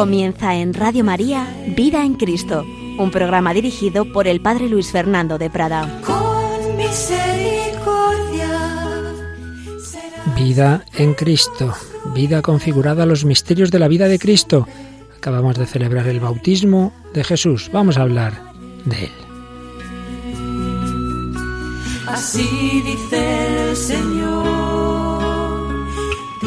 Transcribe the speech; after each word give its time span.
Comienza 0.00 0.54
en 0.54 0.72
Radio 0.72 1.04
María 1.04 1.46
Vida 1.76 2.06
en 2.06 2.14
Cristo, 2.14 2.64
un 2.98 3.10
programa 3.10 3.52
dirigido 3.52 4.10
por 4.10 4.26
el 4.28 4.40
Padre 4.40 4.66
Luis 4.66 4.90
Fernando 4.90 5.36
de 5.36 5.50
Prada. 5.50 6.00
Con 6.06 6.74
misericordia. 6.78 8.48
Vida 10.34 10.86
en 10.94 11.12
Cristo, 11.12 11.74
vida 12.14 12.40
configurada 12.40 13.02
a 13.02 13.06
los 13.06 13.26
misterios 13.26 13.70
de 13.70 13.78
la 13.78 13.88
vida 13.88 14.08
de 14.08 14.18
Cristo. 14.18 14.66
Acabamos 15.18 15.58
de 15.58 15.66
celebrar 15.66 16.08
el 16.08 16.18
bautismo 16.18 16.94
de 17.12 17.22
Jesús. 17.22 17.68
Vamos 17.70 17.98
a 17.98 18.02
hablar 18.02 18.54
de 18.86 19.04
él. 19.04 19.12
Así 22.06 22.82
dice 22.86 23.68
el 23.68 23.76
Señor, 23.76 24.48
te 26.40 26.46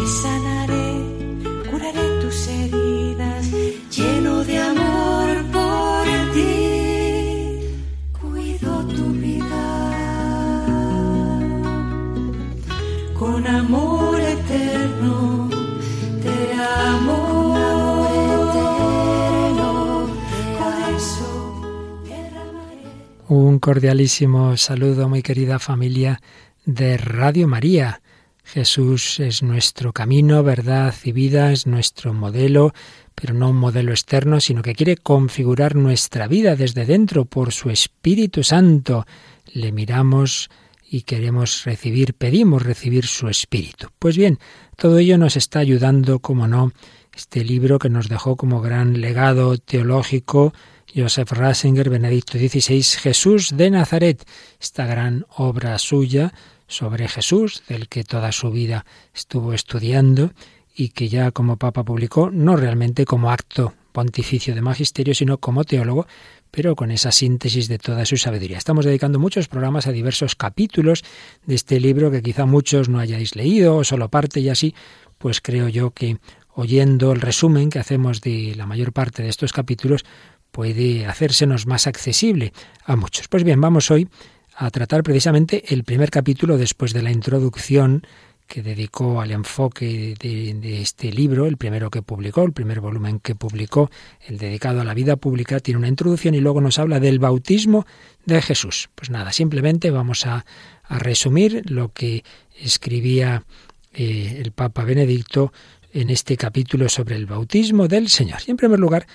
Un 23.35 23.57
cordialísimo 23.57 24.55
saludo, 24.57 25.09
muy 25.09 25.23
querida 25.23 25.57
familia 25.57 26.21
de 26.65 26.98
Radio 26.98 27.48
María. 27.48 28.03
Jesús 28.43 29.20
es 29.20 29.41
nuestro 29.41 29.91
camino, 29.91 30.43
verdad 30.43 30.93
y 31.03 31.13
vida, 31.13 31.51
es 31.51 31.65
nuestro 31.65 32.13
modelo, 32.13 32.75
pero 33.15 33.34
no 33.34 33.49
un 33.49 33.55
modelo 33.55 33.90
externo, 33.90 34.40
sino 34.40 34.62
que 34.62 34.75
quiere 34.75 34.98
configurar 34.98 35.75
nuestra 35.75 36.27
vida 36.27 36.55
desde 36.55 36.85
dentro 36.85 37.25
por 37.25 37.51
su 37.53 37.71
Espíritu 37.71 38.43
Santo. 38.43 39.07
Le 39.51 39.71
miramos 39.71 40.51
y 40.87 41.01
queremos 41.01 41.63
recibir, 41.65 42.13
pedimos 42.13 42.62
recibir 42.62 43.07
su 43.07 43.29
Espíritu. 43.29 43.87
Pues 43.97 44.15
bien, 44.15 44.37
todo 44.77 44.99
ello 44.99 45.18
nos 45.18 45.37
está 45.37 45.57
ayudando, 45.57 46.20
como 46.20 46.47
no, 46.47 46.71
este 47.15 47.43
libro 47.43 47.79
que 47.79 47.90
nos 47.90 48.09
dejó 48.09 48.35
como 48.35 48.62
gran 48.62 49.01
legado 49.01 49.57
teológico 49.57 50.53
Joseph 50.96 51.32
Ratzinger, 51.32 51.90
Benedicto 51.90 52.38
XVI, 52.38 52.84
Jesús 52.84 53.55
de 53.55 53.72
Nazaret, 53.72 54.24
esta 54.60 54.86
gran 54.86 55.26
obra 55.36 55.77
suya 55.80 56.34
sobre 56.68 57.08
Jesús, 57.08 57.63
del 57.68 57.88
que 57.88 58.04
toda 58.04 58.32
su 58.32 58.52
vida 58.52 58.86
estuvo 59.14 59.54
estudiando 59.54 60.32
y 60.76 60.90
que 60.90 61.10
ya 61.10 61.32
como 61.32 61.58
Papa 61.58 61.84
publicó, 61.84 62.30
no 62.32 62.55
realmente 62.55 63.05
como 63.05 63.32
acto 63.32 63.74
pontificio 63.91 64.56
de 64.56 64.62
magisterio, 64.62 65.14
sino 65.14 65.38
como 65.38 65.64
teólogo, 65.64 66.08
pero 66.52 66.75
con 66.75 66.91
esa 66.91 67.12
síntesis 67.12 67.68
de 67.68 67.80
toda 67.80 68.06
su 68.06 68.18
sabiduría. 68.18 68.58
Estamos 68.58 68.86
dedicando 68.86 69.19
muchos 69.19 69.47
programas 69.47 69.88
a 69.88 69.91
diversos 69.91 70.36
capítulos 70.36 71.03
de 71.46 71.56
este 71.56 71.80
libro 71.80 72.12
que 72.12 72.22
quizá 72.22 72.46
muchos 72.46 72.90
no 72.90 73.00
hayáis 73.00 73.36
leído 73.36 73.78
o 73.78 73.84
solo 73.84 74.09
parte 74.09 74.40
y 74.40 74.50
así, 74.50 74.75
pues 75.18 75.42
creo 75.42 75.70
yo 75.70 75.92
que 75.92 76.18
oyendo 76.56 77.12
el 77.12 77.22
resumen 77.22 77.70
que 77.70 77.80
hacemos 77.80 78.22
de 78.22 78.53
la 78.56 78.66
mayor 78.66 78.94
parte 78.94 79.24
de 79.24 79.30
estos 79.30 79.53
capítulos, 79.53 80.06
puede 80.53 81.08
hacérsenos 81.08 81.66
más 81.66 81.88
accesible 81.88 82.53
a 82.86 82.96
muchos. 82.96 83.28
Pues 83.28 83.44
bien, 83.44 83.59
vamos 83.59 83.90
hoy 83.90 84.08
a 84.56 84.69
tratar 84.69 85.02
precisamente 85.02 85.74
el 85.74 85.84
primer 85.84 86.12
capítulo 86.12 86.58
después 86.58 86.94
de 86.94 87.02
la 87.02 87.12
introducción 87.12 88.06
que 88.46 88.62
dedicó 88.62 89.19
al 89.19 89.31
enfoque 89.31 90.14
de, 90.19 90.81
este 90.81 91.12
libro, 91.12 91.47
el 91.47 91.58
primero 91.58 91.90
que 91.90 92.03
publicó, 92.03 92.44
el 92.44 92.53
primer 92.53 92.81
volumen 92.81 93.19
que 93.19 93.34
publicó, 93.34 93.90
el 94.28 94.38
dedicado 94.38 94.81
a 94.81 94.84
la 94.84 94.94
vida 94.94 95.16
pública, 95.16 95.59
tiene 95.59 95.80
una 95.80 95.88
introducción 95.88 96.36
y 96.36 96.40
luego 96.40 96.62
nos 96.62 96.78
habla 96.78 97.00
del 97.00 97.18
bautismo 97.18 97.88
de 98.28 98.40
Jesús. 98.44 98.91
Pues 98.94 99.09
nada, 99.09 99.31
simplemente 99.31 99.90
vamos 99.90 100.28
a, 100.28 100.46
a 100.84 101.00
resumir 101.00 101.64
lo 101.72 101.94
que 101.94 102.24
escribía 102.59 103.44
eh, 103.91 104.40
el 104.40 104.52
Papa 104.52 104.84
Benedicto 104.84 105.52
en 105.94 106.12
este 106.12 106.38
capítulo 106.38 106.90
sobre 106.90 107.16
el 107.16 107.25
bautismo 107.25 107.88
del 107.88 108.09
Señor. 108.09 108.41
Y 108.46 108.52
en 108.52 108.58
primer 108.58 108.80
lugar, 108.80 109.08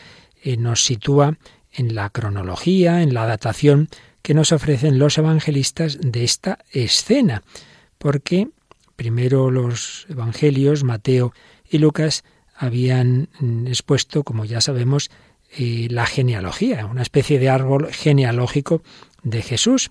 eh, 0.43 0.57
nos 0.57 0.85
sitúa 0.85 1.37
en 1.73 1.95
la 1.95 2.11
cronología, 2.11 3.03
en 3.03 3.15
la 3.15 3.27
datación 3.27 3.89
que 4.23 4.35
nos 4.35 4.53
ofrecen 4.53 4.99
los 4.99 5.17
evangelistas 5.19 5.99
de 6.01 6.25
esta 6.25 6.59
escena, 6.73 7.43
porque 7.99 8.49
primero 8.97 9.51
los 9.51 10.07
evangelios, 10.09 10.85
Mateo 10.85 11.33
y 11.71 11.79
Lucas, 11.79 12.25
habían 12.57 13.29
mm, 13.39 13.69
expuesto, 13.69 14.25
como 14.25 14.45
ya 14.45 14.61
sabemos, 14.61 15.11
eh, 15.57 15.87
la 15.91 16.05
genealogía, 16.05 16.85
una 16.87 17.03
especie 17.03 17.39
de 17.39 17.49
árbol 17.49 17.93
genealógico 17.93 18.83
de 19.23 19.43
Jesús. 19.43 19.91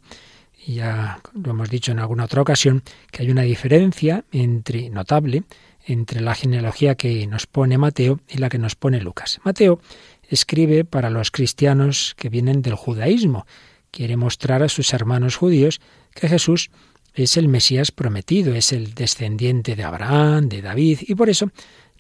Y 0.66 0.76
ya 0.76 1.20
lo 1.34 1.52
hemos 1.52 1.70
dicho 1.70 1.92
en 1.92 2.00
alguna 2.00 2.26
otra 2.26 2.42
ocasión, 2.42 2.84
que 3.12 3.24
hay 3.24 3.32
una 3.32 3.44
diferencia 3.44 4.26
entre, 4.32 4.90
notable 4.90 5.44
entre 5.86 6.20
la 6.20 6.36
genealogía 6.36 6.96
que 6.96 7.26
nos 7.28 7.48
pone 7.48 7.78
Mateo 7.78 8.20
y 8.28 8.38
la 8.38 8.50
que 8.50 8.58
nos 8.58 8.76
pone 8.76 9.00
Lucas. 9.00 9.40
Mateo 9.44 9.80
escribe 10.28 10.86
para 10.86 11.10
los 11.10 11.32
cristianos 11.32 12.16
que 12.18 12.30
vienen 12.30 12.62
del 12.62 12.76
judaísmo. 12.76 13.46
Quiere 13.92 14.18
mostrar 14.18 14.64
a 14.64 14.70
sus 14.70 14.94
hermanos 14.94 15.36
judíos 15.36 15.80
que 16.14 16.28
Jesús 16.28 16.70
es 17.14 17.38
el 17.38 17.48
Mesías 17.48 17.92
prometido, 17.92 18.54
es 18.54 18.74
el 18.74 18.94
descendiente 18.94 19.76
de 19.76 19.84
Abraham, 19.84 20.50
de 20.50 20.62
David, 20.62 21.00
y 21.02 21.16
por 21.16 21.30
eso 21.30 21.52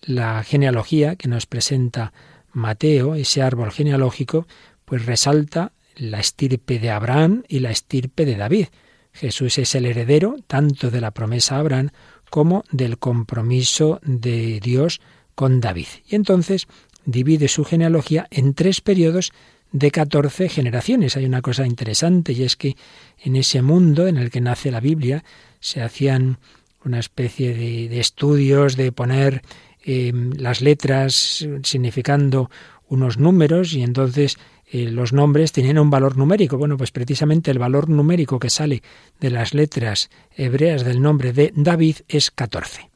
la 0.01 0.43
genealogía 0.43 1.15
que 1.15 1.27
nos 1.27 1.45
presenta 1.45 2.13
Mateo, 2.51 3.15
ese 3.15 3.41
árbol 3.41 3.71
genealógico, 3.71 4.47
pues 4.85 5.05
resalta 5.05 5.73
la 5.95 6.19
estirpe 6.19 6.79
de 6.79 6.91
Abraham 6.91 7.43
y 7.47 7.59
la 7.59 7.71
estirpe 7.71 8.25
de 8.25 8.35
David. 8.35 8.67
Jesús 9.11 9.57
es 9.57 9.73
el 9.73 9.85
heredero 9.85 10.35
tanto 10.45 10.91
de 10.91 11.01
la 11.01 11.11
promesa 11.11 11.55
a 11.55 11.59
Abraham 11.59 11.89
como 12.29 12.63
del 12.71 12.99
compromiso 12.99 13.99
de 14.03 14.59
Dios 14.59 15.01
con 15.33 15.59
David. 15.59 15.87
Y 16.07 16.15
entonces 16.15 16.67
divide 17.07 17.47
su 17.47 17.63
genealogía 17.63 18.27
en 18.29 18.53
tres 18.53 18.81
periodos 18.81 19.31
de 19.71 19.89
14 19.89 20.49
generaciones. 20.49 21.17
Hay 21.17 21.25
una 21.25 21.41
cosa 21.41 21.65
interesante 21.65 22.33
y 22.33 22.43
es 22.43 22.55
que 22.55 22.75
en 23.23 23.35
ese 23.35 23.61
mundo 23.61 24.07
en 24.07 24.17
el 24.17 24.29
que 24.29 24.41
nace 24.41 24.69
la 24.69 24.81
Biblia 24.81 25.23
se 25.59 25.81
hacían 25.81 26.37
una 26.83 26.99
especie 26.99 27.55
de, 27.55 27.99
estudios 27.99 28.75
de 28.75 28.91
poner 28.91 29.41
eh, 29.83 30.11
las 30.37 30.61
letras 30.61 31.47
significando 31.63 32.51
unos 32.89 33.17
números 33.17 33.73
y 33.73 33.83
entonces 33.83 34.37
eh, 34.69 34.89
los 34.91 35.13
nombres 35.13 35.53
tenían 35.53 35.79
un 35.79 35.89
valor 35.89 36.17
numérico. 36.17 36.57
Bueno, 36.57 36.77
pues 36.77 36.91
precisamente 36.91 37.51
el 37.51 37.59
valor 37.59 37.89
numérico 37.89 38.37
que 38.37 38.49
sale 38.49 38.83
de 39.19 39.29
las 39.29 39.53
letras 39.53 40.09
hebreas 40.35 40.83
del 40.83 41.01
nombre 41.01 41.31
de 41.31 41.53
David 41.55 41.97
es 42.09 42.31
14. 42.31 42.89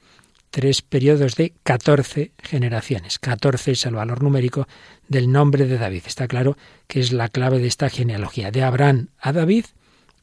Tres 0.51 0.81
periodos 0.81 1.35
de 1.35 1.53
14 1.63 2.34
generaciones. 2.38 3.19
14 3.19 3.72
es 3.72 3.85
el 3.85 3.95
valor 3.95 4.22
numérico 4.22 4.67
del 5.07 5.31
nombre 5.31 5.66
de 5.66 5.78
David. 5.78 6.03
Está 6.06 6.28
claro 6.28 6.57
que 6.88 7.00
es 7.00 7.13
la 7.13 7.29
clave 7.29 7.59
de 7.59 7.67
esta 7.67 7.89
genealogía. 7.89 8.51
De 8.51 8.62
Abraham 8.62 9.07
a 9.18 9.31
David, 9.31 9.65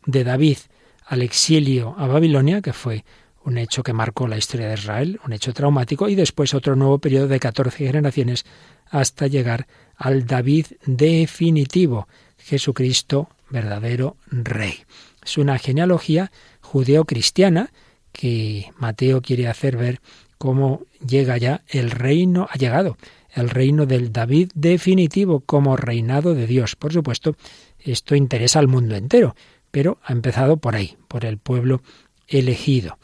de 0.05 0.25
David 0.25 0.59
al 1.07 1.23
exilio 1.23 1.95
a 1.97 2.07
Babilonia, 2.07 2.61
que 2.61 2.75
fue 2.75 3.07
un 3.43 3.57
hecho 3.57 3.83
que 3.83 3.95
marcó 3.95 4.29
la 4.29 4.37
historia 4.37 4.69
de 4.69 4.75
Israel, 4.75 5.19
un 5.25 5.33
hecho 5.33 5.55
traumático, 5.55 6.11
y 6.11 6.15
después 6.15 6.53
otro 6.53 6.77
nuevo 6.77 6.99
periodo 6.99 7.29
de 7.29 7.41
14 7.41 7.87
generaciones 7.87 8.45
hasta 8.91 9.29
llegar 9.29 9.67
al 9.97 10.27
David 10.27 10.67
definitivo, 10.85 12.07
Jesucristo, 12.37 13.31
verdadero 13.49 14.19
rey. 14.27 14.85
Es 15.25 15.39
una 15.39 15.59
genealogía 15.59 16.31
judeo-cristiana 16.61 17.71
que 18.19 18.73
Mateo 18.77 19.23
quiere 19.23 19.47
hacer 19.47 19.77
ver 19.77 20.01
cómo 20.39 20.83
llega 21.07 21.39
ya 21.39 21.63
el 21.69 21.93
reino, 21.93 22.49
ha 22.51 22.59
llegado 22.59 22.97
el 23.31 23.49
reino 23.49 23.87
del 23.87 24.13
David 24.13 24.51
definitivo 24.57 25.39
como 25.39 25.77
reinado 25.77 26.35
de 26.35 26.49
Dios. 26.49 26.75
Por 26.75 26.93
supuesto, 26.93 27.37
esto 27.79 28.17
interesa 28.17 28.59
al 28.59 28.67
mundo 28.67 28.97
entero, 28.97 29.37
pero 29.71 29.99
ha 30.03 30.13
empezado 30.13 30.57
por 30.57 30.75
ahí, 30.75 30.97
por 31.07 31.25
el 31.25 31.39
pueblo 31.39 31.81
elegido. 32.27 32.99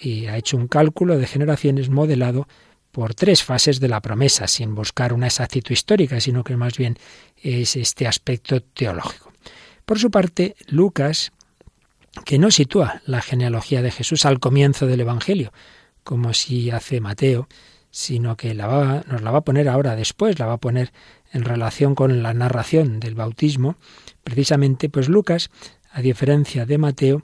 Y 0.00 0.26
ha 0.26 0.36
hecho 0.36 0.56
un 0.56 0.68
cálculo 0.68 1.18
de 1.18 1.26
generaciones 1.26 1.90
modelado 1.90 2.46
por 2.92 3.16
tres 3.16 3.42
fases 3.42 3.80
de 3.80 3.88
la 3.88 4.00
promesa, 4.00 4.46
sin 4.46 4.76
buscar 4.76 5.12
una 5.12 5.26
exactitud 5.26 5.72
histórica, 5.72 6.20
sino 6.20 6.44
que 6.44 6.56
más 6.56 6.78
bien 6.78 6.96
es 7.42 7.74
este 7.74 8.06
aspecto 8.06 8.62
teológico. 8.62 9.32
Por 9.84 9.98
su 9.98 10.12
parte, 10.12 10.54
Lucas, 10.68 11.32
que 12.24 12.38
no 12.38 12.50
sitúa 12.50 13.02
la 13.06 13.22
genealogía 13.22 13.82
de 13.82 13.90
Jesús 13.90 14.24
al 14.26 14.40
comienzo 14.40 14.86
del 14.86 15.00
Evangelio, 15.00 15.52
como 16.04 16.34
si 16.34 16.70
hace 16.70 17.00
Mateo, 17.00 17.48
sino 17.90 18.36
que 18.36 18.54
la 18.54 18.66
va, 18.66 19.04
nos 19.08 19.22
la 19.22 19.30
va 19.30 19.38
a 19.38 19.44
poner 19.44 19.68
ahora 19.68 19.96
después, 19.96 20.38
la 20.38 20.46
va 20.46 20.54
a 20.54 20.60
poner 20.60 20.92
en 21.32 21.44
relación 21.44 21.94
con 21.94 22.22
la 22.22 22.34
narración 22.34 23.00
del 23.00 23.14
bautismo, 23.14 23.76
precisamente 24.22 24.88
pues 24.88 25.08
Lucas, 25.08 25.50
a 25.92 26.00
diferencia 26.00 26.66
de 26.66 26.78
Mateo, 26.78 27.22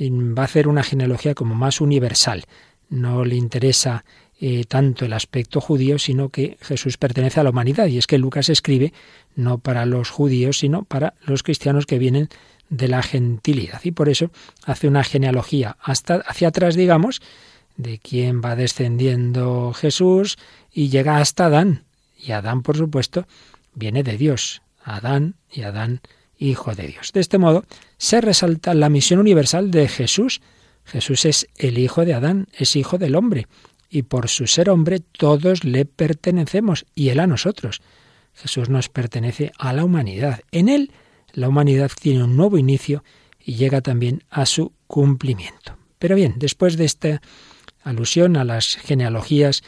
va 0.00 0.42
a 0.42 0.46
hacer 0.46 0.68
una 0.68 0.82
genealogía 0.82 1.34
como 1.34 1.54
más 1.54 1.80
universal. 1.80 2.44
No 2.88 3.24
le 3.24 3.36
interesa 3.36 4.04
eh, 4.40 4.64
tanto 4.66 5.04
el 5.04 5.12
aspecto 5.12 5.60
judío, 5.60 5.98
sino 5.98 6.28
que 6.28 6.58
Jesús 6.60 6.96
pertenece 6.96 7.40
a 7.40 7.44
la 7.44 7.50
humanidad. 7.50 7.86
Y 7.86 7.98
es 7.98 8.06
que 8.06 8.18
Lucas 8.18 8.48
escribe 8.48 8.92
no 9.36 9.58
para 9.58 9.86
los 9.86 10.10
judíos, 10.10 10.58
sino 10.58 10.84
para 10.84 11.14
los 11.24 11.42
cristianos 11.42 11.86
que 11.86 11.98
vienen 11.98 12.28
de 12.68 12.88
la 12.88 13.02
gentilidad. 13.02 13.80
Y 13.84 13.92
por 13.92 14.08
eso 14.08 14.30
hace 14.64 14.88
una 14.88 15.04
genealogía 15.04 15.76
hasta 15.80 16.16
hacia 16.16 16.48
atrás, 16.48 16.74
digamos, 16.74 17.20
de 17.76 17.98
quién 17.98 18.40
va 18.40 18.56
descendiendo 18.56 19.72
Jesús 19.72 20.38
y 20.72 20.88
llega 20.88 21.18
hasta 21.18 21.46
Adán. 21.46 21.84
Y 22.18 22.32
Adán, 22.32 22.62
por 22.62 22.76
supuesto, 22.76 23.26
viene 23.74 24.02
de 24.02 24.16
Dios. 24.16 24.62
Adán 24.82 25.36
y 25.50 25.62
Adán, 25.62 26.00
hijo 26.38 26.74
de 26.74 26.86
Dios. 26.86 27.12
De 27.12 27.20
este 27.20 27.38
modo, 27.38 27.64
se 27.96 28.20
resalta 28.20 28.74
la 28.74 28.88
misión 28.88 29.20
universal 29.20 29.70
de 29.70 29.88
Jesús. 29.88 30.40
Jesús 30.84 31.24
es 31.24 31.48
el 31.56 31.78
hijo 31.78 32.04
de 32.04 32.14
Adán, 32.14 32.48
es 32.56 32.76
hijo 32.76 32.98
del 32.98 33.14
hombre, 33.14 33.46
y 33.88 34.02
por 34.02 34.28
su 34.28 34.46
ser 34.46 34.70
hombre 34.70 35.00
todos 35.00 35.64
le 35.64 35.84
pertenecemos, 35.84 36.84
y 36.94 37.08
él 37.08 37.20
a 37.20 37.26
nosotros. 37.26 37.80
Jesús 38.34 38.68
nos 38.68 38.88
pertenece 38.88 39.52
a 39.58 39.72
la 39.72 39.84
humanidad. 39.84 40.40
En 40.50 40.68
él, 40.68 40.90
la 41.34 41.48
humanidad 41.48 41.90
tiene 42.00 42.24
un 42.24 42.36
nuevo 42.36 42.58
inicio 42.58 43.04
y 43.38 43.54
llega 43.54 43.80
también 43.80 44.24
a 44.30 44.46
su 44.46 44.72
cumplimiento. 44.86 45.76
Pero 45.98 46.16
bien, 46.16 46.34
después 46.36 46.76
de 46.76 46.84
esta 46.84 47.20
alusión 47.82 48.36
a 48.36 48.44
las 48.44 48.76
genealogías, 48.76 49.62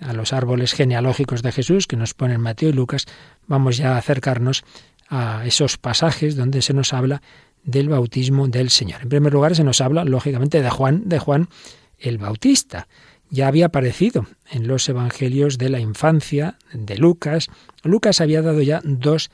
a 0.00 0.12
los 0.12 0.32
árboles 0.32 0.72
genealógicos 0.72 1.42
de 1.42 1.52
Jesús 1.52 1.86
que 1.86 1.96
nos 1.96 2.14
ponen 2.14 2.40
Mateo 2.40 2.70
y 2.70 2.72
Lucas, 2.72 3.06
vamos 3.46 3.76
ya 3.76 3.94
a 3.94 3.98
acercarnos 3.98 4.64
a 5.08 5.44
esos 5.46 5.78
pasajes 5.78 6.36
donde 6.36 6.62
se 6.62 6.74
nos 6.74 6.92
habla 6.92 7.22
del 7.64 7.88
bautismo 7.88 8.48
del 8.48 8.70
Señor. 8.70 9.02
En 9.02 9.08
primer 9.08 9.32
lugar, 9.32 9.56
se 9.56 9.64
nos 9.64 9.80
habla, 9.80 10.04
lógicamente, 10.04 10.62
de 10.62 10.70
Juan, 10.70 11.08
de 11.08 11.18
Juan 11.18 11.48
el 11.98 12.18
Bautista. 12.18 12.88
Ya 13.30 13.48
había 13.48 13.66
aparecido 13.66 14.26
en 14.50 14.68
los 14.68 14.88
evangelios 14.88 15.58
de 15.58 15.68
la 15.68 15.80
infancia 15.80 16.56
de 16.72 16.96
Lucas. 16.96 17.48
Lucas 17.82 18.20
había 18.20 18.40
dado 18.40 18.62
ya 18.62 18.80
dos 18.84 19.30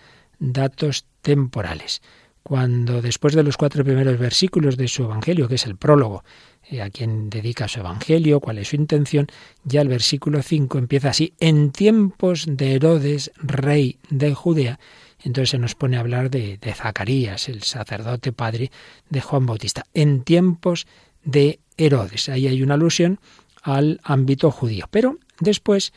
datos 0.53 1.07
temporales. 1.23 2.03
Cuando 2.43 3.01
después 3.01 3.35
de 3.35 3.43
los 3.43 3.57
cuatro 3.57 3.85
primeros 3.85 4.19
versículos 4.19 4.77
de 4.77 4.89
su 4.89 5.05
evangelio, 5.05 5.49
que 5.49 5.55
es 5.55 5.65
el 5.65 5.77
prólogo, 5.77 6.25
eh, 6.71 6.83
a 6.83 6.91
quien 6.91 7.31
dedica 7.31 7.69
su 7.69 7.81
evangelio, 7.81 8.41
cuál 8.41 8.59
es 8.59 8.69
su 8.69 8.77
intención, 8.77 9.27
ya 9.65 9.81
el 9.81 9.89
versículo 9.89 10.43
5 10.43 10.79
empieza 10.79 11.11
así, 11.11 11.33
en 11.41 11.73
tiempos 11.73 12.45
de 12.47 12.75
Herodes, 12.75 13.33
rey 13.39 13.99
de 14.11 14.35
Judea, 14.35 14.79
entonces 15.25 15.51
se 15.51 15.59
nos 15.59 15.75
pone 15.75 15.97
a 15.97 16.01
hablar 16.01 16.31
de, 16.31 16.59
Zacarías, 16.75 17.49
el 17.49 17.63
sacerdote 17.63 18.33
padre 18.33 18.71
de 19.09 19.21
Juan 19.23 19.47
Bautista, 19.47 19.85
en 19.95 20.23
tiempos 20.23 20.87
de 21.25 21.61
Herodes. 21.79 22.29
Ahí 22.29 22.47
hay 22.47 22.63
una 22.63 22.75
alusión 22.75 23.19
al 23.63 24.01
ámbito 24.05 24.51
judío. 24.51 24.87
Pero 24.91 25.17
después, 25.41 25.95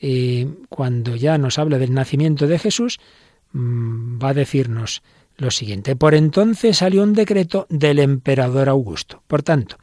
eh, 0.00 0.48
cuando 0.70 1.14
ya 1.14 1.36
nos 1.36 1.58
habla 1.58 1.78
del 1.78 1.92
nacimiento 1.92 2.46
de 2.46 2.58
Jesús, 2.58 2.98
va 3.52 4.30
a 4.30 4.34
decirnos 4.34 5.02
lo 5.36 5.50
siguiente. 5.50 5.96
Por 5.96 6.14
entonces 6.14 6.78
salió 6.78 7.02
un 7.02 7.14
decreto 7.14 7.66
del 7.70 7.98
emperador 7.98 8.68
Augusto. 8.68 9.22
Por 9.26 9.42
tanto, 9.42 9.76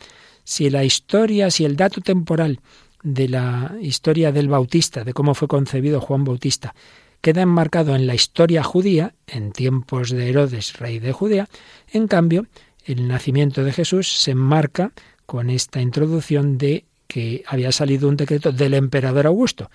si 0.44 0.70
la 0.70 0.84
historia, 0.84 1.52
si 1.52 1.66
el 1.66 1.76
dato 1.76 2.02
temporal 2.02 2.62
de 3.04 3.30
la 3.30 3.76
historia 3.82 4.32
del 4.32 4.48
Bautista, 4.48 5.04
de 5.04 5.14
cómo 5.14 5.34
fue 5.34 5.48
concebido 5.48 6.00
Juan 6.00 6.24
Bautista, 6.24 6.74
queda 7.22 7.42
enmarcado 7.42 7.96
en 7.96 8.08
la 8.08 8.16
historia 8.16 8.64
judía, 8.64 9.14
en 9.28 9.52
tiempos 9.52 10.12
de 10.12 10.30
Herodes, 10.30 10.78
rey 10.78 11.00
de 11.00 11.12
Judea, 11.12 11.48
en 11.92 12.08
cambio, 12.08 12.46
el 12.86 13.08
nacimiento 13.08 13.64
de 13.64 13.74
Jesús 13.74 14.08
se 14.08 14.32
enmarca 14.32 14.94
con 15.26 15.50
esta 15.50 15.82
introducción 15.82 16.58
de 16.58 16.86
que 17.08 17.44
había 17.48 17.72
salido 17.72 18.08
un 18.08 18.18
decreto 18.18 18.52
del 18.52 18.74
emperador 18.74 19.28
Augusto. 19.28 19.70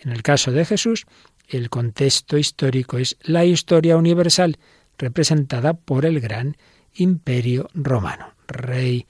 En 0.00 0.12
el 0.12 0.22
caso 0.22 0.52
de 0.52 0.64
Jesús, 0.64 1.06
el 1.52 1.68
contexto 1.68 2.38
histórico 2.38 2.98
es 2.98 3.16
la 3.22 3.44
historia 3.44 3.96
universal 3.96 4.58
representada 4.98 5.74
por 5.74 6.06
el 6.06 6.20
gran 6.20 6.56
imperio 6.94 7.68
romano. 7.74 8.34
Rey 8.48 9.06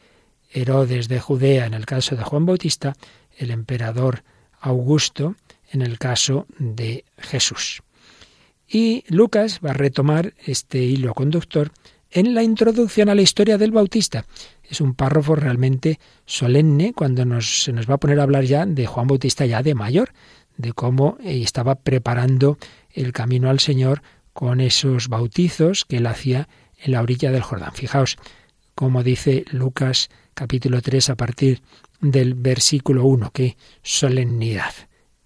Herodes 0.50 1.09
de 1.09 1.21
Judea 1.21 1.67
en 1.67 1.75
el 1.75 1.87
caso 1.87 2.17
de 2.17 2.25
Juan 2.25 2.44
Bautista, 2.44 2.94
el 3.37 3.50
emperador 3.50 4.25
Augusto 4.61 5.37
en 5.71 5.83
el 5.83 5.99
caso 5.99 6.47
de 6.59 7.05
Jesús. 7.17 7.83
Y 8.69 9.05
Lucas 9.09 9.61
va 9.65 9.71
a 9.71 9.75
retomar 9.75 10.35
este 10.44 10.79
hilo 10.79 11.15
conductor 11.15 11.73
en 12.11 12.35
la 12.35 12.43
introducción 12.43 13.09
a 13.09 13.15
la 13.15 13.23
historia 13.23 13.56
del 13.56 13.71
Bautista. 13.71 14.27
Es 14.62 14.81
un 14.81 14.94
párrafo 14.94 15.35
realmente 15.35 15.99
solemne 16.27 16.93
cuando 16.93 17.41
se 17.41 17.73
nos 17.73 17.89
va 17.89 17.94
a 17.94 17.99
poner 17.99 18.21
a 18.21 18.23
hablar 18.23 18.44
ya 18.44 18.67
de 18.67 18.87
Juan 18.87 19.06
Bautista 19.06 19.47
ya 19.47 19.62
de 19.62 19.75
mayor, 19.75 20.12
de 20.57 20.73
cómo 20.73 21.17
eh, 21.21 21.43
estaba 21.43 21.77
preparando 21.77 22.59
el 22.91 23.13
camino 23.13 23.51
al 23.51 23.61
Señor 23.61 24.03
con 24.33 24.61
esos 24.61 25.09
bautizos 25.09 25.85
que 25.85 25.99
él 25.99 26.07
hacía 26.07 26.49
en 26.79 26.93
la 26.93 27.03
orilla 27.03 27.31
del 27.31 27.43
Jordán. 27.43 27.73
Fijaos 27.73 28.17
como 28.75 29.03
dice 29.03 29.45
Lucas 29.51 30.09
capítulo 30.35 30.81
3 30.81 31.11
a 31.11 31.17
partir 31.17 31.63
del 32.01 32.35
versículo 32.35 33.05
1, 33.05 33.31
qué 33.33 33.57
solemnidad. 33.83 34.73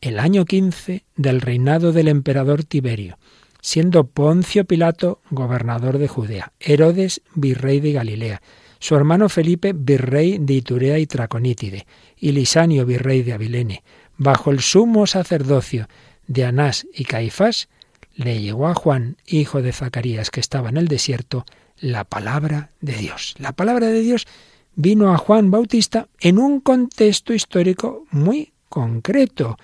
El 0.00 0.18
año 0.18 0.44
15 0.44 1.04
del 1.16 1.40
reinado 1.40 1.92
del 1.92 2.08
emperador 2.08 2.64
Tiberio, 2.64 3.18
siendo 3.60 4.04
Poncio 4.04 4.64
Pilato 4.64 5.20
gobernador 5.30 5.98
de 5.98 6.08
Judea, 6.08 6.52
Herodes 6.60 7.22
virrey 7.34 7.80
de 7.80 7.92
Galilea, 7.92 8.42
su 8.78 8.94
hermano 8.94 9.28
Felipe 9.28 9.72
virrey 9.72 10.38
de 10.38 10.54
Iturea 10.54 10.98
y 10.98 11.06
Traconítide, 11.06 11.86
y 12.16 12.32
Lisanio 12.32 12.84
virrey 12.84 13.22
de 13.22 13.32
Abilene, 13.32 13.82
bajo 14.16 14.50
el 14.50 14.60
sumo 14.60 15.06
sacerdocio 15.06 15.88
de 16.26 16.44
Anás 16.44 16.86
y 16.92 17.04
Caifás, 17.04 17.68
le 18.14 18.40
llegó 18.40 18.66
a 18.66 18.74
Juan, 18.74 19.16
hijo 19.26 19.62
de 19.62 19.72
Zacarías, 19.72 20.30
que 20.30 20.40
estaba 20.40 20.70
en 20.70 20.78
el 20.78 20.88
desierto, 20.88 21.44
la 21.78 22.04
palabra 22.04 22.70
de 22.80 22.94
Dios. 22.94 23.34
La 23.38 23.52
palabra 23.52 23.88
de 23.88 24.00
Dios 24.00 24.26
vino 24.74 25.12
a 25.12 25.18
Juan 25.18 25.50
Bautista 25.50 26.08
en 26.20 26.38
un 26.38 26.60
contexto 26.60 27.34
histórico 27.34 28.04
muy 28.10 28.52
concreto. 28.68 29.56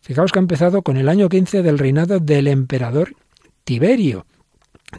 Fijaos 0.00 0.32
que 0.32 0.38
ha 0.38 0.42
empezado 0.42 0.82
con 0.82 0.96
el 0.96 1.08
año 1.08 1.28
15 1.28 1.62
del 1.62 1.78
reinado 1.78 2.18
del 2.18 2.48
emperador 2.48 3.14
Tiberio. 3.64 4.26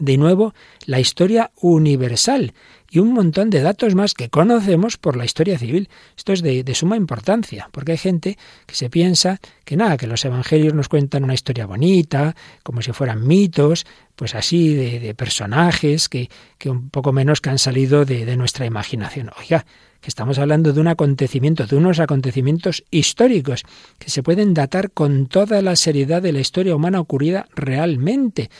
De 0.00 0.16
nuevo, 0.16 0.54
la 0.86 1.00
historia 1.00 1.50
universal 1.60 2.54
y 2.90 2.98
un 2.98 3.12
montón 3.12 3.50
de 3.50 3.62
datos 3.62 3.94
más 3.94 4.14
que 4.14 4.28
conocemos 4.28 4.98
por 4.98 5.16
la 5.16 5.24
historia 5.24 5.58
civil. 5.58 5.88
Esto 6.16 6.32
es 6.32 6.42
de, 6.42 6.74
suma 6.74 6.96
importancia, 6.96 7.68
porque 7.72 7.92
hay 7.92 7.98
gente 7.98 8.38
que 8.66 8.74
se 8.74 8.90
piensa 8.90 9.40
que 9.64 9.76
nada, 9.76 9.96
que 9.96 10.06
los 10.06 10.24
evangelios 10.24 10.74
nos 10.74 10.88
cuentan 10.88 11.24
una 11.24 11.34
historia 11.34 11.66
bonita, 11.66 12.36
como 12.62 12.82
si 12.82 12.92
fueran 12.92 13.26
mitos, 13.26 13.86
pues 14.14 14.34
así, 14.34 14.74
de, 14.74 15.14
personajes 15.14 16.08
que, 16.08 16.28
un 16.66 16.90
poco 16.90 17.12
menos 17.12 17.40
que 17.40 17.50
han 17.50 17.58
salido 17.58 18.04
de, 18.04 18.26
de 18.26 18.36
nuestra 18.36 18.66
imaginación. 18.66 19.30
Oiga, 19.38 19.64
que 20.02 20.08
estamos 20.08 20.38
hablando 20.38 20.72
de 20.72 20.80
un 20.80 20.88
acontecimiento, 20.88 21.66
de 21.66 21.76
unos 21.76 22.00
acontecimientos 22.00 22.84
históricos 22.90 23.62
que 23.98 24.10
se 24.10 24.22
pueden 24.22 24.52
datar 24.52 24.90
con 24.90 25.28
toda 25.28 25.62
la 25.62 25.76
seriedad 25.76 26.20
de 26.20 26.32
la 26.32 26.40
historia 26.40 26.76
humana 26.76 27.00
ocurrida 27.00 27.46
realmente. 27.54 28.50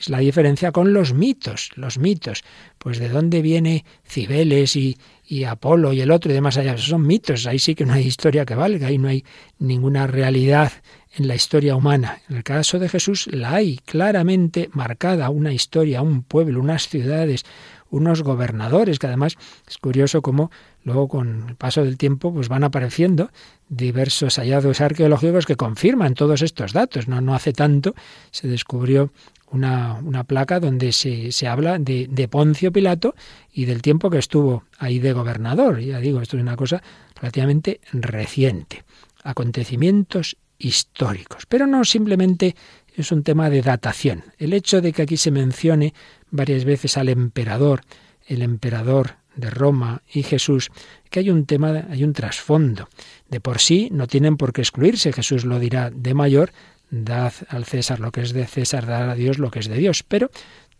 Es 0.00 0.08
la 0.08 0.20
diferencia 0.20 0.72
con 0.72 0.94
los 0.94 1.12
mitos. 1.12 1.68
Los 1.74 1.98
mitos, 1.98 2.42
pues 2.78 2.98
de 2.98 3.10
dónde 3.10 3.42
viene 3.42 3.84
Cibeles 4.02 4.74
y, 4.74 4.96
y 5.26 5.44
Apolo 5.44 5.92
y 5.92 6.00
el 6.00 6.10
otro 6.10 6.30
y 6.30 6.34
demás 6.34 6.56
allá. 6.56 6.78
son 6.78 7.06
mitos. 7.06 7.46
Ahí 7.46 7.58
sí 7.58 7.74
que 7.74 7.84
no 7.84 7.92
hay 7.92 8.06
historia 8.06 8.46
que 8.46 8.54
valga, 8.54 8.86
ahí 8.86 8.96
no 8.96 9.08
hay 9.08 9.26
ninguna 9.58 10.06
realidad 10.06 10.72
en 11.16 11.28
la 11.28 11.34
historia 11.34 11.76
humana. 11.76 12.22
En 12.30 12.38
el 12.38 12.44
caso 12.44 12.78
de 12.78 12.88
Jesús 12.88 13.26
la 13.30 13.52
hay 13.56 13.76
claramente 13.76 14.70
marcada, 14.72 15.28
una 15.28 15.52
historia, 15.52 16.00
un 16.00 16.22
pueblo, 16.22 16.60
unas 16.60 16.88
ciudades, 16.88 17.44
unos 17.90 18.22
gobernadores, 18.22 18.98
que 18.98 19.06
además 19.06 19.36
es 19.68 19.76
curioso 19.76 20.22
cómo 20.22 20.50
luego 20.84 21.08
con 21.08 21.48
el 21.48 21.56
paso 21.56 21.84
del 21.84 21.96
tiempo 21.96 22.32
pues 22.32 22.48
van 22.48 22.64
apareciendo 22.64 23.30
diversos 23.68 24.36
hallazgos 24.38 24.80
arqueológicos 24.80 25.46
que 25.46 25.56
confirman 25.56 26.14
todos 26.14 26.42
estos 26.42 26.72
datos. 26.72 27.08
No, 27.08 27.20
no 27.20 27.34
hace 27.34 27.52
tanto 27.52 27.94
se 28.30 28.48
descubrió 28.48 29.12
una, 29.50 29.94
una 30.04 30.24
placa 30.24 30.60
donde 30.60 30.92
se, 30.92 31.32
se 31.32 31.48
habla 31.48 31.78
de, 31.78 32.06
de, 32.08 32.28
Poncio 32.28 32.72
Pilato 32.72 33.14
y 33.52 33.64
del 33.64 33.82
tiempo 33.82 34.10
que 34.10 34.18
estuvo 34.18 34.64
ahí 34.78 34.98
de 34.98 35.12
gobernador. 35.12 35.80
Ya 35.80 35.98
digo, 35.98 36.20
esto 36.20 36.36
es 36.36 36.42
una 36.42 36.56
cosa 36.56 36.82
relativamente 37.16 37.80
reciente. 37.92 38.84
Acontecimientos 39.22 40.36
históricos. 40.58 41.46
Pero 41.46 41.66
no 41.66 41.84
simplemente 41.84 42.54
es 42.94 43.10
un 43.12 43.22
tema 43.22 43.50
de 43.50 43.62
datación. 43.62 44.24
El 44.38 44.52
hecho 44.52 44.80
de 44.80 44.92
que 44.92 45.02
aquí 45.02 45.16
se 45.16 45.30
mencione 45.30 45.94
varias 46.30 46.64
veces 46.64 46.96
al 46.96 47.08
emperador, 47.08 47.82
el 48.26 48.42
emperador 48.42 49.19
de 49.36 49.50
Roma 49.50 50.02
y 50.12 50.22
Jesús, 50.22 50.70
que 51.10 51.20
hay 51.20 51.30
un 51.30 51.46
tema, 51.46 51.86
hay 51.90 52.04
un 52.04 52.12
trasfondo. 52.12 52.88
De 53.28 53.40
por 53.40 53.60
sí 53.60 53.88
no 53.92 54.06
tienen 54.06 54.36
por 54.36 54.52
qué 54.52 54.62
excluirse, 54.62 55.12
Jesús 55.12 55.44
lo 55.44 55.58
dirá 55.58 55.90
de 55.90 56.14
mayor, 56.14 56.52
dad 56.90 57.32
al 57.48 57.64
César 57.64 58.00
lo 58.00 58.12
que 58.12 58.22
es 58.22 58.32
de 58.32 58.46
César, 58.46 58.86
dad 58.86 59.10
a 59.10 59.14
Dios 59.14 59.38
lo 59.38 59.50
que 59.50 59.60
es 59.60 59.68
de 59.68 59.76
Dios. 59.76 60.02
Pero 60.02 60.30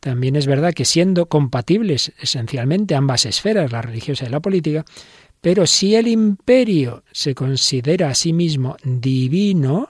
también 0.00 0.36
es 0.36 0.46
verdad 0.46 0.72
que 0.72 0.84
siendo 0.84 1.26
compatibles 1.26 2.12
esencialmente 2.20 2.94
ambas 2.94 3.26
esferas, 3.26 3.70
la 3.70 3.82
religiosa 3.82 4.26
y 4.26 4.30
la 4.30 4.40
política, 4.40 4.84
Pero 5.42 5.66
si 5.66 5.94
el 5.94 6.06
imperio 6.06 7.02
se 7.12 7.34
considera 7.34 8.10
a 8.10 8.14
sí 8.14 8.34
mismo 8.34 8.76
divino, 8.84 9.88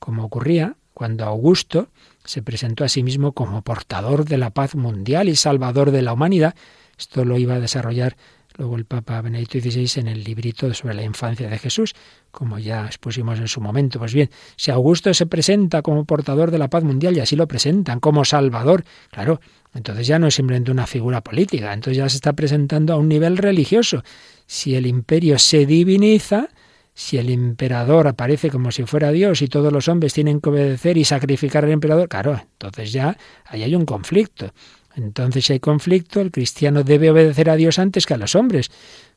como 0.00 0.24
ocurría 0.24 0.74
cuando 0.94 1.24
Augusto 1.24 1.88
se 2.24 2.42
presentó 2.42 2.84
a 2.84 2.88
sí 2.88 3.02
mismo 3.02 3.32
como 3.32 3.62
portador 3.62 4.24
de 4.24 4.36
la 4.36 4.50
paz 4.50 4.74
mundial 4.74 5.28
y 5.28 5.36
salvador 5.36 5.92
de 5.92 6.02
la 6.02 6.12
humanidad, 6.12 6.54
esto 7.00 7.24
lo 7.24 7.38
iba 7.38 7.54
a 7.54 7.60
desarrollar 7.60 8.16
luego 8.56 8.76
el 8.76 8.84
Papa 8.84 9.20
Benedicto 9.22 9.58
XVI 9.58 10.00
en 10.00 10.08
el 10.08 10.22
librito 10.22 10.72
sobre 10.74 10.94
la 10.94 11.02
infancia 11.02 11.48
de 11.48 11.58
Jesús, 11.58 11.94
como 12.30 12.58
ya 12.58 12.84
expusimos 12.84 13.38
en 13.38 13.48
su 13.48 13.60
momento. 13.60 13.98
Pues 13.98 14.12
bien, 14.12 14.28
si 14.56 14.70
Augusto 14.70 15.12
se 15.14 15.26
presenta 15.26 15.80
como 15.80 16.04
portador 16.04 16.50
de 16.50 16.58
la 16.58 16.68
paz 16.68 16.84
mundial 16.84 17.16
y 17.16 17.20
así 17.20 17.36
lo 17.36 17.48
presentan, 17.48 18.00
como 18.00 18.24
salvador, 18.24 18.84
claro, 19.10 19.40
entonces 19.72 20.06
ya 20.06 20.18
no 20.18 20.26
es 20.26 20.34
simplemente 20.34 20.70
una 20.70 20.86
figura 20.86 21.22
política, 21.22 21.72
entonces 21.72 21.96
ya 21.96 22.08
se 22.08 22.16
está 22.16 22.34
presentando 22.34 22.92
a 22.92 22.96
un 22.96 23.08
nivel 23.08 23.38
religioso. 23.38 24.02
Si 24.46 24.74
el 24.74 24.86
imperio 24.86 25.38
se 25.38 25.64
diviniza, 25.64 26.48
si 26.92 27.16
el 27.16 27.30
emperador 27.30 28.08
aparece 28.08 28.50
como 28.50 28.72
si 28.72 28.84
fuera 28.84 29.10
Dios 29.10 29.40
y 29.40 29.48
todos 29.48 29.72
los 29.72 29.88
hombres 29.88 30.12
tienen 30.12 30.40
que 30.40 30.50
obedecer 30.50 30.98
y 30.98 31.04
sacrificar 31.04 31.64
al 31.64 31.70
emperador, 31.70 32.08
claro, 32.08 32.38
entonces 32.38 32.92
ya 32.92 33.16
ahí 33.46 33.62
hay 33.62 33.74
un 33.74 33.86
conflicto. 33.86 34.52
Entonces, 34.94 35.44
si 35.44 35.52
hay 35.54 35.60
conflicto, 35.60 36.20
el 36.20 36.30
cristiano 36.30 36.82
debe 36.82 37.10
obedecer 37.10 37.50
a 37.50 37.56
Dios 37.56 37.78
antes 37.78 38.06
que 38.06 38.14
a 38.14 38.18
los 38.18 38.34
hombres, 38.34 38.70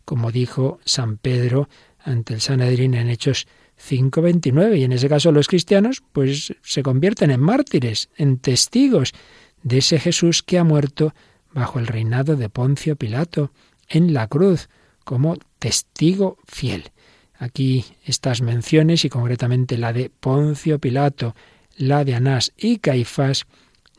como 0.05 0.31
dijo 0.31 0.79
San 0.85 1.17
Pedro 1.17 1.69
ante 2.03 2.33
el 2.33 2.41
Sanedrín 2.41 2.93
en 2.93 3.09
Hechos 3.09 3.47
5:29. 3.77 4.77
Y 4.77 4.83
en 4.83 4.91
ese 4.91 5.09
caso 5.09 5.31
los 5.31 5.47
cristianos 5.47 6.03
pues 6.11 6.53
se 6.61 6.83
convierten 6.83 7.31
en 7.31 7.39
mártires, 7.39 8.09
en 8.17 8.37
testigos 8.37 9.13
de 9.63 9.79
ese 9.79 9.99
Jesús 9.99 10.43
que 10.43 10.57
ha 10.57 10.63
muerto 10.63 11.13
bajo 11.51 11.79
el 11.79 11.87
reinado 11.87 12.35
de 12.35 12.49
Poncio 12.49 12.95
Pilato 12.95 13.51
en 13.87 14.13
la 14.13 14.27
cruz 14.27 14.69
como 15.03 15.37
testigo 15.59 16.37
fiel. 16.45 16.91
Aquí 17.37 17.85
estas 18.05 18.41
menciones 18.41 19.05
y 19.05 19.09
concretamente 19.09 19.77
la 19.77 19.93
de 19.93 20.09
Poncio 20.09 20.79
Pilato, 20.79 21.35
la 21.75 22.03
de 22.03 22.15
Anás 22.15 22.53
y 22.57 22.77
Caifás 22.77 23.45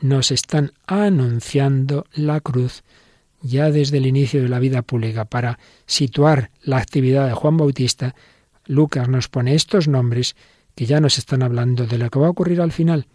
nos 0.05 0.31
están 0.33 0.73
anunciando 0.87 2.05
la 2.13 2.39
cruz 2.41 2.85
ya 3.41 3.71
desde 3.71 3.97
el 3.97 4.07
inicio 4.07 4.43
de 4.43 4.51
la 4.51 4.59
vida 4.59 4.83
pública 4.83 5.25
para 5.25 5.59
situar 5.87 6.51
la 6.63 6.77
actividad 6.77 7.27
de 7.27 7.33
Juan 7.33 7.57
Bautista. 7.57 8.15
Lucas 8.67 9.09
nos 9.09 9.29
pone 9.29 9.55
estos 9.55 9.89
nombres 9.89 10.37
que 10.75 10.85
ya 10.85 11.01
nos 11.01 11.17
están 11.17 11.43
hablando 11.43 11.87
de 11.87 11.97
lo 11.97 12.11
que 12.11 12.19
va 12.19 12.27
a 12.27 12.31
ocurrir 12.31 12.61
al 12.61 12.71
final, 12.71 13.07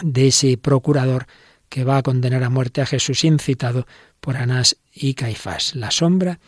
de 0.00 0.28
ese 0.28 0.56
procurador 0.58 1.26
que 1.68 1.82
va 1.82 1.96
a 1.96 2.02
condenar 2.04 2.44
a 2.44 2.50
muerte 2.50 2.82
a 2.82 2.86
Jesús 2.86 3.24
incitado 3.24 3.88
por 4.20 4.36
Anás 4.36 4.76
y 4.94 5.14
Caifás, 5.14 5.74
la 5.74 5.90
sombra 5.90 6.38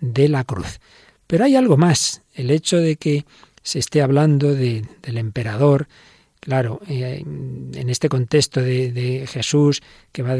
de 0.00 0.28
la 0.28 0.42
cruz. 0.42 0.80
Pero 1.28 1.44
hay 1.44 1.54
algo 1.54 1.76
más, 1.76 2.22
el 2.34 2.50
hecho 2.50 2.78
de 2.78 2.96
que 2.96 3.24
se 3.62 3.78
esté 3.78 4.02
hablando 4.02 4.54
del 4.54 4.88
emperador, 5.04 5.86
Claro, 6.40 6.80
eh, 6.88 7.22
en 7.22 7.90
este 7.90 8.08
contexto 8.08 8.62
de, 8.62 9.26
Jesús 9.28 9.82
que 10.10 10.22
va 10.22 10.32
a 10.32 10.38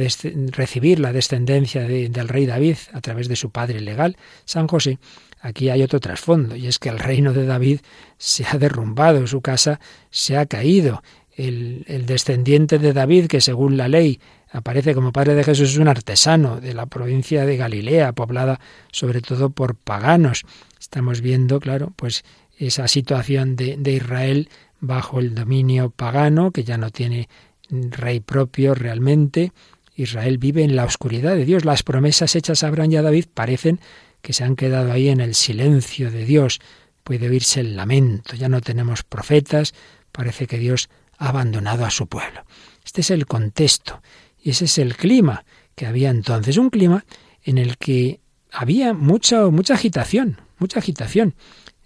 recibir 0.50 0.98
la 0.98 1.12
descendencia 1.12 1.82
del 1.86 2.28
rey 2.28 2.46
David 2.46 2.76
a 2.94 3.02
través 3.02 3.28
de 3.28 3.36
su 3.36 3.50
padre 3.50 3.80
legal, 3.80 4.16
San 4.46 4.66
José, 4.66 4.98
aquí 5.42 5.68
hay 5.68 5.82
otro 5.82 6.00
trasfondo, 6.00 6.56
y 6.56 6.68
es 6.68 6.78
que 6.78 6.88
el 6.88 6.98
reino 6.98 7.34
de 7.34 7.44
David 7.44 7.80
se 8.16 8.46
ha 8.48 8.56
derrumbado, 8.56 9.26
su 9.26 9.42
casa 9.42 9.78
se 10.10 10.38
ha 10.38 10.46
caído. 10.46 11.02
El, 11.36 11.84
descendiente 12.06 12.78
de 12.78 12.92
David, 12.92 13.26
que 13.26 13.40
según 13.40 13.76
la 13.76 13.88
ley 13.88 14.20
aparece 14.50 14.94
como 14.94 15.12
padre 15.12 15.34
de 15.34 15.44
Jesús, 15.44 15.72
es 15.72 15.78
un 15.78 15.88
artesano 15.88 16.60
de 16.60 16.74
la 16.74 16.86
provincia 16.86 17.44
de 17.44 17.56
Galilea, 17.56 18.12
poblada 18.12 18.58
sobre 18.90 19.20
todo 19.20 19.50
por 19.50 19.74
paganos. 19.74 20.44
Estamos 20.78 21.20
viendo, 21.20 21.60
claro, 21.60 21.92
pues 21.96 22.24
esa 22.58 22.88
situación 22.88 23.56
de 23.56 23.92
Israel 23.92 24.48
bajo 24.80 25.20
el 25.20 25.34
dominio 25.34 25.90
pagano, 25.90 26.50
que 26.50 26.64
ya 26.64 26.78
no 26.78 26.90
tiene 26.90 27.28
rey 27.70 28.20
propio 28.20 28.74
realmente. 28.74 29.52
Israel 29.94 30.38
vive 30.38 30.64
en 30.64 30.76
la 30.76 30.84
oscuridad 30.84 31.36
de 31.36 31.44
Dios. 31.44 31.64
Las 31.64 31.82
promesas 31.82 32.34
hechas 32.34 32.62
a 32.62 32.68
Abraham 32.68 32.92
y 32.92 32.96
a 32.96 33.02
David 33.02 33.26
parecen 33.32 33.80
que 34.22 34.32
se 34.32 34.44
han 34.44 34.56
quedado 34.56 34.92
ahí 34.92 35.08
en 35.08 35.20
el 35.20 35.34
silencio 35.34 36.10
de 36.10 36.24
Dios. 36.24 36.60
Puede 37.04 37.28
oírse 37.28 37.60
el 37.60 37.76
lamento. 37.76 38.34
Ya 38.36 38.48
no 38.48 38.60
tenemos 38.60 39.02
profetas. 39.02 39.74
Parece 40.12 40.46
que 40.46 40.58
Dios 40.58 40.88
ha 41.18 41.28
abandonado 41.28 41.84
a 41.84 41.90
su 41.90 42.06
pueblo. 42.06 42.44
Este 42.84 43.02
es 43.02 43.10
el 43.10 43.26
contexto 43.26 44.02
y 44.42 44.50
ese 44.50 44.64
es 44.64 44.78
el 44.78 44.96
clima 44.96 45.44
que 45.74 45.86
había 45.86 46.10
entonces. 46.10 46.56
Un 46.56 46.70
clima 46.70 47.04
en 47.42 47.58
el 47.58 47.76
que 47.76 48.20
había 48.50 48.94
mucha, 48.94 49.46
mucha 49.48 49.74
agitación, 49.74 50.40
mucha 50.58 50.78
agitación. 50.78 51.34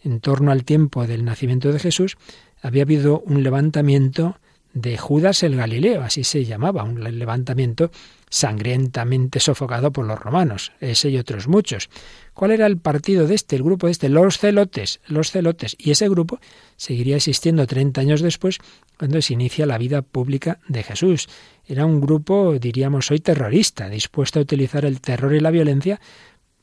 En 0.02 0.20
torno 0.20 0.50
al 0.50 0.64
tiempo 0.64 1.06
del 1.06 1.24
nacimiento 1.24 1.72
de 1.72 1.78
Jesús 1.78 2.16
había 2.64 2.85
habido 2.85 3.21
un 3.26 3.42
levantamiento 3.42 4.38
de 4.73 4.97
Judas 4.97 5.42
el 5.42 5.54
Galileo, 5.54 6.02
así 6.02 6.25
se 6.25 6.47
llamaba, 6.47 6.83
un 6.83 7.04
levantamiento 7.18 7.90
sangrientamente 8.30 9.38
sofocado 9.38 9.92
por 9.92 10.06
los 10.06 10.18
romanos, 10.18 10.73
ese 10.80 11.11
y 11.11 11.18
otros 11.18 11.47
muchos. 11.47 11.90
¿Cuál 12.33 12.52
era 12.52 12.66
el 12.66 12.78
partido 12.78 13.26
de 13.26 13.35
este, 13.35 13.54
el 13.56 13.62
grupo 13.62 13.87
de 13.87 13.92
este? 13.92 14.09
Los 14.09 14.38
celotes, 14.38 15.00
los 15.06 15.30
celotes. 15.30 15.76
Y 15.78 15.90
ese 15.90 16.09
grupo 16.09 16.40
seguiría 16.76 17.16
existiendo 17.16 17.66
30 17.66 18.00
años 18.00 18.23
después, 18.23 18.59
cuando 18.99 19.21
se 19.21 19.35
inicia 19.35 19.66
la 19.66 19.76
vida 19.76 20.00
pública 20.00 20.59
de 20.66 20.83
Jesús. 20.83 21.28
Era 21.66 21.85
un 21.85 22.00
grupo, 22.00 22.59
diríamos 22.59 23.11
hoy, 23.11 23.21
terrorista, 23.21 23.90
dispuesto 23.90 24.38
a 24.38 24.42
utilizar 24.42 24.87
el 24.87 25.02
terror 25.02 25.35
y 25.35 25.40
la 25.40 25.50
violencia 25.50 26.00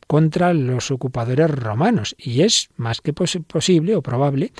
contra 0.07 0.53
los 0.55 0.89
ocupadores 0.89 1.51
romanos. 1.51 2.15
Y 2.17 2.41
es 2.41 2.69
más 2.75 3.01
que 3.01 3.13
posible 3.13 3.95
o 3.95 4.01
probable 4.01 4.51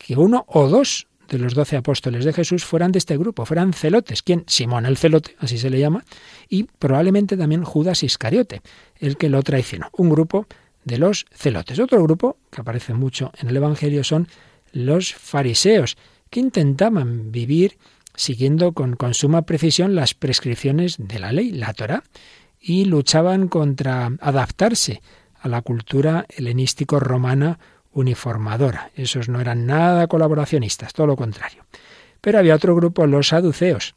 que 0.00 0.16
uno 0.16 0.44
o 0.48 0.68
dos 0.68 1.06
de 1.28 1.38
los 1.38 1.54
doce 1.54 1.76
apóstoles 1.76 2.24
de 2.24 2.32
Jesús 2.32 2.64
fueran 2.64 2.90
de 2.90 2.98
este 2.98 3.16
grupo, 3.16 3.44
fueran 3.44 3.72
celotes. 3.72 4.22
¿Quién? 4.22 4.44
Simón 4.48 4.86
el 4.86 4.96
celote, 4.96 5.36
así 5.38 5.58
se 5.58 5.70
le 5.70 5.78
llama, 5.78 6.04
y 6.48 6.64
probablemente 6.64 7.36
también 7.36 7.62
Judas 7.62 8.02
Iscariote, 8.02 8.62
el 8.96 9.16
que 9.16 9.28
lo 9.28 9.42
traicionó. 9.42 9.90
Un 9.92 10.10
grupo 10.10 10.46
de 10.84 10.98
los 10.98 11.26
celotes. 11.32 11.78
Otro 11.78 12.02
grupo, 12.02 12.38
que 12.50 12.62
aparece 12.62 12.94
mucho 12.94 13.30
en 13.38 13.48
el 13.48 13.56
Evangelio, 13.56 14.02
son 14.02 14.26
los 14.72 15.14
fariseos, 15.14 15.96
que 16.30 16.40
intentaban 16.40 17.30
vivir 17.30 17.76
siguiendo 18.14 18.72
con, 18.72 18.96
suma 19.14 19.42
precisión 19.42 19.94
las 19.94 20.14
prescripciones 20.14 20.96
de 20.98 21.18
la 21.18 21.32
ley, 21.32 21.52
la 21.52 21.74
Torah, 21.74 22.02
y 22.60 22.86
luchaban 22.86 23.48
contra 23.48 24.10
adaptarse 24.20 25.02
a 25.40 25.48
la 25.48 25.62
cultura 25.62 26.26
helenístico 26.28 26.98
romana 26.98 27.58
uniformadora. 27.92 28.90
Esos 28.94 29.28
no 29.28 29.40
eran 29.40 29.66
nada 29.66 30.06
colaboracionistas, 30.06 30.92
todo 30.92 31.06
lo 31.06 31.16
contrario. 31.16 31.64
Pero 32.20 32.38
había 32.38 32.54
otro 32.54 32.74
grupo, 32.74 33.06
los 33.06 33.28
saduceos, 33.28 33.94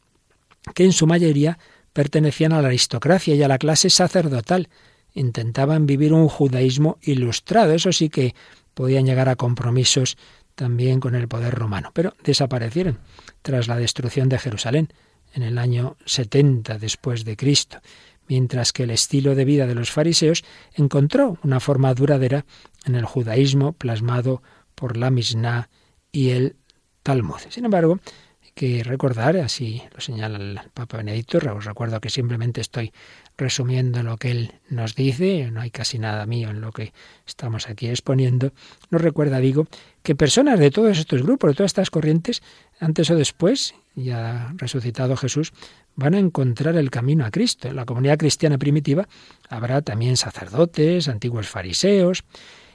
que 0.74 0.84
en 0.84 0.92
su 0.92 1.06
mayoría 1.06 1.58
pertenecían 1.92 2.52
a 2.52 2.62
la 2.62 2.68
aristocracia 2.68 3.34
y 3.34 3.42
a 3.42 3.48
la 3.48 3.58
clase 3.58 3.90
sacerdotal. 3.90 4.68
Intentaban 5.14 5.86
vivir 5.86 6.12
un 6.12 6.28
judaísmo 6.28 6.98
ilustrado. 7.02 7.72
Eso 7.72 7.92
sí 7.92 8.08
que 8.08 8.34
podían 8.74 9.06
llegar 9.06 9.28
a 9.28 9.36
compromisos 9.36 10.16
también 10.54 11.00
con 11.00 11.14
el 11.14 11.28
poder 11.28 11.54
romano, 11.54 11.90
pero 11.92 12.14
desaparecieron 12.24 12.98
tras 13.42 13.68
la 13.68 13.76
destrucción 13.76 14.28
de 14.28 14.38
Jerusalén 14.38 14.92
en 15.34 15.42
el 15.42 15.58
año 15.58 15.96
70 16.06 16.78
después 16.78 17.24
de 17.24 17.36
Cristo 17.36 17.80
mientras 18.28 18.72
que 18.72 18.84
el 18.84 18.90
estilo 18.90 19.34
de 19.34 19.44
vida 19.44 19.66
de 19.66 19.74
los 19.74 19.90
fariseos 19.90 20.44
encontró 20.74 21.38
una 21.42 21.60
forma 21.60 21.94
duradera 21.94 22.44
en 22.84 22.94
el 22.94 23.04
judaísmo 23.04 23.72
plasmado 23.72 24.42
por 24.74 24.96
la 24.96 25.10
Mishnah 25.10 25.68
y 26.12 26.30
el 26.30 26.56
Talmud. 27.02 27.38
Sin 27.48 27.64
embargo, 27.64 27.98
hay 28.42 28.50
que 28.54 28.82
recordar, 28.82 29.36
así 29.36 29.82
lo 29.92 30.00
señala 30.00 30.38
el 30.38 30.60
Papa 30.72 30.98
Benedicto, 30.98 31.38
os 31.38 31.64
recuerdo 31.64 32.00
que 32.00 32.10
simplemente 32.10 32.60
estoy 32.60 32.92
resumiendo 33.36 34.02
lo 34.02 34.16
que 34.16 34.30
él 34.30 34.52
nos 34.68 34.94
dice, 34.94 35.50
no 35.50 35.60
hay 35.60 35.70
casi 35.70 35.98
nada 35.98 36.26
mío 36.26 36.50
en 36.50 36.60
lo 36.60 36.72
que 36.72 36.92
estamos 37.26 37.68
aquí 37.68 37.88
exponiendo, 37.88 38.52
nos 38.90 39.02
recuerda, 39.02 39.38
digo, 39.38 39.66
que 40.02 40.14
personas 40.14 40.58
de 40.58 40.70
todos 40.70 40.98
estos 40.98 41.22
grupos, 41.22 41.50
de 41.50 41.54
todas 41.54 41.70
estas 41.70 41.90
corrientes, 41.90 42.42
antes 42.80 43.10
o 43.10 43.16
después, 43.16 43.74
ya 43.94 44.52
resucitado 44.56 45.16
Jesús, 45.16 45.52
van 45.96 46.14
a 46.14 46.18
encontrar 46.18 46.76
el 46.76 46.90
camino 46.90 47.24
a 47.24 47.30
Cristo. 47.30 47.68
En 47.68 47.76
la 47.76 47.84
comunidad 47.84 48.18
cristiana 48.18 48.58
primitiva 48.58 49.08
habrá 49.48 49.82
también 49.82 50.16
sacerdotes, 50.16 51.08
antiguos 51.08 51.48
fariseos, 51.48 52.24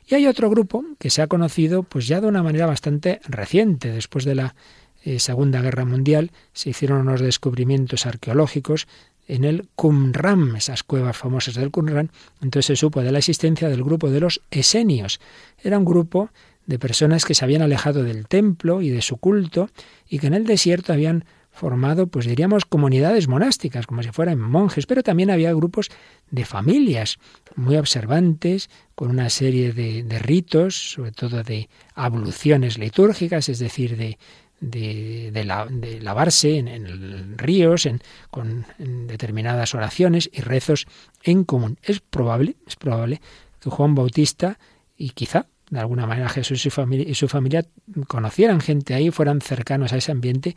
y 0.07 0.15
hay 0.15 0.25
otro 0.25 0.49
grupo 0.49 0.83
que 0.97 1.09
se 1.09 1.21
ha 1.21 1.27
conocido 1.27 1.83
pues 1.83 2.07
ya 2.07 2.19
de 2.19 2.27
una 2.27 2.41
manera 2.41 2.65
bastante 2.65 3.21
reciente, 3.27 3.91
después 3.91 4.25
de 4.25 4.35
la 4.35 4.55
eh, 5.03 5.19
Segunda 5.19 5.61
Guerra 5.61 5.85
Mundial, 5.85 6.31
se 6.53 6.71
hicieron 6.71 7.01
unos 7.01 7.21
descubrimientos 7.21 8.05
arqueológicos 8.05 8.88
en 9.27 9.43
el 9.43 9.69
Qumran, 9.75 10.55
esas 10.55 10.81
cuevas 10.81 11.15
famosas 11.15 11.53
del 11.53 11.69
Qumran, 11.69 12.11
entonces 12.41 12.65
se 12.65 12.75
supo 12.75 13.03
de 13.03 13.11
la 13.11 13.19
existencia 13.19 13.69
del 13.69 13.83
grupo 13.83 14.09
de 14.09 14.19
los 14.19 14.41
esenios. 14.49 15.21
Era 15.63 15.77
un 15.77 15.85
grupo 15.85 16.31
de 16.69 16.77
personas 16.77 17.25
que 17.25 17.33
se 17.33 17.43
habían 17.43 17.63
alejado 17.63 18.03
del 18.03 18.27
templo 18.27 18.83
y 18.83 18.89
de 18.89 19.01
su 19.01 19.17
culto 19.17 19.71
y 20.07 20.19
que 20.19 20.27
en 20.27 20.35
el 20.35 20.45
desierto 20.45 20.93
habían 20.93 21.25
formado, 21.51 22.05
pues 22.05 22.27
diríamos, 22.27 22.63
comunidades 22.63 23.27
monásticas, 23.27 23.88
como 23.88 24.03
si 24.03 24.11
fueran 24.11 24.39
monjes, 24.39 24.85
pero 24.85 25.01
también 25.01 25.31
había 25.31 25.51
grupos 25.51 25.89
de 26.29 26.45
familias 26.45 27.17
muy 27.55 27.75
observantes, 27.75 28.69
con 28.93 29.09
una 29.09 29.31
serie 29.31 29.73
de, 29.73 30.19
ritos, 30.19 30.91
sobre 30.91 31.11
todo 31.11 31.41
de 31.41 31.69
abluciones 31.95 32.77
litúrgicas, 32.77 33.49
es 33.49 33.57
decir, 33.57 33.97
de, 33.97 34.19
de, 34.61 35.99
lavarse 36.01 36.59
en, 36.59 37.35
ríos, 37.35 37.88
en, 37.88 37.99
con 38.29 38.67
determinadas 38.77 39.73
oraciones 39.73 40.29
y 40.31 40.41
rezos 40.41 40.85
en 41.23 41.45
común. 41.45 41.79
Es 41.81 41.99
probable, 41.99 42.57
es 42.67 42.75
probable 42.75 43.21
que 43.59 43.71
Juan 43.71 43.95
Bautista 43.95 44.59
y 44.95 45.09
quizá 45.09 45.47
de 45.69 45.79
alguna 45.79 46.07
manera 46.07 46.29
Jesús 46.29 46.65
y, 46.65 46.69
su 47.15 47.27
familia 47.27 47.65
conocieran 48.07 48.59
gente 48.59 48.93
ahí, 48.93 49.11
fueran 49.11 49.41
cercanos 49.41 49.93
a 49.93 49.97
ese 49.97 50.11
ambiente 50.11 50.55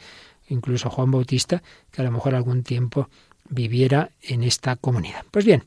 incluso 0.48 0.90
Juan 0.90 1.10
Bautista, 1.10 1.62
que 1.90 2.02
a 2.02 2.04
lo 2.04 2.10
mejor 2.10 2.34
algún 2.34 2.62
tiempo 2.62 3.08
viviera 3.48 4.10
en 4.20 4.42
esta 4.42 4.76
comunidad. 4.76 5.24
Pues 5.30 5.44
bien, 5.44 5.64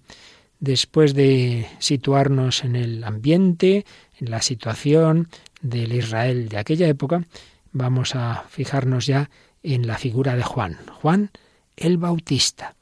después 0.59 1.13
de 1.13 1.67
situarnos 1.79 2.63
en 2.63 2.75
el 2.75 3.03
ambiente, 3.03 3.85
en 4.19 4.31
la 4.31 4.41
situación 4.41 5.29
del 5.61 5.93
Israel 5.93 6.49
de 6.49 6.57
aquella 6.57 6.87
época, 6.87 7.25
vamos 7.71 8.15
a 8.15 8.45
fijarnos 8.49 9.05
ya 9.05 9.29
en 9.63 9.87
la 9.87 9.97
figura 9.97 10.35
de 10.35 10.43
Juan, 10.43 10.77
Juan 11.01 11.31
el 11.75 11.97
Bautista, 11.97 12.75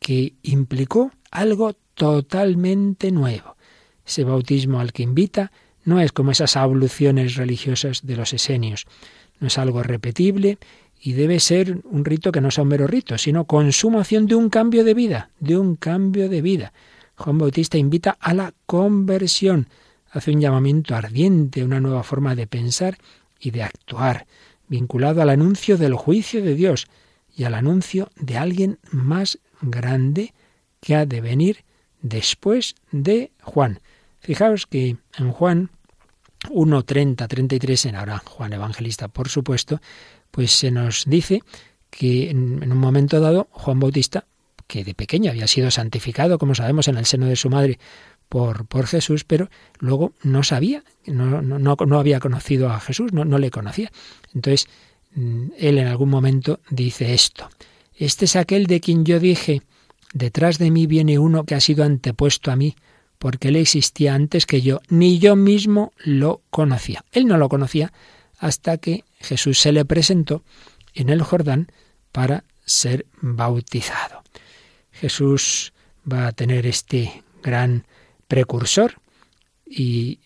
que 0.00 0.34
implicó 0.42 1.12
algo 1.30 1.74
totalmente 1.94 3.10
nuevo. 3.10 3.56
Ese 4.04 4.24
bautismo 4.24 4.80
al 4.80 4.92
que 4.92 5.02
invita 5.02 5.50
no 5.84 6.00
es 6.00 6.12
como 6.12 6.30
esas 6.30 6.56
abluciones 6.56 7.36
religiosas 7.36 8.06
de 8.06 8.16
los 8.16 8.32
esenios, 8.32 8.86
no 9.40 9.48
es 9.48 9.58
algo 9.58 9.82
repetible 9.82 10.58
y 11.00 11.12
debe 11.12 11.40
ser 11.40 11.80
un 11.84 12.04
rito 12.04 12.32
que 12.32 12.40
no 12.40 12.50
sea 12.50 12.62
un 12.62 12.68
mero 12.68 12.86
rito, 12.86 13.18
sino 13.18 13.44
consumación 13.44 14.26
de 14.26 14.34
un 14.34 14.48
cambio 14.48 14.84
de 14.84 14.94
vida, 14.94 15.30
de 15.38 15.58
un 15.58 15.76
cambio 15.76 16.28
de 16.28 16.40
vida. 16.40 16.72
Juan 17.16 17.38
Bautista 17.38 17.78
invita 17.78 18.16
a 18.20 18.34
la 18.34 18.54
conversión, 18.66 19.68
hace 20.10 20.30
un 20.30 20.40
llamamiento 20.40 20.94
ardiente, 20.94 21.64
una 21.64 21.80
nueva 21.80 22.02
forma 22.02 22.34
de 22.34 22.46
pensar 22.46 22.98
y 23.38 23.50
de 23.50 23.62
actuar, 23.62 24.26
vinculado 24.68 25.20
al 25.20 25.30
anuncio 25.30 25.76
del 25.76 25.94
juicio 25.94 26.42
de 26.42 26.54
Dios 26.54 26.86
y 27.36 27.44
al 27.44 27.54
anuncio 27.54 28.08
de 28.16 28.38
alguien 28.38 28.78
más 28.90 29.38
grande 29.60 30.32
que 30.80 30.94
ha 30.94 31.06
de 31.06 31.20
venir 31.20 31.64
después 32.00 32.76
de 32.92 33.32
Juan. 33.42 33.80
Fijaos 34.20 34.66
que 34.66 34.96
en 35.18 35.32
Juan 35.32 35.70
1, 36.50 36.82
30, 36.82 37.28
33, 37.28 37.86
en 37.86 37.96
ahora 37.96 38.18
Juan 38.18 38.52
Evangelista, 38.52 39.08
por 39.08 39.28
supuesto, 39.28 39.80
pues 40.30 40.52
se 40.52 40.70
nos 40.70 41.04
dice 41.06 41.42
que 41.90 42.30
en, 42.30 42.70
un 42.70 42.78
momento 42.78 43.20
dado 43.20 43.48
Juan 43.52 43.80
Bautista, 43.80 44.26
que 44.66 44.84
de 44.84 44.94
pequeño 44.94 45.30
había 45.30 45.46
sido 45.46 45.70
santificado, 45.70 46.38
como 46.38 46.54
sabemos, 46.54 46.88
en 46.88 46.96
el 46.96 47.06
seno 47.06 47.26
de 47.26 47.36
su 47.36 47.50
madre 47.50 47.78
por, 48.28 48.66
por 48.66 48.86
Jesús, 48.86 49.24
pero 49.24 49.48
luego 49.78 50.12
no 50.22 50.42
sabía, 50.42 50.82
no, 51.06 51.42
no, 51.42 51.58
no 51.58 51.98
había 51.98 52.20
conocido 52.20 52.70
a 52.70 52.80
Jesús, 52.80 53.12
no, 53.12 53.24
no 53.24 53.38
le 53.38 53.50
conocía. 53.50 53.92
Entonces, 54.34 54.66
mm, 55.14 55.48
él 55.58 55.78
en 55.78 55.86
algún 55.86 56.10
momento 56.10 56.60
dice 56.70 57.14
esto, 57.14 57.48
este 57.96 58.24
es 58.24 58.34
aquel 58.34 58.66
de 58.66 58.80
quien 58.80 59.04
yo 59.04 59.20
dije, 59.20 59.62
detrás 60.12 60.58
de 60.58 60.70
mí 60.70 60.86
viene 60.86 61.18
uno 61.18 61.44
que 61.44 61.54
ha 61.54 61.60
sido 61.60 61.84
antepuesto 61.84 62.50
a 62.50 62.56
mí, 62.56 62.74
porque 63.18 63.48
él 63.48 63.56
existía 63.56 64.14
antes 64.14 64.46
que 64.46 64.60
yo, 64.62 64.80
ni 64.88 65.18
yo 65.18 65.36
mismo 65.36 65.92
lo 65.98 66.42
conocía. 66.50 67.04
Él 67.12 67.26
no 67.26 67.38
lo 67.38 67.48
conocía 67.48 67.92
hasta 68.38 68.78
que 68.78 69.04
Jesús 69.18 69.58
se 69.58 69.72
le 69.72 69.84
presentó 69.84 70.44
en 70.94 71.08
el 71.08 71.22
Jordán 71.22 71.68
para 72.12 72.44
ser 72.64 73.06
bautizado. 73.20 74.22
Jesús 74.92 75.72
va 76.10 76.28
a 76.28 76.32
tener 76.32 76.66
este 76.66 77.22
gran 77.42 77.86
precursor 78.28 78.94
y, 79.66 80.20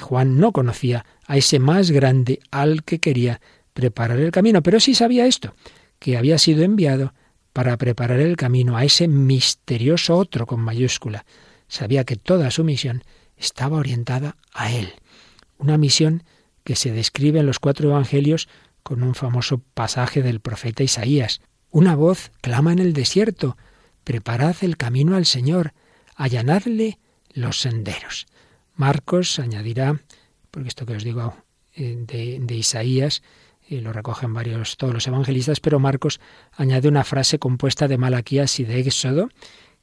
Juan 0.00 0.38
no 0.38 0.52
conocía 0.52 1.04
a 1.26 1.36
ese 1.36 1.58
más 1.58 1.90
grande 1.90 2.40
al 2.50 2.82
que 2.82 2.98
quería 2.98 3.40
preparar 3.72 4.18
el 4.18 4.30
camino, 4.30 4.62
pero 4.62 4.80
sí 4.80 4.94
sabía 4.94 5.26
esto, 5.26 5.54
que 5.98 6.16
había 6.16 6.38
sido 6.38 6.64
enviado 6.64 7.14
para 7.52 7.76
preparar 7.76 8.20
el 8.20 8.36
camino 8.36 8.76
a 8.76 8.84
ese 8.84 9.08
misterioso 9.08 10.16
otro 10.16 10.46
con 10.46 10.60
mayúscula. 10.60 11.24
Sabía 11.70 12.04
que 12.04 12.16
toda 12.16 12.50
su 12.50 12.64
misión 12.64 13.04
estaba 13.36 13.78
orientada 13.78 14.36
a 14.52 14.72
él, 14.72 14.92
una 15.56 15.78
misión 15.78 16.24
que 16.64 16.74
se 16.74 16.90
describe 16.90 17.38
en 17.38 17.46
los 17.46 17.60
cuatro 17.60 17.90
evangelios 17.90 18.48
con 18.82 19.04
un 19.04 19.14
famoso 19.14 19.62
pasaje 19.72 20.20
del 20.20 20.40
profeta 20.40 20.82
Isaías. 20.82 21.40
Una 21.70 21.94
voz 21.94 22.32
clama 22.40 22.72
en 22.72 22.80
el 22.80 22.92
desierto, 22.92 23.56
preparad 24.02 24.56
el 24.62 24.76
camino 24.76 25.14
al 25.14 25.26
Señor, 25.26 25.72
allanadle 26.16 26.98
los 27.32 27.60
senderos. 27.60 28.26
Marcos 28.74 29.38
añadirá, 29.38 30.00
porque 30.50 30.68
esto 30.68 30.86
que 30.86 30.96
os 30.96 31.04
digo 31.04 31.36
eh, 31.76 32.04
de, 32.04 32.54
Isaías, 32.56 33.22
y 33.68 33.78
lo 33.78 33.92
recogen 33.92 34.34
varios 34.34 34.76
todos 34.76 34.92
los 34.92 35.06
evangelistas, 35.06 35.60
pero 35.60 35.78
Marcos 35.78 36.18
añade 36.50 36.88
una 36.88 37.04
frase 37.04 37.38
compuesta 37.38 37.86
de 37.86 37.96
Malaquías 37.96 38.58
y 38.58 38.64
de 38.64 38.80
Éxodo, 38.80 39.28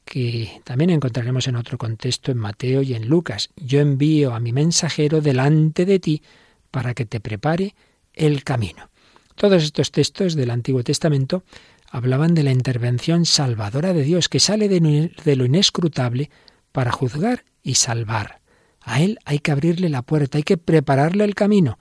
que 0.08 0.62
también 0.64 0.88
encontraremos 0.88 1.48
en 1.48 1.56
otro 1.56 1.76
contexto 1.76 2.32
en 2.32 2.38
Mateo 2.38 2.80
y 2.80 2.94
en 2.94 3.08
Lucas. 3.08 3.50
Yo 3.56 3.80
envío 3.80 4.34
a 4.34 4.40
mi 4.40 4.52
mensajero 4.52 5.20
delante 5.20 5.84
de 5.84 5.98
ti 5.98 6.22
para 6.70 6.94
que 6.94 7.04
te 7.04 7.20
prepare 7.20 7.74
el 8.14 8.42
camino. 8.42 8.88
Todos 9.34 9.62
estos 9.62 9.92
textos 9.92 10.34
del 10.34 10.50
Antiguo 10.50 10.82
Testamento 10.82 11.44
hablaban 11.90 12.34
de 12.34 12.42
la 12.42 12.52
intervención 12.52 13.26
salvadora 13.26 13.92
de 13.92 14.02
Dios 14.02 14.30
que 14.30 14.40
sale 14.40 14.68
de 14.68 15.36
lo 15.36 15.44
inescrutable 15.44 16.30
para 16.72 16.90
juzgar 16.90 17.44
y 17.62 17.74
salvar. 17.74 18.40
A 18.80 19.02
Él 19.02 19.18
hay 19.26 19.40
que 19.40 19.52
abrirle 19.52 19.90
la 19.90 20.00
puerta, 20.00 20.38
hay 20.38 20.44
que 20.44 20.56
prepararle 20.56 21.24
el 21.24 21.34
camino. 21.34 21.78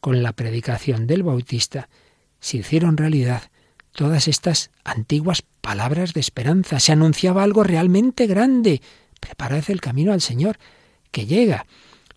Con 0.00 0.22
la 0.22 0.32
predicación 0.32 1.06
del 1.06 1.22
Bautista 1.22 1.90
se 2.40 2.56
hicieron 2.56 2.96
realidad 2.96 3.50
todas 3.92 4.28
estas 4.28 4.70
antiguas 4.82 5.42
palabras 5.66 6.12
de 6.12 6.20
esperanza. 6.20 6.78
Se 6.78 6.92
anunciaba 6.92 7.42
algo 7.42 7.64
realmente 7.64 8.28
grande. 8.28 8.82
Preparad 9.18 9.64
el 9.66 9.80
camino 9.80 10.12
al 10.12 10.20
Señor, 10.20 10.58
que 11.10 11.26
llega. 11.26 11.66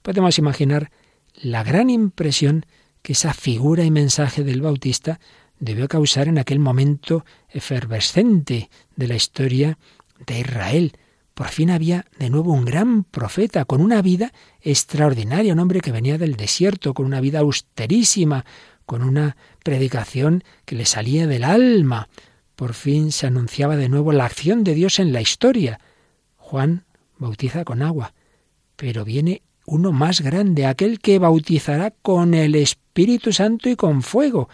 Podemos 0.04 0.38
imaginar 0.38 0.92
la 1.34 1.64
gran 1.64 1.90
impresión 1.90 2.68
que 3.02 3.14
esa 3.14 3.34
figura 3.34 3.84
y 3.84 3.90
mensaje 3.90 4.44
del 4.44 4.62
Bautista 4.62 5.20
debió 5.60 5.88
causar 5.88 6.28
en 6.28 6.38
aquel 6.38 6.60
momento 6.60 7.26
efervescente 7.50 8.70
de 8.96 9.08
la 9.08 9.16
historia 9.16 9.80
de 10.28 10.42
Israel. 10.42 10.94
Por 11.34 11.48
fin 11.48 11.72
había 11.72 12.06
de 12.20 12.30
nuevo 12.30 12.54
un 12.54 12.66
gran 12.66 13.04
profeta 13.04 13.66
con 13.66 13.82
una 13.82 14.04
vida 14.04 14.32
extraordinaria, 14.62 15.54
un 15.54 15.60
hombre 15.60 15.82
que 15.82 15.92
venía 15.92 16.20
del 16.20 16.36
desierto, 16.36 16.94
con 16.94 17.08
una 17.08 17.20
vida 17.20 17.40
austerísima, 17.40 18.46
con 18.86 19.02
una 19.02 19.38
predicación 19.64 20.44
que 20.66 20.76
le 20.76 20.86
salía 20.86 21.26
del 21.26 21.44
alma. 21.44 22.10
Por 22.60 22.74
fin 22.74 23.14
se 23.14 23.26
anunciaba 23.26 23.78
de 23.78 23.88
nuevo 23.88 24.12
la 24.12 24.26
acción 24.26 24.66
de 24.66 24.74
Dios 24.74 25.00
en 25.00 25.14
la 25.14 25.22
historia. 25.22 25.80
Juan 26.36 26.84
bautiza 27.18 27.64
con 27.64 27.82
agua, 27.82 28.14
pero 28.76 29.06
viene 29.06 29.44
uno 29.66 29.94
más 29.94 30.20
grande, 30.20 30.66
aquel 30.66 31.00
que 31.00 31.20
bautizará 31.20 31.92
con 31.92 32.34
el 32.34 32.56
Espíritu 32.56 33.32
Santo 33.32 33.70
y 33.70 33.78
con 33.78 34.02
fuego. 34.02 34.50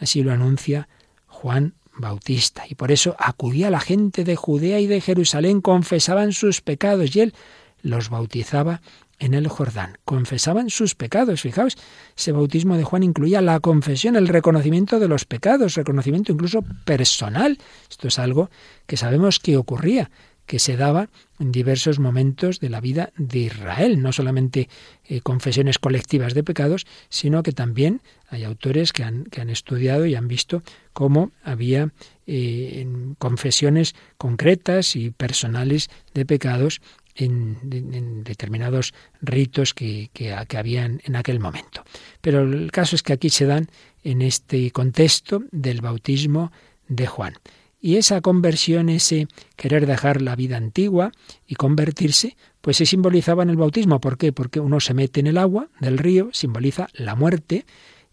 Así 0.00 0.24
lo 0.24 0.32
anuncia 0.32 0.88
Juan 1.28 1.74
Bautista. 1.96 2.64
Y 2.68 2.74
por 2.74 2.90
eso 2.90 3.14
acudía 3.20 3.70
la 3.70 3.78
gente 3.78 4.24
de 4.24 4.34
Judea 4.34 4.80
y 4.80 4.88
de 4.88 5.00
Jerusalén, 5.00 5.60
confesaban 5.60 6.32
sus 6.32 6.60
pecados 6.60 7.14
y 7.14 7.20
él 7.20 7.34
los 7.82 8.08
bautizaba 8.08 8.82
en 9.18 9.34
el 9.34 9.48
Jordán. 9.48 9.98
Confesaban 10.04 10.70
sus 10.70 10.94
pecados. 10.94 11.40
Fijaos, 11.40 11.76
ese 12.16 12.32
bautismo 12.32 12.76
de 12.76 12.84
Juan 12.84 13.02
incluía 13.02 13.40
la 13.40 13.60
confesión, 13.60 14.16
el 14.16 14.28
reconocimiento 14.28 14.98
de 14.98 15.08
los 15.08 15.24
pecados, 15.24 15.74
reconocimiento 15.74 16.32
incluso 16.32 16.62
personal. 16.84 17.58
Esto 17.90 18.08
es 18.08 18.18
algo 18.18 18.50
que 18.86 18.96
sabemos 18.96 19.38
que 19.38 19.56
ocurría 19.56 20.10
que 20.46 20.58
se 20.58 20.76
daba 20.76 21.08
en 21.38 21.52
diversos 21.52 21.98
momentos 21.98 22.60
de 22.60 22.68
la 22.68 22.80
vida 22.80 23.12
de 23.16 23.40
Israel, 23.40 24.02
no 24.02 24.12
solamente 24.12 24.68
eh, 25.04 25.20
confesiones 25.20 25.78
colectivas 25.78 26.34
de 26.34 26.44
pecados, 26.44 26.86
sino 27.08 27.42
que 27.42 27.52
también 27.52 28.02
hay 28.28 28.44
autores 28.44 28.92
que 28.92 29.04
han, 29.04 29.50
estudiado 29.50 30.06
y 30.06 30.14
han 30.14 30.28
visto 30.28 30.62
cómo 30.92 31.32
había 31.42 31.92
eh, 32.26 32.86
confesiones 33.18 33.94
concretas 34.18 34.96
y 34.96 35.10
personales 35.10 35.88
de 36.12 36.26
pecados 36.26 36.80
en, 37.14 38.24
determinados 38.24 38.94
ritos 39.20 39.74
que, 39.74 40.10
que, 40.12 40.34
que 40.48 40.58
habían 40.58 41.00
en 41.04 41.16
aquel 41.16 41.40
momento. 41.40 41.84
Pero 42.20 42.42
el 42.42 42.70
caso 42.72 42.96
es 42.96 43.02
que 43.02 43.12
aquí 43.12 43.30
se 43.30 43.46
dan 43.46 43.68
en 44.02 44.22
este 44.22 44.70
contexto 44.70 45.42
del 45.50 45.80
bautismo 45.80 46.52
de 46.88 47.06
Juan. 47.06 47.34
Y 47.80 47.96
esa 47.96 48.22
conversión, 48.22 48.88
ese 48.88 49.28
querer 49.56 49.86
dejar 49.86 50.22
la 50.22 50.36
vida 50.36 50.56
antigua 50.56 51.12
y 51.46 51.54
convertirse, 51.54 52.34
pues 52.62 52.78
se 52.78 52.86
simbolizaba 52.86 53.42
en 53.42 53.50
el 53.50 53.58
bautismo. 53.58 54.00
¿Por 54.00 54.16
qué? 54.16 54.32
Porque 54.32 54.58
uno 54.58 54.80
se 54.80 54.94
mete 54.94 55.20
en 55.20 55.26
el 55.26 55.36
agua 55.36 55.68
del 55.80 55.98
río, 55.98 56.30
simboliza 56.32 56.88
la 56.94 57.14
muerte 57.14 57.66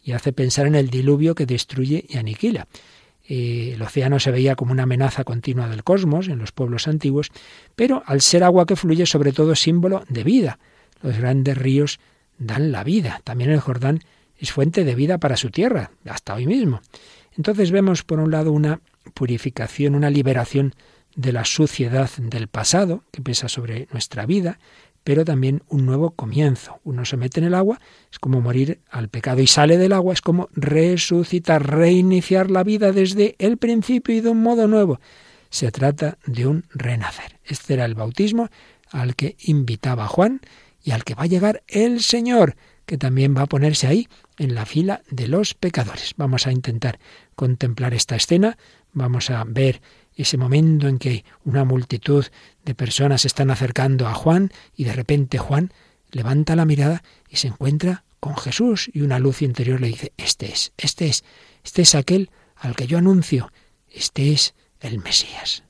y 0.03 0.11
hace 0.11 0.33
pensar 0.33 0.67
en 0.67 0.75
el 0.75 0.89
diluvio 0.89 1.35
que 1.35 1.45
destruye 1.45 2.05
y 2.09 2.17
aniquila. 2.17 2.67
Eh, 3.33 3.75
el 3.75 3.81
océano 3.81 4.19
se 4.19 4.29
veía 4.29 4.57
como 4.57 4.73
una 4.73 4.83
amenaza 4.83 5.23
continua 5.23 5.69
del 5.69 5.85
cosmos 5.85 6.27
en 6.27 6.37
los 6.37 6.51
pueblos 6.51 6.89
antiguos, 6.89 7.31
pero 7.77 8.03
al 8.05 8.19
ser 8.19 8.43
agua 8.43 8.65
que 8.65 8.75
fluye 8.75 9.05
sobre 9.05 9.31
todo 9.31 9.55
símbolo 9.55 10.03
de 10.09 10.25
vida. 10.25 10.59
Los 11.01 11.17
grandes 11.17 11.57
ríos 11.57 12.01
dan 12.37 12.73
la 12.73 12.83
vida. 12.83 13.21
También 13.23 13.49
el 13.51 13.61
Jordán 13.61 14.01
es 14.37 14.51
fuente 14.51 14.83
de 14.83 14.95
vida 14.95 15.17
para 15.17 15.37
su 15.37 15.49
tierra, 15.49 15.91
hasta 16.05 16.33
hoy 16.33 16.45
mismo. 16.45 16.81
Entonces 17.37 17.71
vemos 17.71 18.03
por 18.03 18.19
un 18.19 18.31
lado 18.31 18.51
una 18.51 18.81
purificación, 19.13 19.95
una 19.95 20.09
liberación 20.09 20.73
de 21.15 21.31
la 21.31 21.45
suciedad 21.45 22.09
del 22.17 22.49
pasado 22.49 23.05
que 23.11 23.21
pesa 23.21 23.47
sobre 23.47 23.87
nuestra 23.93 24.25
vida, 24.25 24.59
pero 25.03 25.25
también 25.25 25.63
un 25.67 25.85
nuevo 25.85 26.11
comienzo. 26.11 26.79
Uno 26.83 27.05
se 27.05 27.17
mete 27.17 27.39
en 27.39 27.47
el 27.47 27.53
agua, 27.53 27.79
es 28.11 28.19
como 28.19 28.41
morir 28.41 28.81
al 28.89 29.09
pecado 29.09 29.41
y 29.41 29.47
sale 29.47 29.77
del 29.77 29.93
agua, 29.93 30.13
es 30.13 30.21
como 30.21 30.49
resucitar, 30.53 31.65
reiniciar 31.67 32.51
la 32.51 32.63
vida 32.63 32.91
desde 32.91 33.35
el 33.39 33.57
principio 33.57 34.15
y 34.15 34.21
de 34.21 34.29
un 34.29 34.41
modo 34.41 34.67
nuevo. 34.67 34.99
Se 35.49 35.71
trata 35.71 36.17
de 36.25 36.47
un 36.47 36.65
renacer. 36.73 37.39
Este 37.43 37.73
era 37.73 37.85
el 37.85 37.95
bautismo 37.95 38.49
al 38.91 39.15
que 39.15 39.35
invitaba 39.39 40.07
Juan 40.07 40.41
y 40.83 40.91
al 40.91 41.03
que 41.03 41.15
va 41.15 41.23
a 41.23 41.27
llegar 41.27 41.63
el 41.67 42.01
Señor, 42.01 42.55
que 42.85 42.97
también 42.97 43.35
va 43.35 43.43
a 43.43 43.47
ponerse 43.47 43.87
ahí 43.87 44.07
en 44.37 44.55
la 44.55 44.65
fila 44.65 45.01
de 45.09 45.27
los 45.27 45.53
pecadores. 45.53 46.13
Vamos 46.17 46.47
a 46.47 46.51
intentar 46.51 46.99
contemplar 47.35 47.93
esta 47.93 48.15
escena, 48.15 48.57
vamos 48.93 49.29
a 49.29 49.43
ver 49.45 49.81
ese 50.15 50.37
momento 50.37 50.87
en 50.87 50.97
que 50.97 51.25
una 51.43 51.63
multitud 51.63 52.25
de 52.65 52.75
personas 52.75 53.21
se 53.21 53.27
están 53.27 53.51
acercando 53.51 54.07
a 54.07 54.13
Juan 54.13 54.51
y 54.75 54.83
de 54.83 54.93
repente 54.93 55.37
Juan 55.37 55.73
levanta 56.11 56.55
la 56.55 56.65
mirada 56.65 57.03
y 57.29 57.37
se 57.37 57.47
encuentra 57.47 58.03
con 58.19 58.35
Jesús 58.37 58.89
y 58.93 59.01
una 59.01 59.19
luz 59.19 59.41
interior 59.41 59.81
le 59.81 59.87
dice, 59.87 60.13
este 60.17 60.51
es, 60.51 60.73
este 60.77 61.07
es, 61.07 61.23
este 61.63 61.81
es 61.81 61.95
aquel 61.95 62.29
al 62.55 62.75
que 62.75 62.87
yo 62.87 62.97
anuncio, 62.97 63.51
este 63.89 64.31
es 64.31 64.53
el 64.79 64.99
Mesías. 64.99 65.63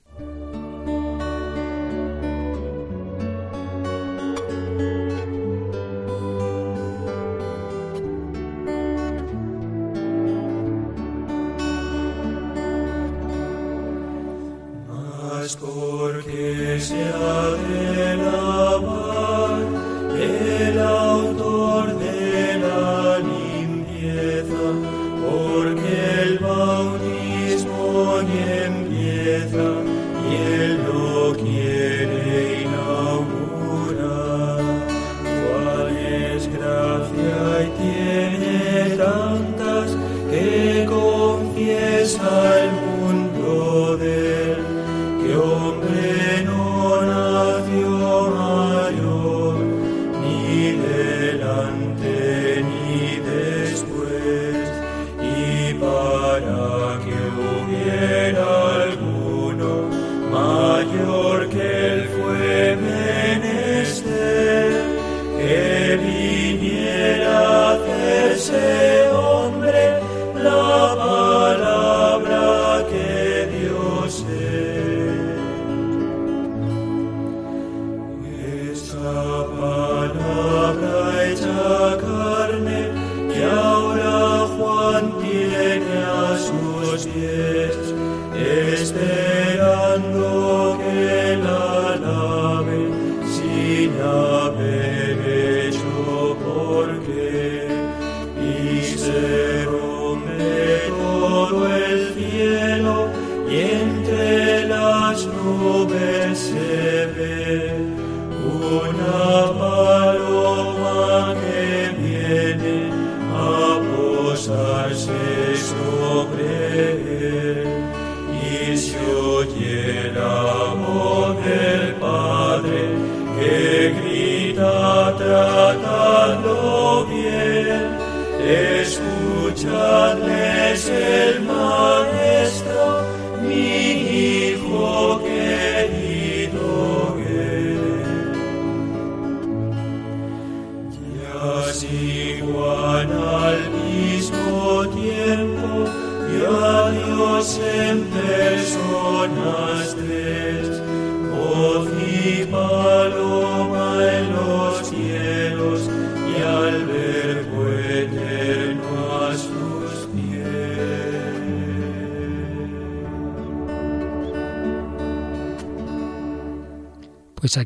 Porque 15.50 16.78
se 16.80 17.02
ha 17.04 17.50
de 17.68 18.01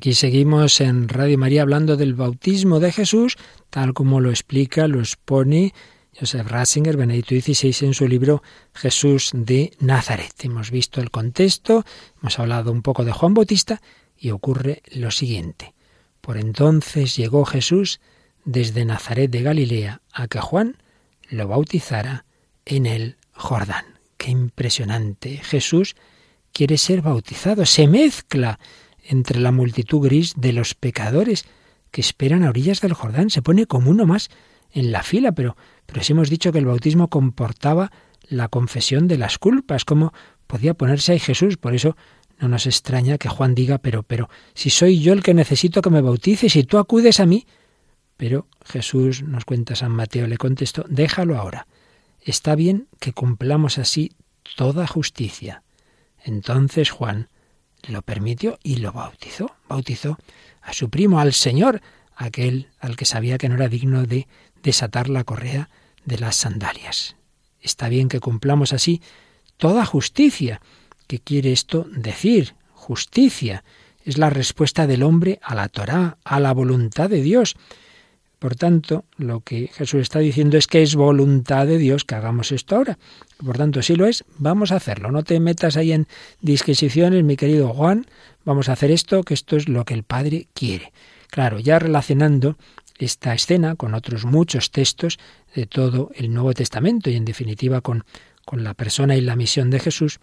aquí 0.06 0.14
seguimos 0.14 0.82
en 0.82 1.10
Radio 1.10 1.36
María 1.40 1.64
hablando 1.64 1.98
del 1.98 2.14
bautismo 2.14 2.80
de 2.80 2.92
Jesús, 2.92 3.38
tal 3.72 3.96
como 3.96 4.20
lo 4.20 4.30
explica, 4.30 4.88
lo 4.88 5.00
expone 5.00 5.74
Joseph 6.14 6.48
Ratzinger, 6.48 6.96
Benedicto 6.96 7.34
XVI, 7.34 7.88
en 7.88 7.96
su 7.96 8.08
libro 8.08 8.44
Jesús 8.76 9.32
de 9.34 9.72
Nazaret. 9.80 10.32
Hemos 10.44 10.70
visto 10.70 11.02
el 11.02 11.10
contexto, 11.10 11.84
hemos 12.22 12.38
hablado 12.38 12.72
un 12.72 12.84
poco 12.84 13.04
de 13.04 13.14
Juan 13.14 13.34
Bautista 13.34 13.82
y 14.16 14.30
ocurre 14.30 14.84
lo 14.92 15.10
siguiente. 15.10 15.74
Por 16.22 16.38
entonces 16.38 17.16
llegó 17.16 17.44
Jesús 17.44 18.00
desde 18.44 18.86
Nazaret 18.86 19.32
de 19.32 19.42
Galilea 19.42 20.02
a 20.14 20.28
que 20.28 20.40
Juan 20.40 20.78
lo 21.30 21.48
bautizara 21.48 22.26
en 22.64 22.86
el 22.86 23.18
Jordán. 23.32 23.86
Qué 24.18 24.30
impresionante. 24.30 25.38
Jesús 25.38 25.96
quiere 26.54 26.78
ser 26.78 27.02
bautizado, 27.02 27.66
se 27.66 27.88
mezcla 27.88 28.60
entre 29.08 29.40
la 29.40 29.52
multitud 29.52 30.00
gris 30.00 30.34
de 30.36 30.54
los 30.54 30.74
pecadores 30.74 31.46
que 31.92 32.02
esperan 32.02 32.44
a 32.44 32.50
orillas 32.50 32.82
del 32.82 32.94
Jordán. 32.94 33.30
Se 33.30 33.42
pone 33.42 33.68
como 33.68 33.90
uno 33.90 34.06
más 34.06 34.30
en 34.72 34.92
la 34.92 35.04
fila, 35.04 35.32
pero, 35.32 35.56
pero 35.86 36.04
si 36.04 36.14
hemos 36.14 36.30
dicho 36.30 36.52
que 36.52 36.60
el 36.60 36.66
bautismo 36.66 37.10
comportaba 37.10 37.92
la 38.28 38.48
confesión 38.48 39.08
de 39.08 39.18
las 39.18 39.38
culpas, 39.38 39.86
¿cómo 39.86 40.14
podía 40.48 40.74
ponerse 40.74 41.14
ahí 41.14 41.20
Jesús? 41.20 41.58
Por 41.58 41.76
eso 41.76 41.96
no 42.40 42.50
nos 42.50 42.66
extraña 42.66 43.18
que 43.18 43.30
Juan 43.30 43.56
diga, 43.56 43.78
pero, 43.78 44.04
pero, 44.04 44.30
si 44.54 44.70
soy 44.70 45.00
yo 45.00 45.14
el 45.14 45.24
que 45.24 45.34
necesito 45.34 45.82
que 45.82 45.90
me 45.90 46.02
bautices 46.02 46.56
y 46.56 46.64
tú 46.64 46.78
acudes 46.78 47.20
a 47.20 47.26
mí. 47.26 47.46
Pero 48.18 48.48
Jesús, 48.66 49.24
nos 49.24 49.46
cuenta 49.46 49.76
San 49.76 49.92
Mateo, 49.92 50.28
le 50.28 50.38
contestó, 50.38 50.86
déjalo 50.88 51.38
ahora. 51.38 51.68
Está 52.22 52.56
bien 52.56 52.88
que 53.00 53.14
cumplamos 53.14 53.78
así 53.78 54.12
toda 54.56 54.88
justicia. 54.88 55.64
Entonces 56.24 56.90
Juan 56.90 57.30
lo 57.88 58.02
permitió 58.02 58.60
y 58.64 58.78
lo 58.78 58.92
bautizó. 58.92 59.56
Bautizó 59.68 60.18
a 60.62 60.74
su 60.74 60.90
primo, 60.90 61.20
al 61.20 61.34
Señor, 61.34 61.82
aquel 62.16 62.70
al 62.80 62.96
que 62.96 63.06
sabía 63.06 63.38
que 63.38 63.50
no 63.50 63.56
era 63.56 63.68
digno 63.68 64.06
de 64.06 64.28
desatar 64.64 65.10
la 65.10 65.24
correa 65.24 65.70
de 66.06 66.18
las 66.18 66.36
sandalias. 66.36 67.16
Está 67.62 67.90
bien 67.90 68.10
que 68.10 68.20
cumplamos 68.20 68.74
así 68.74 69.02
toda 69.58 69.86
justicia. 69.86 70.62
¿Qué 71.08 71.20
quiere 71.20 71.52
esto 71.52 71.86
decir? 71.92 72.56
Justicia. 72.74 73.64
Es 74.04 74.18
la 74.18 74.30
respuesta 74.30 74.86
del 74.86 75.04
hombre 75.04 75.40
a 75.42 75.56
la 75.56 75.68
Torá, 75.68 76.18
a 76.24 76.40
la 76.40 76.54
voluntad 76.54 77.10
de 77.10 77.22
Dios. 77.22 77.56
Por 78.40 78.56
tanto, 78.56 79.06
lo 79.18 79.42
que 79.42 79.68
Jesús 79.74 80.02
está 80.02 80.20
diciendo 80.20 80.58
es 80.58 80.68
que 80.68 80.82
es 80.82 80.96
voluntad 80.96 81.66
de 81.68 81.78
Dios 81.78 82.04
que 82.04 82.16
hagamos 82.16 82.52
esto 82.52 82.76
ahora. 82.76 82.98
Por 83.44 83.58
tanto, 83.58 83.82
si 83.82 83.96
lo 83.96 84.06
es, 84.06 84.26
vamos 84.38 84.72
a 84.72 84.76
hacerlo. 84.76 85.12
No 85.12 85.24
te 85.24 85.40
metas 85.40 85.78
ahí 85.78 85.92
en 85.92 86.08
disquisiciones, 86.42 87.24
mi 87.24 87.38
querido 87.38 87.70
Juan. 87.70 88.06
Vamos 88.44 88.70
a 88.70 88.74
hacer 88.74 88.92
esto, 88.92 89.24
que 89.24 89.34
esto 89.34 89.56
es 89.56 89.70
lo 89.70 89.86
que 89.86 89.94
el 89.94 90.04
Padre 90.04 90.48
quiere. 90.54 90.92
Claro, 91.30 91.60
ya 91.60 91.80
relacionando 91.80 92.58
esta 92.98 93.34
escena 93.34 93.76
con 93.76 93.94
otros 93.94 94.26
muchos 94.26 94.72
textos 94.72 95.20
de 95.54 95.66
todo 95.66 96.12
el 96.16 96.34
Nuevo 96.34 96.54
Testamento 96.54 97.10
y 97.10 97.16
en 97.16 97.26
definitiva 97.26 97.82
con, 97.82 98.06
con 98.46 98.64
la 98.64 98.74
persona 98.74 99.16
y 99.16 99.22
la 99.22 99.36
misión 99.36 99.70
de 99.70 99.80
Jesús, 99.80 100.20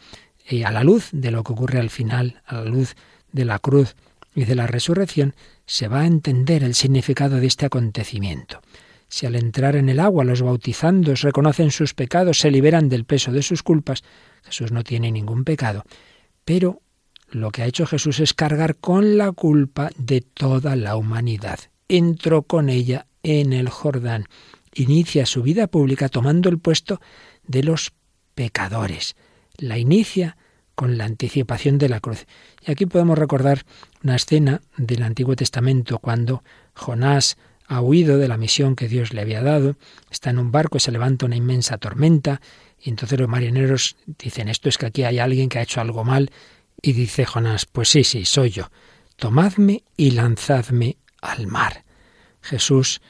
y 0.49 0.63
a 0.63 0.71
la 0.71 0.83
luz 0.83 1.09
de 1.13 1.31
lo 1.31 1.45
que 1.45 1.53
ocurre 1.53 1.79
al 1.79 1.91
final, 1.91 2.43
a 2.47 2.57
la 2.57 2.65
luz 2.65 2.95
de 3.33 3.45
la 3.45 3.59
cruz 3.59 3.95
y 4.35 4.45
de 4.45 4.55
la 4.55 4.67
resurrección, 4.67 5.35
se 5.73 5.89
va 5.89 6.01
a 6.01 6.07
entender 6.07 6.63
el 6.65 6.75
significado 6.75 7.41
de 7.41 7.47
este 7.47 7.65
acontecimiento. 7.65 8.61
Si 9.09 9.25
al 9.25 9.37
entrar 9.37 9.75
en 9.75 9.89
el 9.89 10.01
agua 10.01 10.23
los 10.23 10.43
bautizandos 10.43 11.23
reconocen 11.23 11.71
sus 11.71 11.95
pecados, 11.95 12.41
se 12.41 12.51
liberan 12.51 12.91
del 12.91 13.07
peso 13.07 13.33
de 13.33 13.43
sus 13.43 13.63
culpas, 13.63 14.05
Jesús 14.43 14.71
no 14.71 14.85
tiene 14.85 15.11
ningún 15.11 15.45
pecado. 15.45 15.85
Pero 16.45 16.83
lo 17.31 17.51
que 17.53 17.63
ha 17.63 17.67
hecho 17.67 17.87
Jesús 17.87 18.21
es 18.21 18.35
cargar 18.35 18.77
con 18.77 19.17
la 19.17 19.33
culpa 19.33 19.89
de 19.97 20.21
toda 20.21 20.77
la 20.77 20.95
humanidad. 20.95 21.59
Entró 21.89 22.43
con 22.43 22.69
ella 22.69 23.07
en 23.23 23.55
el 23.55 23.71
Jordán. 23.71 24.27
Inicia 24.75 25.25
su 25.25 25.43
vida 25.43 25.69
pública 25.69 26.11
tomando 26.11 26.51
el 26.51 26.59
puesto 26.59 27.01
de 27.47 27.63
los 27.63 27.95
pecadores. 28.35 29.17
La 29.57 29.79
inicia 29.79 30.37
con 30.75 30.99
la 30.99 31.05
anticipación 31.05 31.79
de 31.79 31.89
la 31.89 32.01
cruz. 32.01 32.27
Y 32.67 32.71
aquí 32.71 32.87
podemos 32.87 33.19
recordar 33.19 33.65
una 34.03 34.17
escena 34.17 34.63
del 34.77 35.03
Antiguo 35.03 35.37
Testamento 35.37 35.99
cuando 35.99 36.43
Jonás 36.75 37.37
ha 37.67 37.81
huido 37.81 38.19
de 38.19 38.29
la 38.29 38.37
misión 38.37 38.77
que 38.77 38.89
Dios 38.89 39.13
le 39.13 39.21
había 39.21 39.43
dado, 39.43 39.77
está 40.11 40.31
en 40.31 40.39
un 40.39 40.53
barco, 40.53 40.79
se 40.79 40.93
levanta 40.93 41.27
una 41.27 41.37
inmensa 41.37 41.79
tormenta, 41.79 42.41
y 42.81 42.91
entonces 42.91 43.19
los 43.19 43.29
marineros 43.29 43.97
dicen, 44.19 44.49
esto 44.49 44.69
es 44.69 44.77
que 44.77 44.87
aquí 44.87 45.05
hay 45.05 45.19
alguien 45.19 45.49
que 45.49 45.59
ha 45.59 45.63
hecho 45.63 45.81
algo 45.81 46.05
mal, 46.05 46.31
y 46.83 46.93
dice 46.93 47.25
Jonás, 47.25 47.67
pues 47.67 47.89
sí, 47.89 48.05
sí, 48.05 48.25
soy 48.25 48.51
yo, 48.51 48.71
tomadme 49.17 49.85
y 49.97 50.11
lanzadme 50.11 50.99
al 51.21 51.47
mar. 51.47 51.85
Jesús 52.43 53.01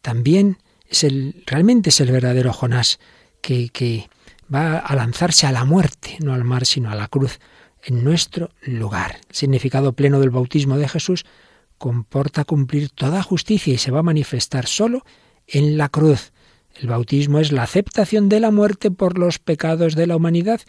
también 0.00 0.58
es 0.88 1.02
el, 1.04 1.42
realmente 1.46 1.90
es 1.90 2.00
el 2.00 2.12
verdadero 2.12 2.52
Jonás, 2.52 3.00
que, 3.42 3.68
que 3.70 4.08
va 4.52 4.78
a 4.78 4.94
lanzarse 4.94 5.46
a 5.46 5.52
la 5.52 5.64
muerte, 5.64 6.16
no 6.20 6.32
al 6.32 6.44
mar, 6.44 6.66
sino 6.66 6.90
a 6.90 6.94
la 6.94 7.08
cruz, 7.08 7.38
en 7.84 8.04
nuestro 8.04 8.50
lugar. 8.62 9.20
El 9.28 9.34
significado 9.34 9.92
pleno 9.92 10.20
del 10.20 10.30
bautismo 10.30 10.76
de 10.76 10.88
Jesús 10.88 11.24
comporta 11.78 12.44
cumplir 12.44 12.90
toda 12.90 13.22
justicia 13.22 13.74
y 13.74 13.78
se 13.78 13.90
va 13.90 14.00
a 14.00 14.04
manifestar 14.04 14.66
solo 14.66 15.04
en 15.46 15.76
la 15.76 15.88
cruz. 15.88 16.32
El 16.74 16.88
bautismo 16.88 17.38
es 17.38 17.52
la 17.52 17.62
aceptación 17.62 18.28
de 18.28 18.40
la 18.40 18.50
muerte 18.50 18.90
por 18.90 19.18
los 19.18 19.38
pecados 19.38 19.94
de 19.94 20.06
la 20.06 20.16
humanidad 20.16 20.60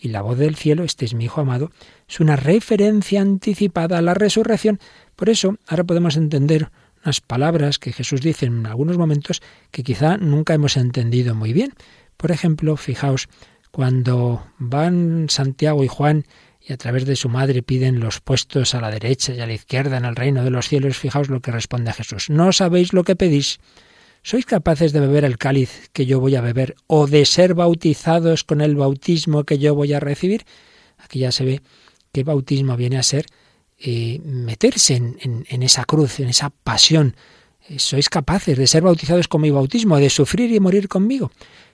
y 0.00 0.08
la 0.08 0.22
voz 0.22 0.38
del 0.38 0.54
cielo, 0.54 0.84
este 0.84 1.04
es 1.04 1.14
mi 1.14 1.24
Hijo 1.24 1.40
amado, 1.40 1.72
es 2.08 2.20
una 2.20 2.36
referencia 2.36 3.20
anticipada 3.20 3.98
a 3.98 4.02
la 4.02 4.14
resurrección. 4.14 4.78
Por 5.16 5.28
eso, 5.28 5.56
ahora 5.66 5.84
podemos 5.84 6.16
entender 6.16 6.70
unas 7.02 7.20
palabras 7.20 7.78
que 7.78 7.92
Jesús 7.92 8.20
dice 8.20 8.46
en 8.46 8.66
algunos 8.66 8.98
momentos 8.98 9.42
que 9.70 9.82
quizá 9.82 10.16
nunca 10.16 10.54
hemos 10.54 10.76
entendido 10.76 11.34
muy 11.34 11.52
bien. 11.52 11.74
Por 12.18 12.32
ejemplo, 12.32 12.76
fijaos, 12.76 13.28
cuando 13.70 14.44
van 14.58 15.26
Santiago 15.30 15.84
y 15.84 15.88
Juan 15.88 16.24
y 16.60 16.72
a 16.72 16.76
través 16.76 17.06
de 17.06 17.14
su 17.16 17.28
madre 17.28 17.62
piden 17.62 18.00
los 18.00 18.20
puestos 18.20 18.74
a 18.74 18.80
la 18.80 18.90
derecha 18.90 19.32
y 19.32 19.40
a 19.40 19.46
la 19.46 19.52
izquierda 19.52 19.96
en 19.96 20.04
el 20.04 20.16
reino 20.16 20.42
de 20.42 20.50
los 20.50 20.68
cielos, 20.68 20.98
fijaos 20.98 21.28
lo 21.28 21.40
que 21.40 21.52
responde 21.52 21.92
Jesús. 21.92 22.28
No 22.28 22.52
sabéis 22.52 22.92
lo 22.92 23.04
que 23.04 23.14
pedís. 23.14 23.60
¿Sois 24.22 24.44
capaces 24.44 24.92
de 24.92 24.98
beber 24.98 25.24
el 25.24 25.38
cáliz 25.38 25.90
que 25.92 26.06
yo 26.06 26.18
voy 26.18 26.34
a 26.34 26.40
beber 26.40 26.74
o 26.88 27.06
de 27.06 27.24
ser 27.24 27.54
bautizados 27.54 28.42
con 28.42 28.60
el 28.60 28.74
bautismo 28.74 29.44
que 29.44 29.58
yo 29.58 29.76
voy 29.76 29.92
a 29.92 30.00
recibir? 30.00 30.44
Aquí 30.98 31.20
ya 31.20 31.30
se 31.30 31.44
ve 31.44 31.62
que 32.10 32.24
bautismo 32.24 32.76
viene 32.76 32.98
a 32.98 33.04
ser 33.04 33.26
eh, 33.78 34.20
meterse 34.24 34.96
en, 34.96 35.46
en, 35.48 35.62
esa 35.62 35.84
cruz, 35.84 36.18
en 36.18 36.28
esa 36.28 36.50
pasión. 36.50 37.14
Eh, 37.68 37.78
¿Sois 37.78 38.08
capaces 38.08 38.58
de 38.58 38.66
ser 38.66 38.82
bautizados 38.82 39.28
con 39.28 39.40
mi 39.40 39.52
bautismo, 39.52 39.98
de 39.98 40.10
sufrir 40.10 40.50
y 40.52 40.58
morir 40.58 40.88
conmigo? 40.88 41.30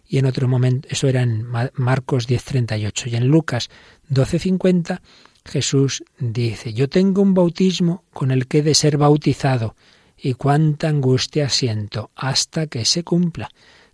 Y 0.06 0.18
en 0.18 0.26
otro 0.26 0.48
momento, 0.48 0.88
eso 0.90 1.08
era 1.08 1.22
en 1.22 1.46
Marcos 1.74 2.28
10:38 2.28 3.10
y 3.10 3.16
en 3.16 3.28
Lucas 3.28 3.70
12:50 4.10 5.00
Jesús 5.44 6.04
dice, 6.18 6.72
yo 6.72 6.88
tengo 6.88 7.22
un 7.22 7.34
bautismo 7.34 8.04
con 8.12 8.30
el 8.30 8.46
que 8.46 8.58
he 8.58 8.62
de 8.62 8.74
ser 8.74 8.96
bautizado 8.96 9.76
y 10.16 10.34
cuánta 10.34 10.88
angustia 10.88 11.48
siento 11.48 12.10
hasta 12.16 12.66
que 12.66 12.84
se 12.84 13.04
cumpla. 13.04 13.50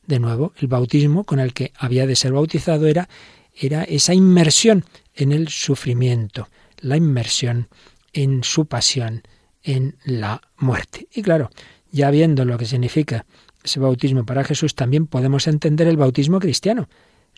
De 0.07 0.21
nuevo, 0.21 0.53
el 0.59 0.69
bautismo 0.69 1.25
con 1.25 1.41
el 1.41 1.53
que 1.53 1.73
había 1.77 2.07
de 2.07 2.17
ser 2.17 2.33
bautizado 2.33 2.87
era, 2.87 3.09
era 3.55 3.83
esa 3.83 4.15
inmersión 4.15 4.85
en 5.15 5.33
el 5.33 5.49
sufrimiento, 5.49 6.49
la 6.79 6.97
inmersión 6.97 7.69
en 8.13 8.45
su 8.45 8.67
pasión, 8.67 9.23
en 9.63 9.97
la 10.05 10.41
muerte. 10.57 11.09
Y 11.13 11.23
claro, 11.23 11.51
ya 11.91 12.11
viendo 12.11 12.45
lo 12.45 12.59
que 12.59 12.67
significa 12.67 13.27
ese 13.63 13.81
bautismo 13.81 14.25
para 14.25 14.45
Jesús, 14.45 14.75
también 14.75 15.07
podemos 15.07 15.47
entender 15.47 15.87
el 15.87 15.97
bautismo 15.97 16.41
cristiano, 16.41 16.89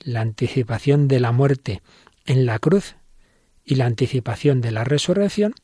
la 0.00 0.20
anticipación 0.20 1.08
de 1.08 1.20
la 1.20 1.32
muerte 1.32 1.82
en 2.26 2.46
la 2.46 2.58
cruz 2.58 2.96
y 3.64 3.76
la 3.76 3.86
anticipación 3.86 4.60
de 4.60 4.72
la 4.72 4.84
resurrección 4.84 5.54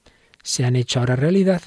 se 0.43 0.65
han 0.65 0.77
hecho 0.77 1.01
ahora 1.01 1.17
realidad 1.17 1.63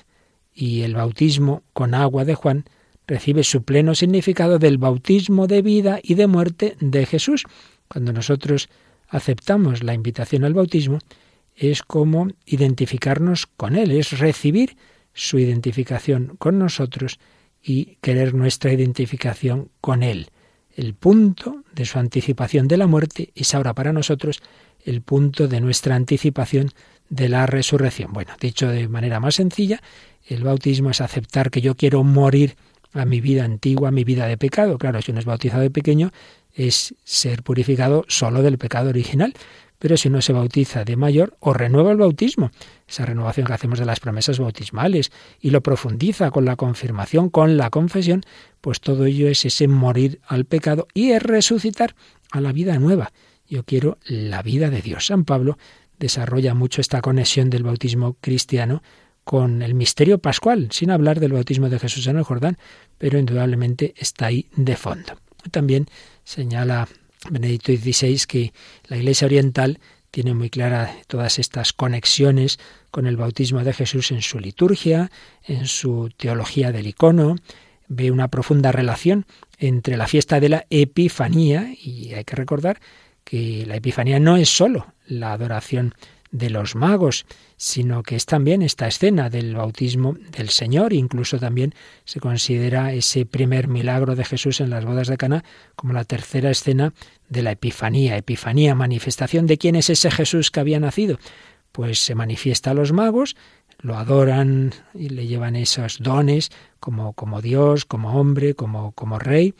y 0.53 0.81
el 0.81 0.95
bautismo 0.95 1.63
con 1.73 1.93
agua 1.93 2.25
de 2.25 2.35
Juan 2.35 2.65
recibe 3.07 3.43
su 3.43 3.63
pleno 3.63 3.95
significado 3.95 4.59
del 4.59 4.77
bautismo 4.77 5.47
de 5.47 5.61
vida 5.61 5.99
y 6.01 6.15
de 6.15 6.27
muerte 6.27 6.75
de 6.79 7.05
Jesús. 7.05 7.45
Cuando 7.87 8.13
nosotros 8.13 8.69
aceptamos 9.07 9.83
la 9.83 9.93
invitación 9.93 10.43
al 10.45 10.53
bautismo, 10.53 10.99
es 11.55 11.83
como 11.83 12.29
identificarnos 12.45 13.47
con 13.47 13.75
Él, 13.75 13.91
es 13.91 14.17
recibir 14.17 14.77
su 15.13 15.39
identificación 15.39 16.35
con 16.37 16.57
nosotros 16.57 17.19
y 17.63 17.97
querer 18.01 18.33
nuestra 18.33 18.73
identificación 18.73 19.69
con 19.81 20.03
Él. 20.03 20.29
El 20.75 20.93
punto 20.93 21.63
de 21.73 21.85
su 21.85 21.99
anticipación 21.99 22.67
de 22.67 22.77
la 22.77 22.87
muerte 22.87 23.31
es 23.35 23.53
ahora 23.53 23.73
para 23.73 23.93
nosotros 23.93 24.41
el 24.83 25.01
punto 25.01 25.47
de 25.47 25.61
nuestra 25.61 25.95
anticipación 25.95 26.71
de 27.09 27.29
la 27.29 27.45
resurrección. 27.45 28.13
Bueno, 28.13 28.33
dicho 28.39 28.69
de 28.69 28.87
manera 28.87 29.19
más 29.19 29.35
sencilla, 29.35 29.81
el 30.25 30.43
bautismo 30.43 30.89
es 30.89 31.01
aceptar 31.01 31.51
que 31.51 31.61
yo 31.61 31.75
quiero 31.75 32.03
morir 32.03 32.55
a 32.93 33.05
mi 33.05 33.21
vida 33.21 33.43
antigua, 33.43 33.89
a 33.89 33.91
mi 33.91 34.03
vida 34.03 34.27
de 34.27 34.37
pecado. 34.37 34.77
Claro, 34.77 35.01
si 35.01 35.11
uno 35.11 35.19
es 35.19 35.25
bautizado 35.25 35.61
de 35.61 35.71
pequeño, 35.71 36.11
es 36.53 36.95
ser 37.03 37.43
purificado 37.43 38.05
solo 38.07 38.41
del 38.41 38.57
pecado 38.57 38.89
original 38.89 39.33
pero 39.81 39.97
si 39.97 40.09
uno 40.09 40.21
se 40.21 40.31
bautiza 40.31 40.85
de 40.85 40.95
mayor 40.95 41.35
o 41.39 41.55
renueva 41.55 41.89
el 41.91 41.97
bautismo, 41.97 42.51
esa 42.87 43.03
renovación 43.03 43.47
que 43.47 43.53
hacemos 43.53 43.79
de 43.79 43.85
las 43.85 43.99
promesas 43.99 44.37
bautismales, 44.37 45.11
y 45.39 45.49
lo 45.49 45.61
profundiza 45.61 46.29
con 46.29 46.45
la 46.45 46.55
confirmación, 46.55 47.31
con 47.31 47.57
la 47.57 47.71
confesión, 47.71 48.21
pues 48.61 48.79
todo 48.79 49.05
ello 49.05 49.27
es 49.27 49.43
ese 49.43 49.67
morir 49.67 50.21
al 50.27 50.45
pecado 50.45 50.87
y 50.93 51.13
es 51.13 51.23
resucitar 51.23 51.95
a 52.31 52.41
la 52.41 52.51
vida 52.51 52.77
nueva. 52.77 53.11
Yo 53.49 53.63
quiero 53.63 53.97
la 54.05 54.43
vida 54.43 54.69
de 54.69 54.83
Dios. 54.83 55.07
San 55.07 55.25
Pablo 55.25 55.57
desarrolla 55.97 56.53
mucho 56.53 56.79
esta 56.79 57.01
conexión 57.01 57.49
del 57.49 57.63
bautismo 57.63 58.17
cristiano 58.21 58.83
con 59.23 59.63
el 59.63 59.73
misterio 59.73 60.19
pascual, 60.19 60.67
sin 60.69 60.91
hablar 60.91 61.19
del 61.19 61.33
bautismo 61.33 61.69
de 61.69 61.79
Jesús 61.79 62.05
en 62.05 62.17
el 62.17 62.23
Jordán, 62.23 62.59
pero 62.99 63.17
indudablemente 63.17 63.95
está 63.97 64.27
ahí 64.27 64.45
de 64.55 64.75
fondo. 64.75 65.13
También 65.49 65.87
señala 66.23 66.87
Benedicto 67.29 67.71
XVI 67.71 68.21
que 68.27 68.53
la 68.87 68.97
Iglesia 68.97 69.25
Oriental 69.25 69.79
tiene 70.11 70.33
muy 70.33 70.49
clara 70.49 70.93
todas 71.07 71.39
estas 71.39 71.71
conexiones 71.71 72.59
con 72.91 73.07
el 73.07 73.15
bautismo 73.15 73.63
de 73.63 73.73
Jesús 73.73 74.11
en 74.11 74.21
su 74.21 74.39
liturgia, 74.39 75.09
en 75.43 75.67
su 75.67 76.09
teología 76.17 76.71
del 76.71 76.87
icono, 76.87 77.37
ve 77.87 78.11
una 78.11 78.27
profunda 78.27 78.71
relación 78.71 79.25
entre 79.57 79.97
la 79.97 80.07
fiesta 80.07 80.39
de 80.39 80.49
la 80.49 80.65
Epifanía, 80.69 81.73
y 81.81 82.13
hay 82.13 82.25
que 82.25 82.35
recordar 82.35 82.79
que 83.23 83.65
la 83.65 83.75
Epifanía 83.77 84.19
no 84.19 84.37
es 84.37 84.49
sólo 84.49 84.93
la 85.07 85.33
adoración 85.33 85.93
de 86.31 86.49
los 86.49 86.75
magos, 86.75 87.25
sino 87.63 88.01
que 88.01 88.15
es 88.15 88.25
también 88.25 88.63
esta 88.63 88.87
escena 88.87 89.29
del 89.29 89.53
bautismo 89.53 90.15
del 90.35 90.49
Señor, 90.49 90.93
incluso 90.93 91.37
también 91.37 91.75
se 92.05 92.19
considera 92.19 92.91
ese 92.91 93.27
primer 93.27 93.67
milagro 93.67 94.15
de 94.15 94.25
Jesús 94.25 94.61
en 94.61 94.71
las 94.71 94.83
bodas 94.83 95.07
de 95.07 95.17
Cana 95.17 95.43
como 95.75 95.93
la 95.93 96.03
tercera 96.03 96.49
escena 96.49 96.91
de 97.29 97.43
la 97.43 97.51
Epifanía, 97.51 98.17
Epifanía, 98.17 98.73
manifestación 98.73 99.45
de 99.45 99.59
quién 99.59 99.75
es 99.75 99.91
ese 99.91 100.09
Jesús 100.09 100.49
que 100.49 100.59
había 100.59 100.79
nacido. 100.79 101.19
Pues 101.71 101.99
se 101.99 102.15
manifiesta 102.15 102.71
a 102.71 102.73
los 102.73 102.93
magos, 102.93 103.35
lo 103.77 103.95
adoran 103.95 104.73
y 104.95 105.09
le 105.09 105.27
llevan 105.27 105.55
esos 105.55 105.99
dones 105.99 106.49
como, 106.79 107.13
como 107.13 107.41
Dios, 107.41 107.85
como 107.85 108.19
hombre, 108.19 108.55
como, 108.55 108.91
como 108.93 109.19
rey. 109.19 109.53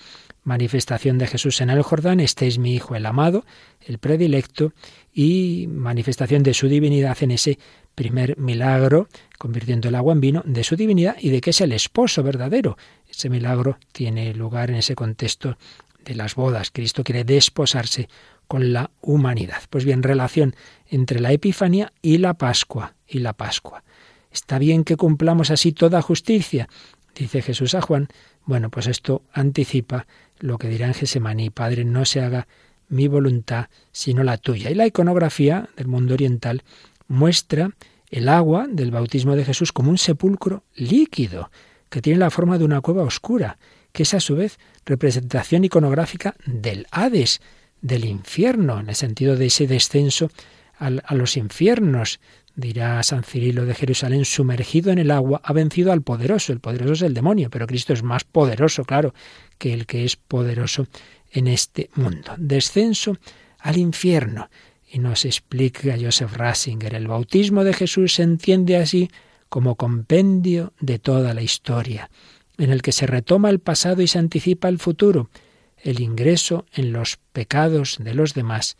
Manifestación 0.43 1.19
de 1.19 1.27
Jesús 1.27 1.61
en 1.61 1.69
el 1.69 1.83
Jordán, 1.83 2.19
este 2.19 2.47
es 2.47 2.57
mi 2.57 2.73
Hijo 2.73 2.95
el 2.95 3.05
amado, 3.05 3.45
el 3.79 3.99
predilecto, 3.99 4.73
y 5.13 5.67
manifestación 5.69 6.41
de 6.41 6.53
su 6.53 6.67
divinidad 6.67 7.17
en 7.21 7.31
ese 7.31 7.59
primer 7.95 8.37
milagro, 8.37 9.07
convirtiendo 9.37 9.89
el 9.89 9.95
agua 9.95 10.13
en 10.13 10.21
vino, 10.21 10.43
de 10.45 10.63
su 10.63 10.75
divinidad 10.75 11.15
y 11.19 11.29
de 11.29 11.41
que 11.41 11.51
es 11.51 11.61
el 11.61 11.71
esposo 11.71 12.23
verdadero. 12.23 12.77
Ese 13.09 13.29
milagro 13.29 13.77
tiene 13.91 14.33
lugar 14.33 14.69
en 14.69 14.77
ese 14.77 14.95
contexto 14.95 15.57
de 16.03 16.15
las 16.15 16.35
bodas. 16.35 16.71
Cristo 16.71 17.03
quiere 17.03 17.23
desposarse 17.23 18.09
con 18.47 18.73
la 18.73 18.91
humanidad. 19.01 19.61
Pues 19.69 19.85
bien, 19.85 20.03
relación 20.03 20.55
entre 20.87 21.19
la 21.19 21.31
Epifanía 21.31 21.93
y 22.01 22.17
la 22.17 22.33
Pascua 22.33 22.95
y 23.07 23.19
la 23.19 23.33
Pascua. 23.33 23.83
Está 24.31 24.59
bien 24.59 24.83
que 24.83 24.97
cumplamos 24.97 25.51
así 25.51 25.71
toda 25.71 26.01
justicia, 26.01 26.67
dice 27.15 27.41
Jesús 27.41 27.75
a 27.75 27.81
Juan. 27.81 28.07
Bueno, 28.45 28.69
pues 28.69 28.87
esto 28.87 29.23
anticipa 29.33 30.07
lo 30.39 30.57
que 30.57 30.67
dirá 30.67 30.87
en 30.87 30.93
Gesemaní, 30.93 31.49
Padre, 31.49 31.85
no 31.85 32.05
se 32.05 32.21
haga 32.21 32.47
mi 32.89 33.07
voluntad, 33.07 33.67
sino 33.91 34.23
la 34.23 34.37
tuya. 34.37 34.69
Y 34.69 34.75
la 34.75 34.85
iconografía 34.85 35.69
del 35.77 35.87
mundo 35.87 36.13
oriental 36.13 36.63
muestra 37.11 37.71
el 38.09 38.29
agua 38.29 38.67
del 38.69 38.91
bautismo 38.91 39.35
de 39.35 39.45
Jesús 39.45 39.71
como 39.71 39.91
un 39.91 39.97
sepulcro 39.97 40.63
líquido, 40.75 41.51
que 41.89 42.01
tiene 42.01 42.19
la 42.19 42.29
forma 42.29 42.57
de 42.57 42.65
una 42.65 42.81
cueva 42.81 43.03
oscura, 43.03 43.57
que 43.91 44.03
es 44.03 44.13
a 44.13 44.19
su 44.19 44.35
vez 44.35 44.59
representación 44.85 45.63
iconográfica 45.63 46.35
del 46.45 46.87
Hades, 46.91 47.41
del 47.81 48.05
infierno, 48.05 48.79
en 48.79 48.89
el 48.89 48.95
sentido 48.95 49.35
de 49.35 49.47
ese 49.47 49.67
descenso 49.67 50.29
a 50.77 51.13
los 51.13 51.37
infiernos. 51.37 52.19
Dirá 52.55 53.01
San 53.03 53.23
Cirilo 53.23 53.65
de 53.65 53.75
Jerusalén, 53.75 54.25
sumergido 54.25 54.91
en 54.91 54.97
el 54.97 55.11
agua, 55.11 55.41
ha 55.43 55.53
vencido 55.53 55.91
al 55.91 56.01
poderoso. 56.01 56.53
El 56.53 56.59
poderoso 56.59 56.93
es 56.93 57.01
el 57.01 57.13
demonio, 57.13 57.49
pero 57.49 57.67
Cristo 57.67 57.93
es 57.93 58.03
más 58.03 58.23
poderoso, 58.23 58.83
claro, 58.83 59.13
que 59.57 59.73
el 59.73 59.85
que 59.85 60.05
es 60.05 60.15
poderoso 60.15 60.87
en 61.31 61.47
este 61.47 61.89
mundo. 61.95 62.33
Descenso 62.37 63.17
al 63.59 63.77
infierno. 63.77 64.49
Y 64.93 64.99
nos 64.99 65.23
explica 65.23 65.95
Joseph 65.99 66.35
Ratzinger, 66.35 66.93
el 66.95 67.07
bautismo 67.07 67.63
de 67.63 67.73
Jesús 67.73 68.15
se 68.15 68.23
entiende 68.23 68.75
así 68.75 69.09
como 69.47 69.75
compendio 69.75 70.73
de 70.81 70.99
toda 70.99 71.33
la 71.33 71.41
historia, 71.41 72.09
en 72.57 72.71
el 72.71 72.81
que 72.81 72.91
se 72.91 73.07
retoma 73.07 73.49
el 73.49 73.59
pasado 73.59 74.01
y 74.01 74.07
se 74.07 74.19
anticipa 74.19 74.67
el 74.67 74.79
futuro, 74.79 75.29
el 75.77 76.01
ingreso 76.01 76.65
en 76.73 76.91
los 76.91 77.17
pecados 77.31 77.99
de 78.01 78.13
los 78.13 78.33
demás 78.33 78.75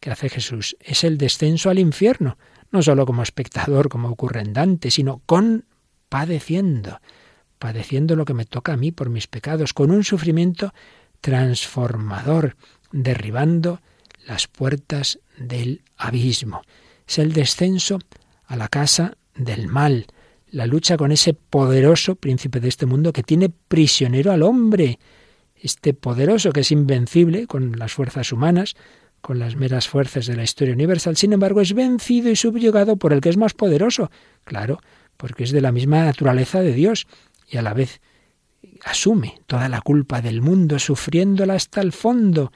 que 0.00 0.10
hace 0.10 0.30
Jesús. 0.30 0.78
Es 0.80 1.04
el 1.04 1.18
descenso 1.18 1.68
al 1.68 1.78
infierno, 1.78 2.38
no 2.70 2.82
sólo 2.82 3.04
como 3.04 3.22
espectador, 3.22 3.90
como 3.90 4.08
ocurre 4.08 4.42
sino 4.88 5.20
con 5.26 5.66
padeciendo, 6.08 7.00
padeciendo 7.58 8.16
lo 8.16 8.24
que 8.24 8.32
me 8.34 8.46
toca 8.46 8.72
a 8.72 8.78
mí 8.78 8.92
por 8.92 9.10
mis 9.10 9.26
pecados, 9.26 9.74
con 9.74 9.90
un 9.90 10.04
sufrimiento 10.04 10.72
transformador, 11.20 12.56
derribando 12.92 13.82
las 14.26 14.48
puertas 14.48 15.18
del 15.38 15.82
abismo. 15.96 16.62
Es 17.06 17.18
el 17.18 17.32
descenso 17.32 17.98
a 18.46 18.56
la 18.56 18.68
casa 18.68 19.16
del 19.34 19.68
mal, 19.68 20.06
la 20.50 20.66
lucha 20.66 20.96
con 20.96 21.12
ese 21.12 21.34
poderoso 21.34 22.16
príncipe 22.16 22.60
de 22.60 22.68
este 22.68 22.86
mundo 22.86 23.12
que 23.12 23.22
tiene 23.22 23.48
prisionero 23.48 24.32
al 24.32 24.42
hombre, 24.42 24.98
este 25.56 25.94
poderoso 25.94 26.52
que 26.52 26.60
es 26.60 26.72
invencible 26.72 27.46
con 27.46 27.78
las 27.78 27.92
fuerzas 27.92 28.32
humanas, 28.32 28.74
con 29.20 29.38
las 29.38 29.56
meras 29.56 29.88
fuerzas 29.88 30.26
de 30.26 30.36
la 30.36 30.42
historia 30.42 30.74
universal, 30.74 31.16
sin 31.16 31.32
embargo 31.32 31.60
es 31.60 31.74
vencido 31.74 32.30
y 32.30 32.36
subyugado 32.36 32.96
por 32.96 33.12
el 33.12 33.20
que 33.20 33.28
es 33.28 33.36
más 33.36 33.52
poderoso, 33.52 34.10
claro, 34.44 34.80
porque 35.16 35.44
es 35.44 35.52
de 35.52 35.60
la 35.60 35.72
misma 35.72 36.04
naturaleza 36.04 36.60
de 36.60 36.72
Dios 36.72 37.06
y 37.48 37.58
a 37.58 37.62
la 37.62 37.74
vez 37.74 38.00
asume 38.84 39.40
toda 39.46 39.68
la 39.68 39.80
culpa 39.82 40.22
del 40.22 40.40
mundo, 40.40 40.78
sufriéndola 40.78 41.54
hasta 41.54 41.80
el 41.80 41.92
fondo. 41.92 42.52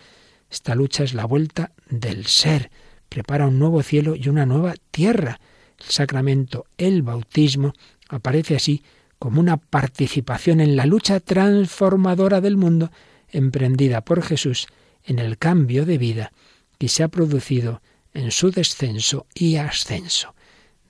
Esta 0.54 0.76
lucha 0.76 1.02
es 1.02 1.14
la 1.14 1.24
vuelta 1.24 1.72
del 1.90 2.26
ser, 2.26 2.70
prepara 3.08 3.48
un 3.48 3.58
nuevo 3.58 3.82
cielo 3.82 4.14
y 4.14 4.28
una 4.28 4.46
nueva 4.46 4.74
tierra. 4.92 5.40
El 5.80 5.86
sacramento, 5.86 6.66
el 6.78 7.02
bautismo, 7.02 7.72
aparece 8.08 8.54
así 8.54 8.84
como 9.18 9.40
una 9.40 9.56
participación 9.56 10.60
en 10.60 10.76
la 10.76 10.86
lucha 10.86 11.18
transformadora 11.18 12.40
del 12.40 12.56
mundo 12.56 12.92
emprendida 13.30 14.02
por 14.02 14.22
Jesús 14.22 14.68
en 15.02 15.18
el 15.18 15.38
cambio 15.38 15.84
de 15.86 15.98
vida 15.98 16.32
que 16.78 16.86
se 16.86 17.02
ha 17.02 17.08
producido 17.08 17.82
en 18.12 18.30
su 18.30 18.52
descenso 18.52 19.26
y 19.34 19.56
ascenso, 19.56 20.36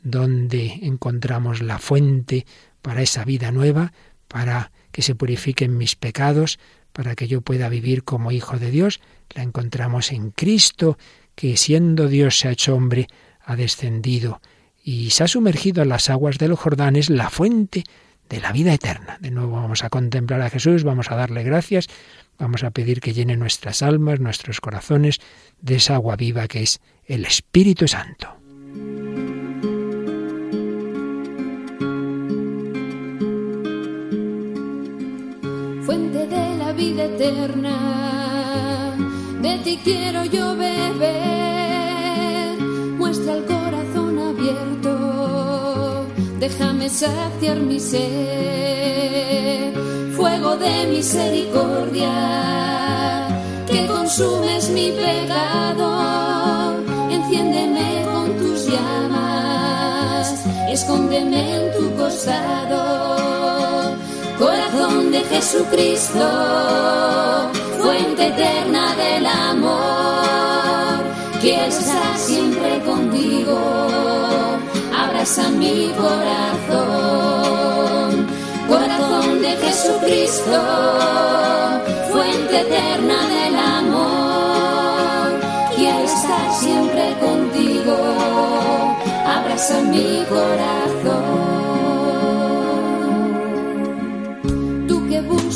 donde 0.02 0.80
encontramos 0.82 1.62
la 1.62 1.78
fuente 1.78 2.44
para 2.82 3.00
esa 3.00 3.24
vida 3.24 3.50
nueva, 3.50 3.94
para 4.28 4.72
que 4.92 5.00
se 5.00 5.14
purifiquen 5.14 5.78
mis 5.78 5.96
pecados, 5.96 6.58
para 6.94 7.16
que 7.16 7.26
yo 7.26 7.40
pueda 7.40 7.68
vivir 7.68 8.04
como 8.04 8.30
hijo 8.30 8.56
de 8.56 8.70
Dios, 8.70 9.00
la 9.34 9.42
encontramos 9.42 10.12
en 10.12 10.30
Cristo, 10.30 10.96
que 11.34 11.56
siendo 11.56 12.08
Dios 12.08 12.38
se 12.38 12.48
ha 12.48 12.52
hecho 12.52 12.74
hombre, 12.74 13.08
ha 13.44 13.56
descendido 13.56 14.40
y 14.82 15.10
se 15.10 15.24
ha 15.24 15.28
sumergido 15.28 15.82
en 15.82 15.88
las 15.88 16.08
aguas 16.08 16.38
del 16.38 16.54
Jordán, 16.54 16.94
es 16.94 17.10
la 17.10 17.30
fuente 17.30 17.82
de 18.28 18.40
la 18.40 18.52
vida 18.52 18.72
eterna. 18.72 19.18
De 19.20 19.32
nuevo 19.32 19.56
vamos 19.56 19.82
a 19.82 19.90
contemplar 19.90 20.40
a 20.40 20.50
Jesús, 20.50 20.84
vamos 20.84 21.10
a 21.10 21.16
darle 21.16 21.42
gracias, 21.42 21.88
vamos 22.38 22.62
a 22.62 22.70
pedir 22.70 23.00
que 23.00 23.12
llene 23.12 23.36
nuestras 23.36 23.82
almas, 23.82 24.20
nuestros 24.20 24.60
corazones 24.60 25.20
de 25.60 25.76
esa 25.76 25.96
agua 25.96 26.14
viva 26.14 26.46
que 26.46 26.62
es 26.62 26.80
el 27.06 27.24
Espíritu 27.24 27.88
Santo. 27.88 28.43
Eterna. 36.92 37.76
De 39.40 39.58
ti 39.58 39.80
quiero 39.82 40.24
yo 40.24 40.56
beber, 40.56 40.98
muestra 42.98 43.34
el 43.34 43.44
corazón 43.44 44.18
abierto, 44.18 46.06
déjame 46.38 46.88
saciar 46.88 47.60
mi 47.60 47.78
sed, 47.80 49.74
fuego 50.16 50.56
de 50.56 50.86
misericordia, 50.86 52.12
que 53.66 53.86
consumes 53.86 54.70
mi 54.70 54.92
pecado, 54.92 55.88
enciéndeme 57.10 58.04
con 58.12 58.36
tus 58.38 58.66
llamas, 58.66 60.44
escóndeme 60.70 61.56
en 61.56 61.72
tu 61.76 61.94
costado 61.96 63.33
de 65.14 65.22
Jesucristo, 65.26 66.26
fuente 67.80 68.26
eterna 68.26 68.96
del 68.96 69.24
amor. 69.24 71.04
Quiero 71.40 71.66
estar 71.66 72.16
siempre 72.16 72.80
contigo, 72.80 73.56
abraza 74.92 75.50
mi 75.50 75.92
corazón. 76.02 77.06
Corazón 78.66 79.40
de 79.40 79.56
Jesucristo, 79.64 80.60
fuente 82.10 82.60
eterna 82.62 83.18
del 83.36 83.54
amor. 83.78 85.28
Quiero 85.76 86.00
estar 86.00 86.52
siempre 86.58 87.14
contigo, 87.20 87.96
abraza 89.26 89.80
mi 89.82 90.24
corazón. 90.28 91.53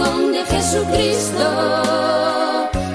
corazón 0.00 0.32
de 0.32 0.44
Jesucristo, 0.44 1.44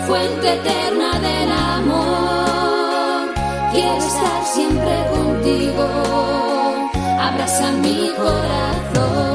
fuente 0.07 0.53
eterna 0.53 1.19
del 1.19 1.51
amor. 1.51 3.33
Quiero 3.71 3.97
estar 3.97 4.45
siempre 4.45 5.05
contigo, 5.11 5.87
abraza 7.19 7.71
mi 7.73 8.11
corazón, 8.17 9.29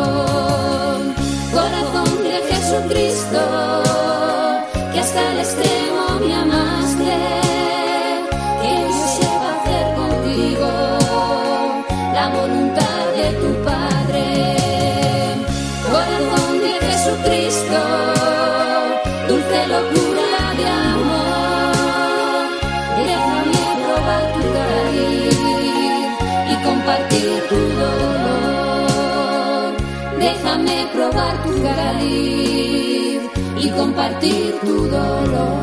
corazón 1.53 2.23
de 2.25 2.43
Jesucristo, 2.51 3.41
que 4.93 5.01
hasta 5.01 5.33
el 5.33 5.39
extremo 5.39 6.10
Déjame 30.51 30.89
probar 30.93 31.45
tu 31.45 31.63
cáliz 31.63 33.23
y 33.57 33.71
compartir 33.71 34.55
tu 34.65 34.89
dolor. 34.89 35.61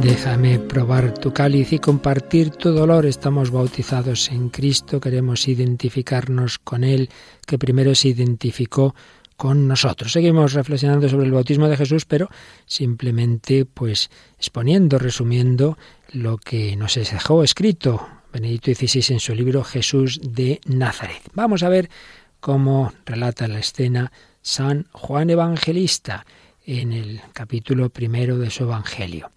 Déjame 0.00 0.60
probar 0.60 1.12
tu 1.18 1.32
cáliz 1.32 1.72
y 1.72 1.80
compartir 1.80 2.50
tu 2.50 2.70
dolor. 2.70 3.04
Estamos 3.04 3.50
bautizados 3.50 4.30
en 4.30 4.48
Cristo, 4.50 5.00
queremos 5.00 5.48
identificarnos 5.48 6.60
con 6.60 6.84
Él, 6.84 7.10
que 7.44 7.58
primero 7.58 7.92
se 7.96 8.10
identificó 8.10 8.94
con 9.36 9.66
nosotros. 9.66 10.12
Seguimos 10.12 10.52
reflexionando 10.52 11.08
sobre 11.08 11.26
el 11.26 11.32
bautismo 11.32 11.66
de 11.66 11.78
Jesús, 11.78 12.04
pero 12.04 12.28
simplemente 12.64 13.64
pues 13.64 14.08
exponiendo, 14.38 15.00
resumiendo 15.00 15.78
lo 16.12 16.38
que 16.38 16.76
nos 16.76 16.94
dejó 16.94 17.42
escrito 17.42 18.06
Benedicto 18.36 18.70
XVI 18.74 19.14
en 19.14 19.20
su 19.20 19.34
libro 19.34 19.64
Jesús 19.64 20.20
de 20.22 20.60
Nazaret. 20.66 21.22
Vamos 21.32 21.62
a 21.62 21.70
ver 21.70 21.88
cómo 22.38 22.92
relata 23.06 23.48
la 23.48 23.60
escena 23.60 24.12
San 24.42 24.88
Juan 24.92 25.30
Evangelista 25.30 26.26
en 26.66 26.92
el 26.92 27.22
capítulo 27.32 27.88
primero 27.88 28.36
de 28.36 28.50
su 28.50 28.64
Evangelio. 28.64 29.30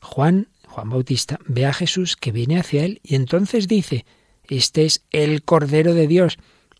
Juan, 0.00 0.48
Juan 0.68 0.88
Bautista, 0.88 1.38
ve 1.44 1.66
a 1.66 1.74
Jesús 1.74 2.16
que 2.16 2.32
viene 2.32 2.58
hacia 2.58 2.86
él 2.86 3.02
y 3.02 3.16
entonces 3.16 3.68
dice, 3.68 4.06
este 4.48 4.86
es 4.86 5.04
el 5.10 5.42
Cordero 5.42 5.92
de 5.92 6.06
Dios, 6.06 6.38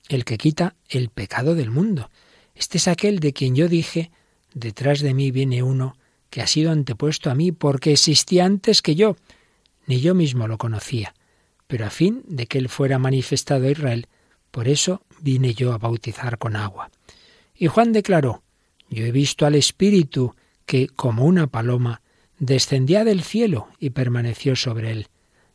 el 0.09 0.25
que 0.25 0.39
quita 0.39 0.77
el 0.89 1.11
pecado 1.11 1.55
del 1.55 1.71
mundo. 1.71 2.11
Este 2.55 2.79
es 2.79 2.89
aquel 2.89 3.21
de 3.21 3.35
quien 3.35 3.55
yo 3.55 3.69
dije, 3.69 4.11
detrás 4.55 5.01
de 5.01 5.13
mí 5.13 5.31
viene 5.31 5.63
uno 5.63 5.99
que 6.31 6.41
ha 6.41 6.47
sido 6.47 6.73
antepuesto 6.73 7.31
a 7.31 7.35
mí 7.35 7.53
porque 7.53 7.93
existía 7.93 8.47
antes 8.47 8.81
que 8.81 8.95
yo. 8.95 9.17
Ni 9.87 10.01
yo 10.01 10.15
mismo 10.15 10.49
lo 10.49 10.57
conocía, 10.57 11.15
pero 11.67 11.87
a 11.87 11.91
fin 11.91 12.23
de 12.27 12.47
que 12.47 12.59
él 12.59 12.69
fuera 12.69 12.99
manifestado 12.99 13.67
a 13.67 13.71
Israel, 13.71 14.07
por 14.51 14.69
eso 14.69 15.03
vine 15.21 15.55
yo 15.55 15.73
a 15.73 15.79
bautizar 15.79 16.39
con 16.39 16.57
agua. 16.57 16.91
Y 17.55 17.67
Juan 17.67 17.93
declaró, 17.93 18.43
yo 18.89 19.05
he 19.05 19.13
visto 19.13 19.47
al 19.47 19.55
Espíritu 19.55 20.35
que, 20.65 20.89
como 20.89 21.25
una 21.25 21.47
paloma, 21.47 22.03
descendía 22.39 23.05
del 23.05 23.23
cielo 23.23 23.69
y 23.79 23.91
permaneció 23.91 24.57
sobre 24.57 24.91
él. 24.91 25.09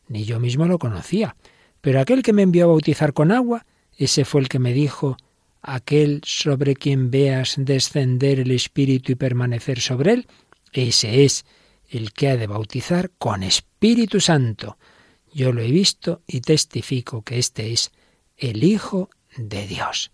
Ni 0.08 0.24
yo 0.24 0.40
mismo 0.40 0.66
lo 0.66 0.78
conocía, 0.78 1.36
pero 1.80 2.00
aquel 2.00 2.22
que 2.22 2.32
me 2.32 2.42
envió 2.42 2.64
a 2.64 2.68
bautizar 2.68 3.12
con 3.12 3.32
agua, 3.32 3.66
ese 3.96 4.24
fue 4.24 4.40
el 4.40 4.48
que 4.48 4.58
me 4.58 4.72
dijo, 4.72 5.16
aquel 5.62 6.20
sobre 6.24 6.74
quien 6.74 7.10
veas 7.10 7.54
descender 7.56 8.40
el 8.40 8.50
Espíritu 8.50 9.12
y 9.12 9.16
permanecer 9.16 9.80
sobre 9.80 10.12
él, 10.12 10.26
ese 10.72 11.24
es 11.24 11.44
el 11.88 12.12
que 12.12 12.28
ha 12.28 12.36
de 12.36 12.46
bautizar 12.46 13.10
con 13.18 13.42
Espíritu 13.42 14.20
Santo. 14.20 14.78
Yo 15.34 15.52
lo 15.52 15.62
he 15.62 15.70
visto 15.70 16.22
y 16.26 16.40
testifico 16.40 17.22
que 17.22 17.38
este 17.38 17.72
es 17.72 17.90
el 18.36 18.64
Hijo 18.64 19.10
de 19.36 19.66
Dios. 19.66 20.10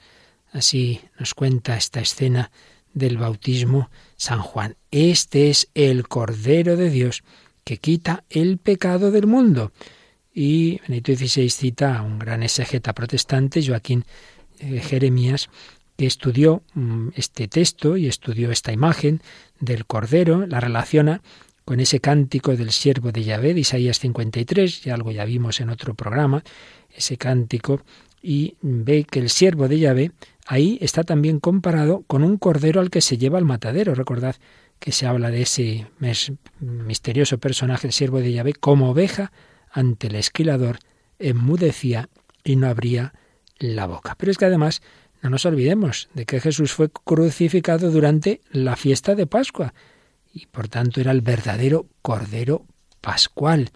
Así 0.52 1.00
nos 1.18 1.34
cuenta 1.34 1.76
esta 1.76 2.00
escena 2.00 2.50
del 2.94 3.18
bautismo 3.18 3.90
San 4.16 4.40
Juan. 4.40 4.76
Este 4.90 5.50
es 5.50 5.68
el 5.74 6.08
Cordero 6.08 6.76
de 6.76 6.90
Dios 6.90 7.22
que 7.64 7.78
quita 7.78 8.24
el 8.30 8.58
pecado 8.58 9.10
del 9.10 9.26
mundo. 9.26 9.72
Y 10.32 10.80
Benito 10.86 11.14
XVI 11.14 11.50
cita 11.50 11.98
a 11.98 12.02
un 12.02 12.18
gran 12.18 12.42
exegeta 12.42 12.94
protestante, 12.94 13.64
Joaquín 13.66 14.04
eh, 14.60 14.80
Jeremías, 14.80 15.50
que 15.96 16.06
estudió 16.06 16.62
mm, 16.74 17.08
este 17.16 17.48
texto 17.48 17.96
y 17.96 18.06
estudió 18.06 18.52
esta 18.52 18.72
imagen 18.72 19.20
del 19.58 19.84
Cordero, 19.84 20.46
la 20.46 20.60
relaciona 20.60 21.22
con 21.68 21.80
ese 21.80 22.00
cántico 22.00 22.56
del 22.56 22.70
siervo 22.70 23.12
de 23.12 23.24
Yahvé 23.24 23.52
de 23.52 23.60
Isaías 23.60 23.98
53, 23.98 24.84
ya 24.84 24.94
algo 24.94 25.10
ya 25.10 25.26
vimos 25.26 25.60
en 25.60 25.68
otro 25.68 25.92
programa, 25.92 26.42
ese 26.88 27.18
cántico, 27.18 27.82
y 28.22 28.56
ve 28.62 29.04
que 29.04 29.18
el 29.18 29.28
siervo 29.28 29.68
de 29.68 29.78
Yahvé 29.78 30.12
ahí 30.46 30.78
está 30.80 31.04
también 31.04 31.40
comparado 31.40 32.04
con 32.06 32.24
un 32.24 32.38
cordero 32.38 32.80
al 32.80 32.88
que 32.88 33.02
se 33.02 33.18
lleva 33.18 33.36
al 33.36 33.44
matadero. 33.44 33.94
Recordad 33.94 34.36
que 34.78 34.92
se 34.92 35.06
habla 35.06 35.30
de 35.30 35.42
ese 35.42 35.86
misterioso 36.60 37.36
personaje, 37.36 37.88
el 37.88 37.92
siervo 37.92 38.20
de 38.20 38.32
Yahvé, 38.32 38.54
como 38.54 38.88
oveja 38.88 39.30
ante 39.70 40.06
el 40.06 40.14
esquilador, 40.14 40.78
enmudecía 41.18 42.08
y 42.44 42.56
no 42.56 42.68
abría 42.68 43.12
la 43.58 43.86
boca. 43.86 44.14
Pero 44.16 44.32
es 44.32 44.38
que 44.38 44.46
además 44.46 44.80
no 45.20 45.28
nos 45.28 45.44
olvidemos 45.44 46.08
de 46.14 46.24
que 46.24 46.40
Jesús 46.40 46.72
fue 46.72 46.88
crucificado 46.88 47.90
durante 47.90 48.40
la 48.52 48.74
fiesta 48.74 49.14
de 49.14 49.26
Pascua 49.26 49.74
y 50.38 50.46
por 50.46 50.68
tanto 50.68 51.00
era 51.00 51.10
el 51.10 51.20
verdadero 51.20 51.86
Cordero 52.00 52.64
Pascual. 53.00 53.70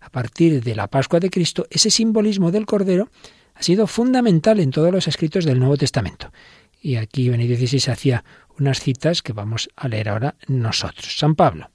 A 0.00 0.10
partir 0.10 0.62
de 0.62 0.74
la 0.74 0.88
Pascua 0.88 1.20
de 1.20 1.30
Cristo, 1.30 1.66
ese 1.70 1.90
simbolismo 1.90 2.50
del 2.50 2.66
Cordero 2.66 3.08
ha 3.54 3.62
sido 3.62 3.86
fundamental 3.86 4.58
en 4.60 4.70
todos 4.70 4.92
los 4.92 5.06
escritos 5.06 5.44
del 5.44 5.58
Nuevo 5.60 5.76
Testamento. 5.76 6.32
Y 6.80 6.96
aquí 6.96 7.28
Benedicto 7.28 7.66
XVI 7.66 7.92
hacía 7.92 8.24
unas 8.58 8.80
citas 8.80 9.22
que 9.22 9.32
vamos 9.32 9.68
a 9.76 9.88
leer 9.88 10.08
ahora 10.08 10.34
nosotros. 10.46 11.18
San 11.18 11.34
Pablo. 11.34 11.70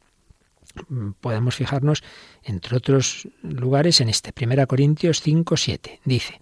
Podemos 1.22 1.56
fijarnos, 1.56 2.04
entre 2.44 2.78
otros 2.78 3.28
lugares, 3.44 4.02
en 4.02 4.10
este 4.10 4.34
1 4.38 4.68
Corintios 4.68 5.22
5, 5.22 5.56
7. 5.56 6.02
Dice, 6.04 6.42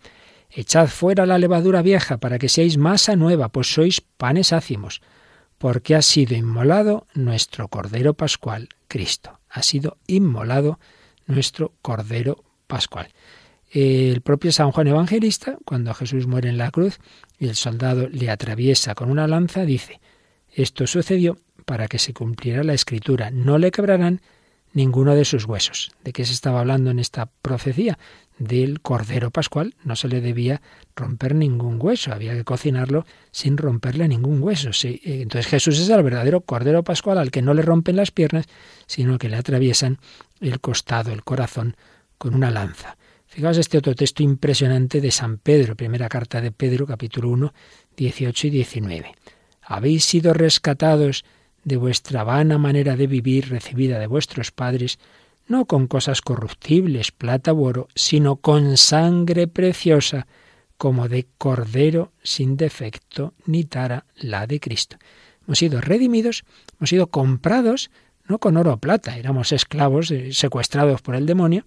Echad 0.49 0.87
fuera 0.87 1.25
la 1.25 1.37
levadura 1.37 1.81
vieja 1.81 2.17
para 2.17 2.39
que 2.39 2.49
seáis 2.49 2.77
masa 2.77 3.15
nueva, 3.15 3.49
pues 3.49 3.73
sois 3.73 4.01
panes 4.01 4.53
ácimos, 4.53 5.01
porque 5.61 5.93
ha 5.93 6.01
sido 6.01 6.35
inmolado 6.35 7.05
nuestro 7.13 7.67
Cordero 7.67 8.15
Pascual, 8.15 8.69
Cristo. 8.87 9.39
Ha 9.47 9.61
sido 9.61 9.99
inmolado 10.07 10.79
nuestro 11.27 11.75
Cordero 11.83 12.43
Pascual. 12.65 13.09
El 13.69 14.21
propio 14.21 14.51
San 14.51 14.71
Juan 14.71 14.87
Evangelista, 14.87 15.59
cuando 15.63 15.93
Jesús 15.93 16.25
muere 16.25 16.49
en 16.49 16.57
la 16.57 16.71
cruz 16.71 16.97
y 17.37 17.47
el 17.47 17.53
soldado 17.53 18.09
le 18.09 18.31
atraviesa 18.31 18.95
con 18.95 19.11
una 19.11 19.27
lanza, 19.27 19.63
dice, 19.63 20.01
esto 20.51 20.87
sucedió 20.87 21.37
para 21.65 21.87
que 21.87 21.99
se 21.99 22.11
cumpliera 22.11 22.63
la 22.63 22.73
escritura, 22.73 23.29
no 23.29 23.59
le 23.59 23.69
quebrarán 23.69 24.19
ninguno 24.73 25.13
de 25.13 25.25
sus 25.25 25.45
huesos. 25.45 25.91
¿De 26.03 26.11
qué 26.11 26.25
se 26.25 26.33
estaba 26.33 26.61
hablando 26.61 26.89
en 26.89 26.97
esta 26.97 27.27
profecía? 27.27 27.99
Del 28.41 28.81
Cordero 28.81 29.29
Pascual 29.29 29.75
no 29.83 29.95
se 29.95 30.07
le 30.07 30.19
debía 30.19 30.61
romper 30.95 31.35
ningún 31.35 31.77
hueso, 31.79 32.11
había 32.11 32.33
que 32.33 32.43
cocinarlo 32.43 33.05
sin 33.31 33.55
romperle 33.55 34.07
ningún 34.07 34.41
hueso. 34.41 34.71
Entonces 34.83 35.47
Jesús 35.47 35.79
es 35.79 35.89
el 35.89 36.01
verdadero 36.01 36.41
Cordero 36.41 36.83
Pascual 36.83 37.19
al 37.19 37.29
que 37.29 37.43
no 37.43 37.53
le 37.53 37.61
rompen 37.61 37.95
las 37.95 38.11
piernas, 38.11 38.47
sino 38.87 39.19
que 39.19 39.29
le 39.29 39.37
atraviesan 39.37 39.99
el 40.39 40.59
costado, 40.59 41.11
el 41.11 41.23
corazón, 41.23 41.75
con 42.17 42.33
una 42.33 42.49
lanza. 42.49 42.97
Fijaos 43.27 43.57
este 43.57 43.77
otro 43.77 43.95
texto 43.95 44.23
impresionante 44.23 45.01
de 45.01 45.11
San 45.11 45.37
Pedro, 45.37 45.75
primera 45.75 46.09
carta 46.09 46.41
de 46.41 46.51
Pedro, 46.51 46.87
capítulo 46.87 47.29
1, 47.29 47.53
18 47.95 48.47
y 48.47 48.49
19. 48.49 49.11
Habéis 49.61 50.03
sido 50.03 50.33
rescatados 50.33 51.23
de 51.63 51.77
vuestra 51.77 52.23
vana 52.23 52.57
manera 52.57 52.95
de 52.95 53.05
vivir 53.05 53.49
recibida 53.49 53.99
de 53.99 54.07
vuestros 54.07 54.51
padres, 54.51 54.97
no 55.51 55.65
con 55.65 55.87
cosas 55.87 56.21
corruptibles, 56.21 57.11
plata 57.11 57.51
u 57.53 57.65
oro, 57.65 57.89
sino 57.93 58.37
con 58.37 58.77
sangre 58.77 59.47
preciosa, 59.47 60.25
como 60.77 61.09
de 61.09 61.27
cordero 61.37 62.13
sin 62.23 62.55
defecto 62.55 63.33
ni 63.45 63.65
tara, 63.65 64.05
la 64.15 64.47
de 64.47 64.61
Cristo. 64.61 64.97
Hemos 65.45 65.59
sido 65.59 65.81
redimidos, 65.81 66.45
hemos 66.79 66.89
sido 66.89 67.07
comprados, 67.07 67.91
no 68.25 68.39
con 68.39 68.55
oro 68.55 68.73
o 68.73 68.77
plata, 68.77 69.17
éramos 69.17 69.51
esclavos 69.51 70.09
eh, 70.09 70.31
secuestrados 70.31 71.01
por 71.01 71.15
el 71.15 71.25
demonio 71.25 71.65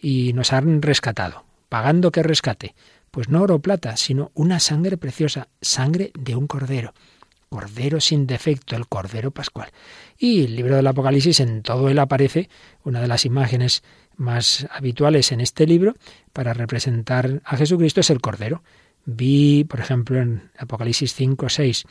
y 0.00 0.32
nos 0.32 0.54
han 0.54 0.80
rescatado. 0.80 1.44
¿Pagando 1.68 2.10
qué 2.10 2.22
rescate? 2.22 2.74
Pues 3.10 3.28
no 3.28 3.42
oro 3.42 3.56
o 3.56 3.60
plata, 3.60 3.98
sino 3.98 4.32
una 4.32 4.58
sangre 4.58 4.96
preciosa, 4.96 5.48
sangre 5.60 6.12
de 6.18 6.34
un 6.34 6.46
cordero. 6.46 6.94
Cordero 7.48 8.00
sin 8.00 8.26
defecto, 8.26 8.76
el 8.76 8.86
Cordero 8.86 9.30
Pascual. 9.30 9.70
Y 10.18 10.44
el 10.44 10.56
libro 10.56 10.76
del 10.76 10.86
Apocalipsis, 10.86 11.40
en 11.40 11.62
todo 11.62 11.88
él 11.88 11.98
aparece 11.98 12.48
una 12.84 13.00
de 13.00 13.08
las 13.08 13.24
imágenes 13.24 13.82
más 14.16 14.66
habituales 14.70 15.32
en 15.32 15.40
este 15.40 15.66
libro 15.66 15.94
para 16.32 16.52
representar 16.52 17.40
a 17.44 17.56
Jesucristo 17.56 18.00
es 18.00 18.10
el 18.10 18.20
Cordero. 18.20 18.62
Vi, 19.04 19.64
por 19.64 19.80
ejemplo, 19.80 20.20
en 20.20 20.50
Apocalipsis 20.58 21.14
5, 21.14 21.48
6, 21.48 21.84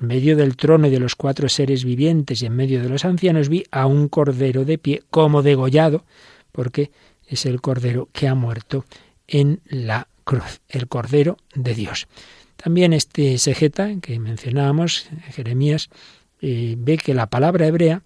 en 0.00 0.06
medio 0.06 0.36
del 0.36 0.56
trono 0.56 0.86
y 0.86 0.90
de 0.90 1.00
los 1.00 1.16
cuatro 1.16 1.48
seres 1.48 1.84
vivientes 1.84 2.40
y 2.40 2.46
en 2.46 2.56
medio 2.56 2.82
de 2.82 2.88
los 2.88 3.04
ancianos, 3.04 3.48
vi 3.48 3.64
a 3.70 3.86
un 3.86 4.08
Cordero 4.08 4.64
de 4.64 4.78
pie 4.78 5.02
como 5.10 5.42
degollado, 5.42 6.04
porque 6.50 6.90
es 7.26 7.44
el 7.44 7.60
Cordero 7.60 8.08
que 8.12 8.28
ha 8.28 8.34
muerto 8.34 8.86
en 9.26 9.60
la 9.66 10.08
cruz, 10.24 10.60
el 10.68 10.88
Cordero 10.88 11.36
de 11.54 11.74
Dios. 11.74 12.06
También 12.62 12.92
este 12.92 13.38
Segeta 13.38 13.90
que 14.00 14.20
mencionábamos, 14.20 15.08
Jeremías, 15.32 15.90
eh, 16.40 16.76
ve 16.78 16.96
que 16.96 17.12
la 17.12 17.26
palabra 17.26 17.66
hebrea 17.66 18.02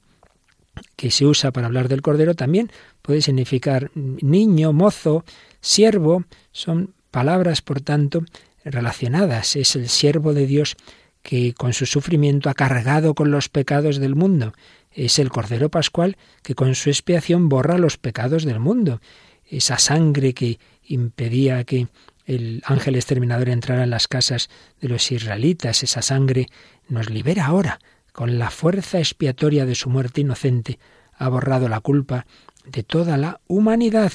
que 0.97 1.11
se 1.11 1.27
usa 1.27 1.51
para 1.51 1.67
hablar 1.67 1.89
del 1.89 2.01
cordero 2.01 2.35
también 2.35 2.71
puede 3.03 3.21
significar 3.21 3.91
niño, 3.95 4.73
mozo, 4.73 5.25
siervo, 5.61 6.25
son 6.53 6.95
palabras, 7.11 7.61
por 7.61 7.83
tanto, 7.83 8.25
relacionadas. 8.65 9.57
Es 9.57 9.77
el 9.77 9.91
siervo 9.91 10.33
de 10.33 10.47
Dios 10.47 10.77
que 11.23 11.53
con 11.53 11.75
su 11.75 11.85
sufrimiento 11.85 12.49
ha 12.49 12.55
cargado 12.55 13.15
con 13.15 13.31
los 13.31 13.51
pecados 13.51 13.99
del 13.99 14.15
mundo. 14.15 14.55
Es 14.91 15.19
el 15.19 15.29
Cordero 15.29 15.69
Pascual 15.71 16.17
que 16.43 16.55
con 16.55 16.75
su 16.75 16.89
expiación 16.89 17.51
borra 17.51 17.77
los 17.77 17.99
pecados 17.99 18.45
del 18.45 18.61
mundo. 18.61 19.03
Esa 19.45 19.79
sangre 19.79 20.33
que 20.33 20.59
impedía 20.85 21.65
que 21.65 21.89
el 22.27 22.63
ángel 22.67 22.97
exterminador 22.97 23.49
entrara 23.49 23.85
en 23.85 23.91
las 23.91 24.09
casas 24.09 24.51
de 24.81 24.89
los 24.89 25.11
israelitas. 25.13 25.83
Esa 25.83 26.03
sangre 26.03 26.47
nos 26.89 27.09
libera 27.09 27.47
ahora. 27.47 27.79
Con 28.13 28.39
la 28.39 28.51
fuerza 28.51 28.99
expiatoria 28.99 29.65
de 29.65 29.75
su 29.75 29.89
muerte 29.89 30.23
inocente 30.23 30.79
ha 31.17 31.29
borrado 31.29 31.69
la 31.69 31.81
culpa 31.81 32.27
de 32.65 32.83
toda 32.83 33.17
la 33.17 33.41
humanidad. 33.47 34.13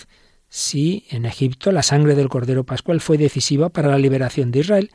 Si 0.50 1.06
en 1.10 1.26
Egipto 1.26 1.72
la 1.72 1.84
sangre 1.84 2.16
del 2.16 2.28
Cordero 2.28 2.66
Pascual 2.66 3.00
fue 3.00 3.18
decisiva 3.18 3.70
para 3.70 3.90
la 3.90 3.98
liberación 3.98 4.52
de 4.52 4.60
Israel, 4.60 4.92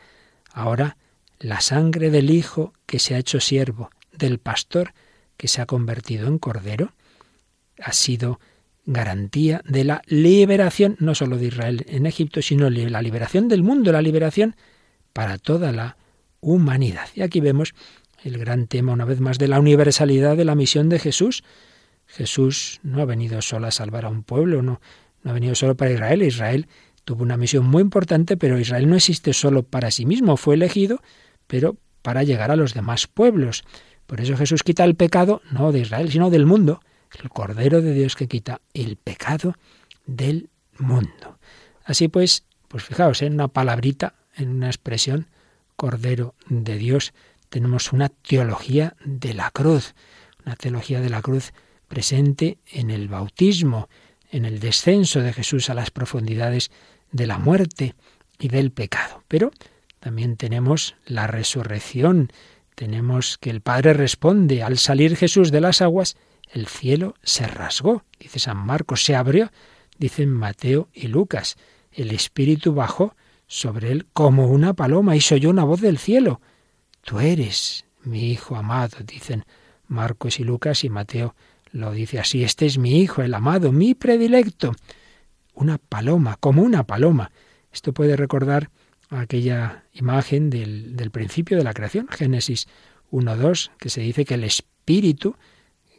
ahora 0.53 0.99
la 1.39 1.61
sangre 1.61 2.11
del 2.11 2.31
Hijo 2.31 2.75
que 2.85 2.99
se 2.99 3.15
ha 3.15 3.19
hecho 3.19 3.41
siervo, 3.41 3.91
del 4.13 4.39
pastor 4.39 4.93
que 5.37 5.49
se 5.49 5.63
ha 5.63 5.67
convertido 5.67 6.29
en 6.29 6.39
Cordero, 6.39 6.93
ha 7.81 7.93
sido 7.93 8.41
garantía 8.87 9.61
de 9.67 9.85
la 9.85 10.03
liberación 10.07 10.97
no 11.01 11.15
solo 11.15 11.37
de 11.37 11.47
Israel 11.47 11.85
en 11.89 12.07
Egipto, 12.07 12.41
sino 12.41 12.71
la 12.71 13.03
liberación 13.03 13.49
del 13.49 13.63
mundo, 13.63 13.93
la 13.93 14.01
liberación 14.01 14.57
para 15.13 15.39
toda 15.39 15.73
la 15.73 15.97
humanidad. 16.41 17.09
Y 17.15 17.23
aquí 17.23 17.41
vemos 17.41 17.75
el 18.23 18.39
gran 18.39 18.69
tema 18.69 18.93
una 18.93 19.05
vez 19.05 19.21
más 19.21 19.39
de 19.39 19.49
la 19.49 19.61
universalidad 19.61 20.37
de 20.37 20.45
la 20.45 20.55
misión 20.55 20.89
de 20.89 21.01
Jesús. 21.01 21.43
Jesús 22.07 22.81
no 22.83 23.03
ha 23.03 23.05
venido 23.05 23.43
solo 23.43 23.67
a 23.67 23.73
salvar 23.73 24.05
a 24.05 24.09
un 24.09 24.23
pueblo, 24.23 24.63
no, 24.63 24.81
no 25.23 25.31
ha 25.31 25.35
venido 25.35 25.57
solo 25.57 25.77
para 25.77 25.91
Israel. 25.91 26.23
Israel 26.23 26.69
tuvo 27.05 27.25
una 27.25 27.37
misión 27.37 27.67
muy 27.67 27.83
importante, 27.83 28.37
pero 28.37 28.59
Israel 28.59 28.89
no 28.89 28.97
existe 28.97 29.33
solo 29.33 29.65
para 29.65 29.91
sí 29.91 30.07
mismo, 30.07 30.37
fue 30.37 30.55
elegido, 30.55 31.03
pero 31.47 31.77
para 32.03 32.23
llegar 32.23 32.53
a 32.53 32.57
los 32.57 32.73
demás 32.73 33.09
pueblos. 33.09 33.65
Por 34.07 34.21
eso 34.21 34.37
Jesús 34.37 34.63
quita 34.63 34.85
el 34.85 34.95
pecado 34.95 35.43
no 35.51 35.73
de 35.73 35.81
Israel, 35.81 36.11
sino 36.11 36.31
del 36.31 36.47
mundo 36.47 36.81
el 37.23 37.29
Cordero 37.31 37.83
de 37.83 37.93
Dios 37.93 38.17
que 38.17 38.29
quita 38.29 38.61
el 38.75 38.97
pecado 38.97 39.55
del 40.07 40.51
mundo. 40.79 41.39
Así 41.85 42.09
pues, 42.09 42.45
pues 42.69 42.85
fijaos, 42.85 43.23
en 43.23 43.35
una 43.35 43.49
palabrita, 43.49 44.15
en 44.35 44.51
una 44.51 44.67
expresión, 44.67 45.29
Cordero 45.77 46.35
de 46.49 46.77
Dios, 46.77 47.13
tenemos 47.49 47.93
una 47.93 48.09
teología 48.09 48.97
de 49.05 49.35
la 49.35 49.51
cruz, 49.51 49.95
una 50.45 50.57
teología 50.57 51.01
de 51.01 51.11
la 51.11 51.23
cruz 51.23 51.53
presente 51.89 52.59
en 52.67 52.91
el 52.91 53.09
bautismo, 53.09 53.89
en 54.31 54.45
el 54.45 54.59
descenso 54.59 55.21
de 55.21 55.33
Jesús 55.33 55.71
a 55.71 55.75
las 55.75 55.91
profundidades 55.91 56.71
de 57.13 57.27
la 57.27 57.39
muerte 57.39 57.95
y 58.39 58.49
del 58.49 58.73
pecado. 58.73 59.23
Pero 59.29 59.51
también 60.01 60.37
tenemos 60.37 60.97
la 61.07 61.27
resurrección, 61.27 62.31
tenemos 62.75 63.39
que 63.39 63.51
el 63.51 63.61
Padre 63.61 63.93
responde 63.95 64.63
al 64.63 64.79
salir 64.79 65.17
Jesús 65.17 65.51
de 65.51 65.61
las 65.61 65.81
aguas, 65.81 66.17
el 66.51 66.67
cielo 66.67 67.15
se 67.23 67.47
rasgó, 67.47 68.05
dice 68.19 68.39
San 68.39 68.59
Marcos, 68.59 69.05
se 69.05 69.15
abrió, 69.15 69.51
dicen 69.99 70.31
Mateo 70.31 70.89
y 70.93 71.09
Lucas. 71.09 71.57
El 71.93 72.13
Espíritu 72.13 72.75
bajó 72.75 73.17
sobre 73.47 73.93
él 73.93 74.07
como 74.13 74.47
una 74.47 74.75
paloma 74.75 75.17
y 75.17 75.21
se 75.21 75.37
oyó 75.37 75.51
una 75.51 75.65
voz 75.65 75.81
del 75.81 75.99
cielo. 75.99 76.41
Tú 77.03 77.21
eres 77.21 77.85
mi 78.03 78.31
Hijo 78.31 78.57
amado, 78.57 78.99
dicen 79.05 79.45
Marcos 79.87 80.41
y 80.41 80.45
Lucas 80.45 80.85
y 80.85 80.91
Mateo 80.91 81.35
lo 81.73 81.93
dice 81.93 82.19
así. 82.19 82.45
Este 82.45 82.67
es 82.67 82.79
mi 82.79 83.01
Hijo, 83.01 83.23
el 83.23 83.35
amado, 83.35 83.73
mi 83.73 83.95
predilecto. 83.95 84.73
Una 85.55 85.79
paloma, 85.79 86.37
como 86.39 86.63
una 86.63 86.85
paloma. 86.85 87.31
Esto 87.73 87.93
puede 87.93 88.17
recordar 88.17 88.71
aquella 89.09 89.85
imagen 89.93 90.51
del, 90.51 90.97
del 90.97 91.11
principio 91.11 91.57
de 91.57 91.65
la 91.65 91.75
creación, 91.75 92.09
Génesis 92.09 92.67
1.2, 93.11 93.71
que 93.79 93.89
se 93.89 94.01
dice 94.01 94.25
que 94.25 94.35
el 94.35 94.45
Espíritu 94.45 95.37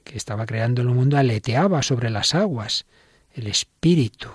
que 0.07 0.17
estaba 0.17 0.45
creando 0.45 0.81
el 0.81 0.87
mundo 0.87 1.17
aleteaba 1.17 1.83
sobre 1.83 2.09
las 2.09 2.33
aguas. 2.33 2.85
El 3.33 3.47
espíritu, 3.47 4.29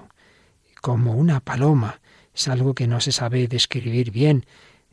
como 0.80 1.14
una 1.14 1.40
paloma, 1.40 2.00
es 2.34 2.46
algo 2.48 2.74
que 2.74 2.86
no 2.86 3.00
se 3.00 3.10
sabe 3.10 3.48
describir 3.48 4.10
bien. 4.10 4.44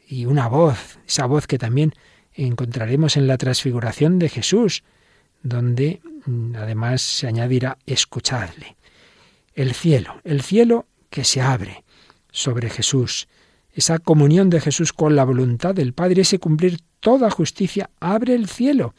Y 0.08 0.26
una 0.26 0.48
voz, 0.48 0.98
esa 1.06 1.26
voz 1.26 1.48
que 1.48 1.60
también 1.60 1.94
encontraremos 2.34 3.18
en 3.18 3.28
la 3.28 3.38
transfiguración 3.38 4.20
de 4.20 4.30
Jesús, 4.30 4.84
donde 5.44 6.02
mm, 6.26 6.56
además 6.56 7.02
se 7.02 7.28
añadirá 7.28 7.78
escuchadle. 7.86 8.78
El 9.54 9.74
cielo, 9.74 10.22
el 10.24 10.42
cielo 10.42 10.88
que 11.10 11.26
se 11.26 11.42
abre 11.42 11.84
sobre 12.32 12.70
Jesús, 12.70 13.28
esa 13.74 14.00
comunión 14.00 14.50
de 14.50 14.62
Jesús 14.62 14.94
con 14.94 15.16
la 15.16 15.26
voluntad 15.26 15.76
del 15.76 15.94
Padre, 15.94 16.22
ese 16.22 16.40
cumplir 16.40 16.80
toda 17.02 17.30
justicia, 17.30 17.90
abre 18.00 18.34
el 18.34 18.48
cielo 18.48 18.94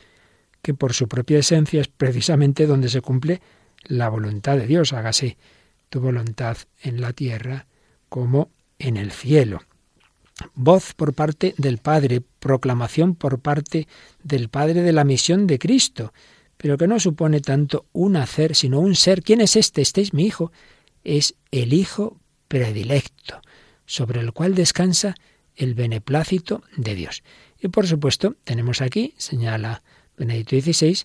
que 0.62 0.74
por 0.74 0.92
su 0.92 1.08
propia 1.08 1.38
esencia 1.38 1.80
es 1.80 1.88
precisamente 1.88 2.66
donde 2.66 2.88
se 2.88 3.00
cumple 3.00 3.40
la 3.84 4.08
voluntad 4.08 4.56
de 4.56 4.66
Dios. 4.66 4.92
Hágase 4.92 5.36
tu 5.88 6.00
voluntad 6.00 6.56
en 6.82 7.00
la 7.00 7.12
tierra 7.12 7.66
como 8.08 8.50
en 8.78 8.96
el 8.96 9.10
cielo. 9.12 9.62
Voz 10.54 10.94
por 10.94 11.14
parte 11.14 11.54
del 11.58 11.78
Padre, 11.78 12.22
proclamación 12.38 13.14
por 13.14 13.40
parte 13.40 13.88
del 14.22 14.48
Padre 14.48 14.82
de 14.82 14.92
la 14.92 15.04
misión 15.04 15.46
de 15.46 15.58
Cristo, 15.58 16.12
pero 16.56 16.78
que 16.78 16.86
no 16.86 16.98
supone 17.00 17.40
tanto 17.40 17.86
un 17.92 18.16
hacer, 18.16 18.54
sino 18.54 18.80
un 18.80 18.94
ser. 18.94 19.22
¿Quién 19.22 19.40
es 19.40 19.56
este? 19.56 19.82
Este 19.82 20.00
es 20.00 20.14
mi 20.14 20.24
Hijo. 20.24 20.52
Es 21.04 21.34
el 21.50 21.72
Hijo 21.72 22.18
predilecto, 22.48 23.40
sobre 23.86 24.20
el 24.20 24.32
cual 24.32 24.54
descansa 24.54 25.14
el 25.54 25.74
beneplácito 25.74 26.62
de 26.76 26.94
Dios. 26.94 27.22
Y 27.60 27.68
por 27.68 27.86
supuesto, 27.86 28.36
tenemos 28.44 28.80
aquí, 28.80 29.14
señala 29.18 29.82
Benedicto 30.20 30.60
XVI, 30.60 30.98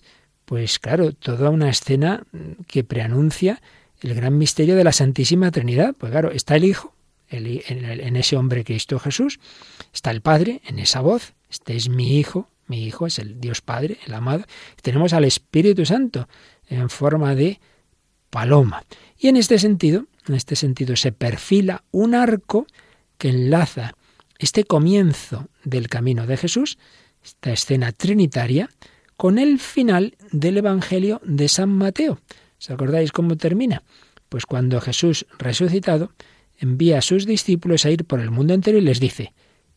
pues 0.44 0.78
claro, 0.78 1.12
toda 1.12 1.48
una 1.48 1.70
escena 1.70 2.22
que 2.66 2.84
preanuncia 2.84 3.62
el 4.02 4.14
gran 4.14 4.36
misterio 4.36 4.76
de 4.76 4.84
la 4.84 4.92
Santísima 4.92 5.50
Trinidad. 5.50 5.94
Pues 5.96 6.12
claro, 6.12 6.30
está 6.30 6.54
el 6.56 6.64
Hijo, 6.64 6.94
en, 7.30 8.16
ese 8.16 8.36
hombre 8.36 8.62
Cristo 8.62 8.98
Jesús, 8.98 9.40
está 9.92 10.10
el 10.10 10.20
Padre, 10.20 10.60
en 10.66 10.78
esa 10.78 11.00
voz, 11.00 11.32
este 11.50 11.76
es 11.76 11.88
mi 11.88 12.18
Hijo, 12.18 12.50
mi 12.66 12.84
Hijo 12.84 13.06
es 13.06 13.18
el 13.18 13.40
Dios 13.40 13.62
Padre, 13.62 13.98
el 14.06 14.12
amado, 14.12 14.44
tenemos 14.82 15.14
al 15.14 15.24
Espíritu 15.24 15.86
Santo 15.86 16.28
en 16.68 16.90
forma 16.90 17.34
de 17.34 17.58
paloma. 18.28 18.84
Y 19.18 19.28
en 19.28 19.36
este 19.36 19.58
sentido, 19.58 20.04
en 20.28 20.34
este 20.34 20.56
sentido 20.56 20.94
se 20.94 21.10
perfila 21.10 21.84
un 21.90 22.14
arco 22.14 22.66
que 23.16 23.30
enlaza 23.30 23.94
este 24.38 24.64
comienzo 24.64 25.48
del 25.64 25.88
camino 25.88 26.26
de 26.26 26.36
Jesús, 26.36 26.76
esta 27.24 27.50
escena 27.50 27.92
trinitaria, 27.92 28.68
con 29.16 29.38
el 29.38 29.58
final 29.58 30.16
del 30.30 30.58
Evangelio 30.58 31.20
de 31.24 31.48
San 31.48 31.70
Mateo. 31.70 32.20
¿Os 32.58 32.70
acordáis 32.70 33.12
cómo 33.12 33.36
termina? 33.36 33.82
Pues 34.28 34.46
cuando 34.46 34.80
Jesús 34.80 35.26
resucitado 35.38 36.12
envía 36.58 36.98
a 36.98 37.02
sus 37.02 37.26
discípulos 37.26 37.84
a 37.84 37.90
ir 37.90 38.04
por 38.04 38.20
el 38.20 38.30
mundo 38.30 38.54
entero 38.54 38.78
y 38.78 38.82
les 38.82 39.00
dice, 39.00 39.32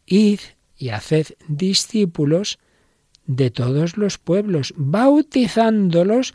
id 0.06 0.40
y 0.78 0.90
haced 0.90 1.28
discípulos 1.48 2.60
de 3.26 3.52
todos 3.52 3.98
los 3.98 4.18
pueblos, 4.18 4.74
bautizándolos 4.76 6.34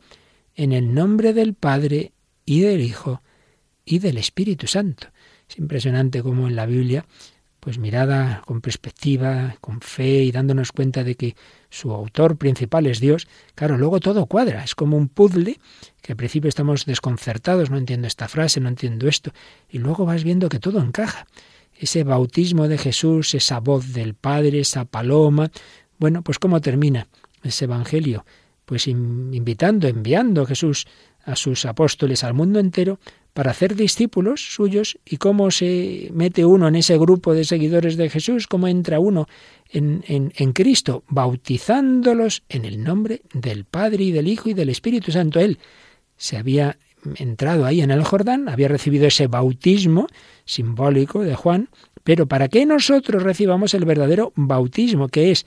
en 0.55 0.73
el 0.73 0.95
nombre 0.95 1.33
del 1.33 1.55
Padre 1.55 2.13
y 2.45 2.61
del 2.61 2.81
Hijo 2.81 3.23
y 3.85 3.99
del 3.99 4.19
Espíritu 4.19 4.67
Santo. 4.67 5.09
Es 5.49 5.59
impresionante 5.59 6.23
cómo 6.23 6.47
en 6.47 6.57
la 6.57 6.67
Biblia 6.67 7.05
pues 7.65 7.79
mirada 7.79 8.43
con 8.45 8.61
perspectiva, 8.61 9.57
con 9.63 9.81
fe 9.81 10.23
y 10.23 10.33
dándonos 10.33 10.71
cuenta 10.71 11.03
de 11.03 11.15
que 11.15 11.35
su 11.75 11.93
autor 11.93 12.37
principal 12.37 12.87
es 12.87 13.01
Dios, 13.01 13.27
claro, 13.57 13.77
luego 13.77 13.99
todo 13.99 14.27
cuadra, 14.27 14.63
es 14.63 14.77
como 14.77 14.97
un 14.97 15.09
puzzle 15.09 15.59
que 16.03 16.13
al 16.13 16.17
principio 16.17 16.49
estamos 16.49 16.87
desconcertados, 16.87 17.69
no 17.69 17.79
entiendo 17.79 18.07
esta 18.07 18.29
frase, 18.29 18.61
no 18.61 18.69
entiendo 18.69 19.09
esto, 19.09 19.33
y 19.69 19.79
luego 19.79 20.07
vas 20.07 20.23
viendo 20.23 20.49
que 20.49 20.61
todo 20.61 20.79
encaja. 20.79 21.27
Ese 21.77 22.05
bautismo 22.05 22.69
de 22.69 22.79
Jesús, 22.79 23.35
esa 23.35 23.59
voz 23.59 23.93
del 23.93 24.15
Padre, 24.15 24.61
esa 24.61 24.85
paloma, 24.85 25.51
bueno, 25.99 26.23
pues 26.23 26.39
cómo 26.39 26.61
termina 26.61 27.09
ese 27.43 27.65
Evangelio, 27.65 28.25
pues 28.67 28.87
invitando, 28.87 29.89
enviando 29.89 30.43
a 30.43 30.47
Jesús 30.47 30.87
a 31.25 31.37
sus 31.37 31.65
apóstoles 31.65 32.25
al 32.25 32.35
mundo 32.35 32.59
entero 32.59 32.99
para 33.33 33.51
hacer 33.51 33.75
discípulos 33.75 34.55
suyos 34.55 34.99
y 35.05 35.17
cómo 35.17 35.51
se 35.51 36.09
mete 36.13 36.45
uno 36.45 36.69
en 36.69 36.77
ese 36.77 36.97
grupo 36.97 37.35
de 37.35 37.45
seguidores 37.45 37.97
de 37.97 38.09
Jesús, 38.09 38.47
cómo 38.47 38.69
entra 38.69 39.01
uno 39.01 39.27
en, 39.71 40.05
en, 40.07 40.33
en, 40.37 40.53
Cristo, 40.53 41.03
bautizándolos 41.09 42.45
en 42.49 42.65
el 42.65 42.85
nombre 42.85 43.23
del 43.33 43.65
Padre 43.65 44.05
y 44.05 44.13
del 44.13 44.29
Hijo 44.29 44.49
y 44.49 44.55
del 44.55 44.69
Espíritu 44.69 45.11
Santo. 45.11 45.41
Él 45.41 45.59
se 46.17 46.37
había 46.37 46.79
entrado 47.17 47.67
ahí 47.67 47.81
en 47.81 47.91
el 47.91 48.05
Jordán, 48.05 48.49
había 48.49 48.69
recibido 48.69 49.07
ese 49.07 49.27
bautismo 49.27 50.07
simbólico 50.45 51.23
de 51.23 51.35
Juan, 51.35 51.69
pero 52.05 52.27
para 52.27 52.49
que 52.49 52.65
nosotros 52.67 53.23
recibamos 53.23 53.75
el 53.75 53.85
verdadero 53.85 54.33
bautismo, 54.37 55.09
que 55.09 55.31
es 55.31 55.47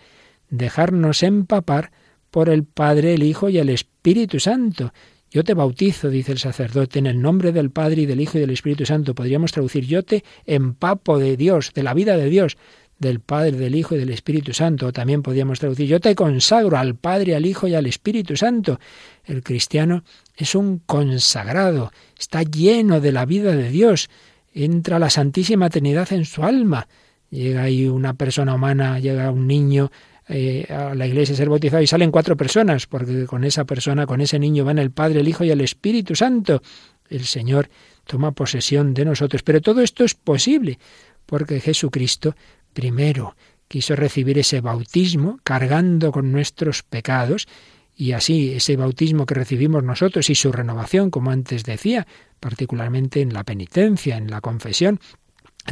dejarnos 0.50 1.24
empapar 1.24 1.92
por 2.32 2.50
el 2.50 2.64
Padre, 2.66 3.14
el 3.14 3.24
Hijo 3.24 3.50
y 3.50 3.58
el 3.58 3.70
Espíritu 3.70 4.40
Santo. 4.40 4.92
Yo 5.30 5.44
te 5.44 5.54
bautizo, 5.54 6.10
dice 6.10 6.32
el 6.32 6.40
sacerdote, 6.40 7.00
en 7.00 7.06
el 7.06 7.22
nombre 7.22 7.52
del 7.52 7.70
Padre 7.70 8.04
y 8.04 8.06
del 8.06 8.22
Hijo 8.22 8.38
y 8.38 8.42
del 8.42 8.52
Espíritu 8.52 8.86
Santo. 8.86 9.14
Podríamos 9.14 9.52
traducir, 9.52 9.86
yo 9.86 10.04
te 10.04 10.24
empapo 10.46 11.20
de 11.20 11.36
Dios, 11.36 11.74
de 11.74 11.84
la 11.84 11.94
vida 11.94 12.16
de 12.16 12.30
Dios, 12.30 12.58
del 13.00 13.20
Padre, 13.20 13.52
del 13.52 13.76
Hijo 13.76 13.96
y 13.96 13.98
del 14.00 14.10
Espíritu 14.10 14.54
Santo. 14.54 14.88
O 14.88 14.94
también 14.94 15.24
podríamos 15.24 15.60
traducir, 15.60 15.88
yo 15.88 16.00
te 16.00 16.16
consagro 16.16 16.78
al 16.78 16.96
Padre, 16.96 17.36
al 17.36 17.46
Hijo 17.46 17.68
y 17.68 17.76
al 17.76 17.88
Espíritu 17.88 18.38
Santo. 18.38 18.80
El 19.26 19.44
cristiano 19.44 20.04
es 20.36 20.56
un 20.56 20.80
consagrado, 20.80 21.92
está 22.18 22.44
lleno 22.44 23.02
de 23.02 23.12
la 23.12 23.26
vida 23.26 23.56
de 23.56 23.70
Dios. 23.70 24.10
entra 24.54 24.98
la 24.98 25.10
Santísima 25.10 25.70
Trinidad 25.70 26.12
en 26.14 26.26
su 26.26 26.44
alma. 26.44 26.88
Llega 27.30 27.64
ahí 27.64 27.88
una 27.88 28.14
persona 28.14 28.56
humana, 28.56 29.00
llega 29.00 29.30
un 29.30 29.46
niño 29.46 29.92
eh, 30.30 30.66
a 30.70 30.94
la 30.94 31.08
iglesia 31.08 31.36
ser 31.36 31.50
bautizado 31.50 31.82
y 31.82 31.88
salen 31.88 32.12
cuatro 32.12 32.36
personas, 32.36 32.86
porque 32.88 33.26
con 33.26 33.44
esa 33.44 33.66
persona, 33.66 34.06
con 34.06 34.22
ese 34.22 34.40
niño 34.40 34.66
van 34.66 34.78
el 34.78 34.92
Padre, 34.92 35.22
el 35.22 35.28
Hijo 35.28 35.44
y 35.44 35.52
el 35.52 35.62
Espíritu 35.62 36.16
Santo. 36.16 36.62
El 37.10 37.26
Señor 37.26 37.70
toma 38.06 38.32
posesión 38.32 38.94
de 38.94 39.06
nosotros. 39.06 39.44
Pero 39.44 39.62
todo 39.62 39.82
esto 39.82 40.04
es 40.04 40.16
posible, 40.16 40.80
porque 41.26 41.60
Jesucristo 41.60 42.36
primero 42.74 43.36
quiso 43.68 43.96
recibir 43.96 44.38
ese 44.40 44.62
bautismo 44.62 45.40
cargando 45.44 46.12
con 46.12 46.32
nuestros 46.32 46.84
pecados 46.84 47.48
y 47.96 48.12
así 48.12 48.54
ese 48.54 48.76
bautismo 48.78 49.26
que 49.26 49.34
recibimos 49.34 49.84
nosotros 49.84 50.30
y 50.30 50.36
su 50.36 50.52
renovación, 50.52 51.10
como 51.10 51.32
antes 51.32 51.64
decía, 51.64 52.06
particularmente 52.40 53.22
en 53.22 53.34
la 53.34 53.44
penitencia, 53.44 54.18
en 54.18 54.30
la 54.30 54.40
confesión, 54.40 55.00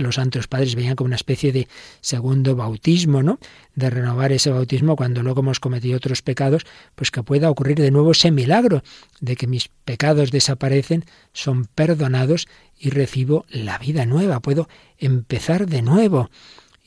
los 0.04 0.16
santos 0.16 0.48
padres 0.48 0.76
veían 0.76 0.96
como 0.96 1.08
una 1.08 1.16
especie 1.16 1.52
de 1.52 1.68
segundo 2.02 2.56
bautismo, 2.56 3.24
¿no? 3.24 3.39
De 3.76 3.89
renovar 3.89 4.32
ese 4.32 4.50
bautismo 4.50 4.96
cuando 4.96 5.24
luego 5.24 5.41
hemos 5.41 5.60
cometido 5.60 5.98
otros 5.98 6.22
pecados, 6.22 6.66
pues 6.96 7.12
que 7.12 7.24
pueda 7.24 7.50
ocurrir 7.50 7.78
de 7.78 7.91
nuevo 7.91 8.12
ese 8.12 8.32
milagro 8.32 8.84
de 9.22 9.36
que 9.36 9.48
mis 9.48 9.70
pecados 9.86 10.32
desaparecen, 10.32 11.06
son 11.34 11.66
perdonados 11.66 12.48
y 12.78 12.89
recibo 12.89 13.46
la 13.50 13.78
vida 13.78 14.06
nueva, 14.06 14.39
puedo 14.39 14.68
empezar 14.98 15.68
de 15.68 15.82
nuevo. 15.82 16.30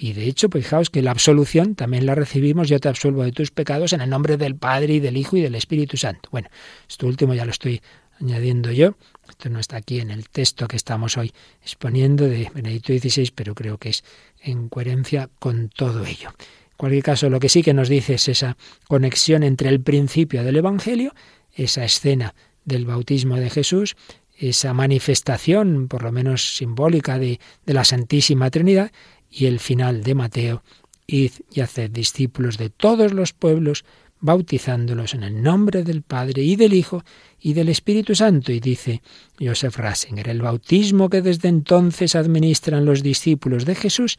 Y 0.01 0.13
de 0.13 0.27
hecho, 0.27 0.49
pues 0.49 0.65
fijaos 0.65 0.91
que 0.91 1.03
la 1.03 1.11
absolución 1.11 1.75
también 1.75 2.07
la 2.07 2.15
recibimos, 2.15 2.69
yo 2.69 2.79
te 2.79 2.89
absuelvo 2.89 3.25
de 3.25 3.33
tus 3.33 3.51
pecados 3.51 3.93
en 3.93 4.01
el 4.01 4.09
nombre 4.09 4.37
del 4.37 4.55
Padre 4.55 4.95
y 4.95 5.01
del 5.01 5.17
Hijo 5.17 5.37
y 5.37 5.41
del 5.41 5.57
Espíritu 5.57 5.97
Santo. 5.97 6.29
Bueno, 6.31 6.49
esto 6.89 7.09
último 7.09 7.35
ya 7.35 7.45
lo 7.45 7.51
estoy 7.51 7.83
añadiendo 8.21 8.71
yo, 8.71 8.97
esto 9.31 9.49
no 9.51 9.61
está 9.61 9.77
aquí 9.77 10.01
en 10.01 10.11
el 10.11 10.29
texto 10.29 10.67
que 10.69 10.77
estamos 10.77 11.17
hoy 11.17 11.33
exponiendo 11.63 12.25
de 12.25 12.51
Benedicto 12.55 12.93
XVI, 12.93 13.33
pero 13.35 13.55
creo 13.55 13.79
que 13.79 13.91
es 13.91 14.05
en 14.43 14.69
coherencia 14.69 15.29
con 15.39 15.69
todo 15.69 16.05
ello. 16.05 16.31
En 16.31 16.77
cualquier 16.77 17.03
caso, 17.03 17.31
lo 17.31 17.41
que 17.41 17.49
sí 17.49 17.63
que 17.63 17.75
nos 17.75 17.89
dice 17.89 18.15
es 18.15 18.29
esa 18.29 18.57
conexión 18.87 19.43
entre 19.43 19.69
el 19.69 19.81
principio 19.81 20.45
del 20.45 20.57
Evangelio, 20.57 21.15
esa 21.53 21.85
escena 21.85 22.35
del 22.65 22.87
bautismo 22.87 23.37
de 23.37 23.51
Jesús, 23.51 23.97
esa 24.37 24.73
manifestación, 24.73 25.89
por 25.89 26.03
lo 26.03 26.13
menos 26.13 26.57
simbólica, 26.57 27.19
de, 27.19 27.41
de 27.67 27.75
la 27.75 27.85
Santísima 27.85 28.51
Trinidad, 28.51 28.93
y 29.31 29.47
el 29.47 29.59
final 29.59 30.03
de 30.05 30.15
Mateo, 30.15 30.63
id 31.07 31.33
y 31.53 31.61
haced 31.61 31.91
discípulos 31.91 32.59
de 32.59 32.71
todos 32.71 33.13
los 33.13 33.33
pueblos, 33.33 33.85
bautizándolos 34.21 35.15
en 35.15 35.23
el 35.23 35.43
nombre 35.43 35.83
del 35.85 36.03
Padre 36.03 36.43
y 36.43 36.57
del 36.57 36.75
Hijo 36.75 37.05
y 37.41 37.53
del 37.53 37.69
Espíritu 37.69 38.15
Santo. 38.15 38.53
Y 38.53 38.61
dice 38.61 39.03
Joseph 39.41 39.77
Ratzinger, 39.77 40.29
el 40.29 40.43
bautismo 40.43 41.09
que 41.09 41.23
desde 41.23 41.49
entonces 41.49 42.15
administran 42.15 42.85
los 42.85 43.03
discípulos 43.03 43.65
de 43.65 43.75
Jesús 43.75 44.19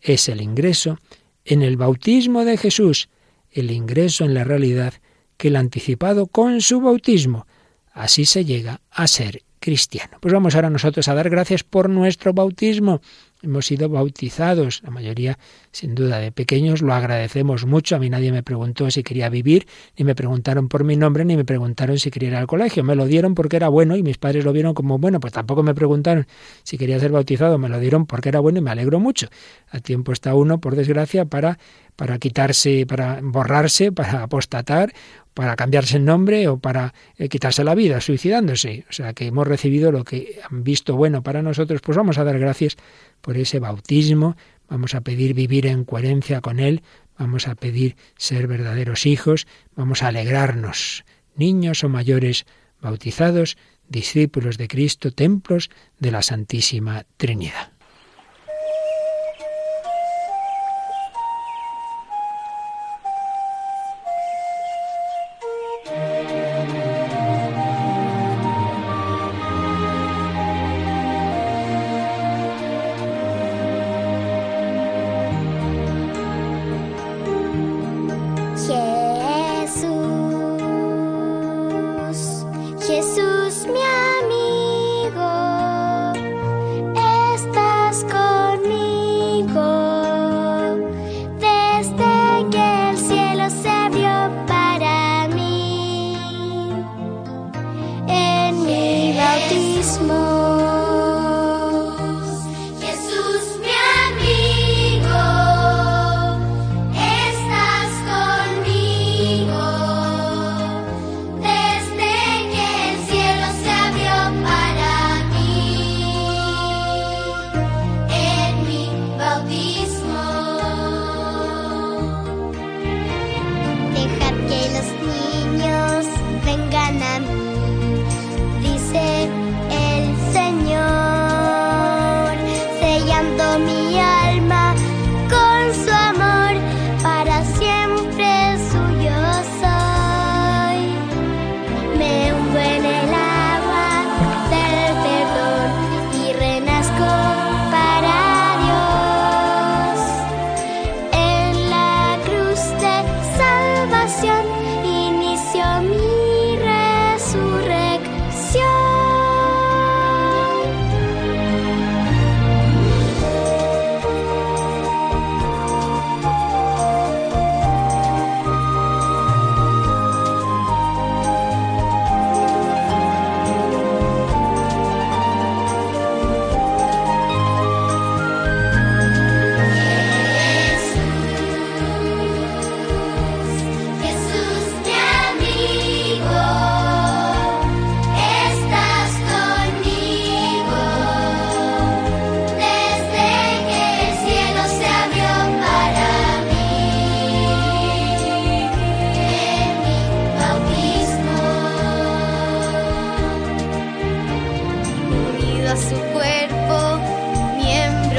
es 0.00 0.28
el 0.28 0.40
ingreso 0.40 0.98
en 1.44 1.62
el 1.62 1.76
bautismo 1.76 2.44
de 2.44 2.56
Jesús, 2.56 3.08
el 3.50 3.70
ingreso 3.70 4.24
en 4.24 4.34
la 4.34 4.44
realidad 4.44 4.94
que 5.36 5.48
el 5.48 5.56
anticipado 5.56 6.26
con 6.26 6.60
su 6.60 6.80
bautismo. 6.80 7.46
Así 7.92 8.24
se 8.24 8.44
llega 8.44 8.80
a 8.90 9.06
ser 9.06 9.42
cristiano. 9.60 10.18
Pues 10.20 10.34
vamos 10.34 10.54
ahora 10.54 10.70
nosotros 10.70 11.08
a 11.08 11.14
dar 11.14 11.30
gracias 11.30 11.64
por 11.64 11.88
nuestro 11.88 12.32
bautismo 12.32 13.00
hemos 13.42 13.66
sido 13.66 13.88
bautizados, 13.88 14.82
la 14.82 14.90
mayoría 14.90 15.38
sin 15.70 15.94
duda 15.94 16.18
de 16.18 16.32
pequeños, 16.32 16.82
lo 16.82 16.94
agradecemos 16.94 17.66
mucho. 17.66 17.96
A 17.96 17.98
mí 17.98 18.08
nadie 18.10 18.32
me 18.32 18.42
preguntó 18.42 18.90
si 18.90 19.02
quería 19.02 19.28
vivir, 19.28 19.66
ni 19.96 20.04
me 20.04 20.14
preguntaron 20.14 20.68
por 20.68 20.84
mi 20.84 20.96
nombre, 20.96 21.24
ni 21.24 21.36
me 21.36 21.44
preguntaron 21.44 21.98
si 21.98 22.10
quería 22.10 22.30
ir 22.30 22.36
al 22.36 22.46
colegio. 22.46 22.82
Me 22.84 22.94
lo 22.94 23.06
dieron 23.06 23.34
porque 23.34 23.56
era 23.56 23.68
bueno 23.68 23.96
y 23.96 24.02
mis 24.02 24.18
padres 24.18 24.44
lo 24.44 24.52
vieron 24.52 24.74
como 24.74 24.98
bueno, 24.98 25.20
pues 25.20 25.32
tampoco 25.32 25.62
me 25.62 25.74
preguntaron 25.74 26.26
si 26.62 26.78
quería 26.78 26.98
ser 26.98 27.12
bautizado, 27.12 27.58
me 27.58 27.68
lo 27.68 27.78
dieron 27.78 28.06
porque 28.06 28.28
era 28.28 28.40
bueno 28.40 28.58
y 28.58 28.62
me 28.62 28.70
alegro 28.70 29.00
mucho. 29.00 29.28
A 29.70 29.80
tiempo 29.80 30.12
está 30.12 30.34
uno, 30.34 30.60
por 30.60 30.76
desgracia, 30.76 31.24
para 31.24 31.58
para 31.96 32.18
quitarse, 32.18 32.86
para 32.86 33.20
borrarse, 33.22 33.90
para 33.90 34.22
apostatar, 34.24 34.92
para 35.36 35.54
cambiarse 35.54 35.98
el 35.98 36.06
nombre 36.06 36.48
o 36.48 36.58
para 36.58 36.94
eh, 37.18 37.28
quitarse 37.28 37.62
la 37.62 37.74
vida, 37.74 38.00
suicidándose. 38.00 38.86
O 38.88 38.92
sea 38.94 39.12
que 39.12 39.26
hemos 39.26 39.46
recibido 39.46 39.92
lo 39.92 40.02
que 40.02 40.40
han 40.48 40.64
visto 40.64 40.96
bueno 40.96 41.22
para 41.22 41.42
nosotros, 41.42 41.82
pues 41.82 41.94
vamos 41.94 42.16
a 42.16 42.24
dar 42.24 42.38
gracias 42.38 42.78
por 43.20 43.36
ese 43.36 43.58
bautismo, 43.58 44.34
vamos 44.66 44.94
a 44.94 45.02
pedir 45.02 45.34
vivir 45.34 45.66
en 45.66 45.84
coherencia 45.84 46.40
con 46.40 46.58
Él, 46.58 46.80
vamos 47.18 47.48
a 47.48 47.54
pedir 47.54 47.96
ser 48.16 48.46
verdaderos 48.46 49.04
hijos, 49.04 49.46
vamos 49.74 50.02
a 50.02 50.08
alegrarnos, 50.08 51.04
niños 51.34 51.84
o 51.84 51.90
mayores 51.90 52.46
bautizados, 52.80 53.58
discípulos 53.90 54.56
de 54.56 54.68
Cristo, 54.68 55.10
templos 55.10 55.68
de 55.98 56.12
la 56.12 56.22
Santísima 56.22 57.04
Trinidad. 57.18 57.75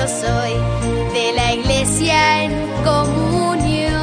soy 0.08 0.54
de 1.14 1.34
la 1.34 1.54
iglesia 1.54 2.44
en 2.44 2.52
comunión. 2.84 3.97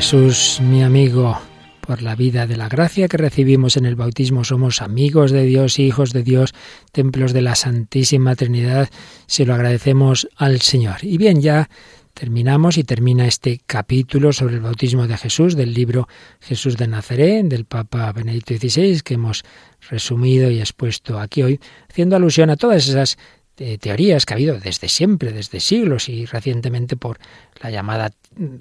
Jesús, 0.00 0.62
mi 0.62 0.82
amigo, 0.82 1.38
por 1.82 2.00
la 2.00 2.16
vida 2.16 2.46
de 2.46 2.56
la 2.56 2.70
gracia 2.70 3.06
que 3.06 3.18
recibimos 3.18 3.76
en 3.76 3.84
el 3.84 3.96
bautismo, 3.96 4.44
somos 4.44 4.80
amigos 4.80 5.30
de 5.30 5.44
Dios, 5.44 5.78
hijos 5.78 6.14
de 6.14 6.22
Dios, 6.22 6.54
templos 6.90 7.34
de 7.34 7.42
la 7.42 7.54
Santísima 7.54 8.34
Trinidad, 8.34 8.88
se 9.26 9.44
lo 9.44 9.52
agradecemos 9.52 10.26
al 10.36 10.62
Señor. 10.62 10.96
Y 11.02 11.18
bien, 11.18 11.42
ya 11.42 11.68
terminamos 12.14 12.78
y 12.78 12.84
termina 12.84 13.26
este 13.26 13.60
capítulo 13.66 14.32
sobre 14.32 14.54
el 14.54 14.62
bautismo 14.62 15.06
de 15.06 15.18
Jesús 15.18 15.54
del 15.54 15.74
libro 15.74 16.08
Jesús 16.40 16.78
de 16.78 16.88
Nazaret 16.88 17.44
del 17.44 17.66
Papa 17.66 18.10
Benedicto 18.12 18.54
XVI 18.54 19.02
que 19.02 19.14
hemos 19.14 19.44
resumido 19.90 20.50
y 20.50 20.60
expuesto 20.60 21.20
aquí 21.20 21.42
hoy, 21.42 21.60
haciendo 21.90 22.16
alusión 22.16 22.48
a 22.48 22.56
todas 22.56 22.88
esas 22.88 23.18
eh, 23.58 23.76
teorías 23.76 24.24
que 24.24 24.32
ha 24.32 24.36
habido 24.36 24.58
desde 24.58 24.88
siempre, 24.88 25.30
desde 25.30 25.60
siglos 25.60 26.08
y 26.08 26.24
recientemente 26.24 26.96
por 26.96 27.18
la 27.60 27.70
llamada 27.70 28.10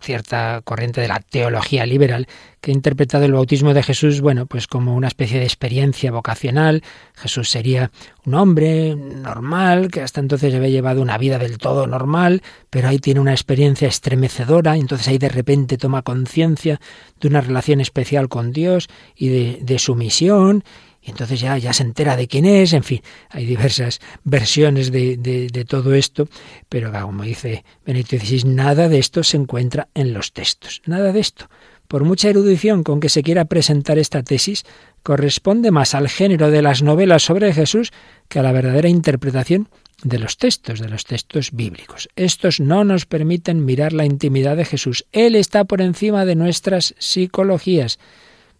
cierta 0.01 0.61
corriente 0.63 0.99
de 0.99 1.07
la 1.07 1.19
teología 1.19 1.85
liberal 1.85 2.27
que 2.59 2.71
ha 2.71 2.73
interpretado 2.73 3.25
el 3.25 3.33
bautismo 3.33 3.73
de 3.73 3.83
Jesús, 3.83 4.19
bueno, 4.19 4.45
pues 4.45 4.67
como 4.67 4.95
una 4.95 5.07
especie 5.07 5.39
de 5.39 5.45
experiencia 5.45 6.11
vocacional. 6.11 6.83
Jesús 7.15 7.49
sería 7.49 7.91
un 8.25 8.33
hombre 8.33 8.95
normal 8.95 9.89
que 9.91 10.01
hasta 10.01 10.19
entonces 10.19 10.53
había 10.53 10.69
llevado 10.69 11.01
una 11.01 11.17
vida 11.17 11.37
del 11.37 11.59
todo 11.59 11.87
normal, 11.87 12.41
pero 12.69 12.87
ahí 12.87 12.99
tiene 12.99 13.19
una 13.19 13.31
experiencia 13.31 13.87
estremecedora, 13.87 14.75
entonces 14.75 15.07
ahí 15.07 15.19
de 15.19 15.29
repente 15.29 15.77
toma 15.77 16.01
conciencia 16.01 16.81
de 17.19 17.27
una 17.27 17.41
relación 17.41 17.79
especial 17.79 18.27
con 18.27 18.51
Dios 18.51 18.89
y 19.15 19.29
de, 19.29 19.59
de 19.61 19.79
su 19.79 19.95
misión 19.95 20.63
y 21.01 21.11
entonces 21.11 21.39
ya, 21.39 21.57
ya 21.57 21.73
se 21.73 21.83
entera 21.83 22.15
de 22.15 22.27
quién 22.27 22.45
es, 22.45 22.73
en 22.73 22.83
fin, 22.83 23.01
hay 23.29 23.45
diversas 23.45 23.99
versiones 24.23 24.91
de, 24.91 25.17
de, 25.17 25.47
de 25.47 25.65
todo 25.65 25.93
esto, 25.93 26.27
pero 26.67 26.91
como 26.91 27.23
dice 27.23 27.63
Benedicto 27.85 28.17
XVI, 28.17 28.43
nada 28.45 28.89
de 28.89 28.99
esto 28.99 29.23
se 29.23 29.37
encuentra 29.37 29.87
en 29.93 30.13
los 30.13 30.33
textos, 30.33 30.81
nada 30.85 31.11
de 31.11 31.19
esto. 31.19 31.49
Por 31.87 32.03
mucha 32.03 32.29
erudición 32.29 32.83
con 32.83 32.99
que 32.99 33.09
se 33.09 33.23
quiera 33.23 33.45
presentar 33.45 33.97
esta 33.97 34.21
tesis, 34.21 34.63
corresponde 35.01 35.71
más 35.71 35.95
al 35.95 36.07
género 36.07 36.51
de 36.51 36.61
las 36.61 36.83
novelas 36.83 37.23
sobre 37.23 37.51
Jesús 37.51 37.91
que 38.27 38.37
a 38.37 38.43
la 38.43 38.51
verdadera 38.51 38.89
interpretación 38.89 39.69
de 40.03 40.19
los 40.19 40.37
textos, 40.37 40.79
de 40.79 40.87
los 40.87 41.05
textos 41.05 41.51
bíblicos. 41.51 42.07
Estos 42.15 42.59
no 42.59 42.83
nos 42.83 43.05
permiten 43.05 43.65
mirar 43.65 43.93
la 43.93 44.05
intimidad 44.05 44.55
de 44.55 44.65
Jesús. 44.65 45.05
Él 45.11 45.35
está 45.35 45.65
por 45.65 45.81
encima 45.81 46.25
de 46.25 46.35
nuestras 46.35 46.93
psicologías, 46.99 47.97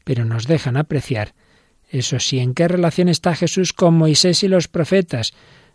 pero 0.04 0.26
nos 0.26 0.48
dejan 0.48 0.76
apreciar 0.76 1.34
eso 1.90 2.20
sí, 2.20 2.40
¿en 2.40 2.54
qué 2.54 2.68
relación 2.68 3.10
está 3.10 3.36
Jesús 3.36 3.74
con 3.74 3.96
Moisés 3.96 4.44
y 4.44 4.48
los 4.48 4.68
profetas? 4.68 5.34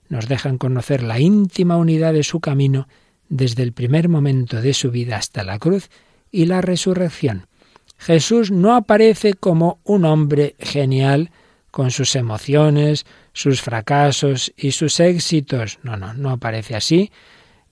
Nos 0.09 0.29
dejan 0.29 0.59
conocer 0.59 1.03
la 1.03 1.19
íntima 1.19 1.77
unidad 1.77 2.13
de 2.13 2.23
su 2.23 2.41
camino 2.41 2.87
desde 3.29 3.65
el 3.65 3.73
primer 3.73 4.09
momento 4.09 4.61
de 4.61 4.75
su 4.75 4.91
vida 4.93 5.17
hasta 5.17 5.43
la 5.43 5.59
cruz 5.59 5.91
y 6.31 6.47
la 6.47 6.61
resurrección. 6.61 7.47
Jesús 7.99 8.51
no 8.51 8.75
aparece 8.75 9.35
como 9.35 9.81
un 9.83 10.05
hombre 10.05 10.55
genial 10.59 11.31
con 11.71 11.91
sus 11.91 12.15
emociones, 12.15 13.07
sus 13.33 13.61
fracasos 13.61 14.53
y 14.57 14.71
sus 14.71 15.01
éxitos. 15.01 15.81
No, 15.83 15.97
no, 15.97 16.15
no 16.15 16.31
aparece 16.31 16.77
así. 16.77 17.11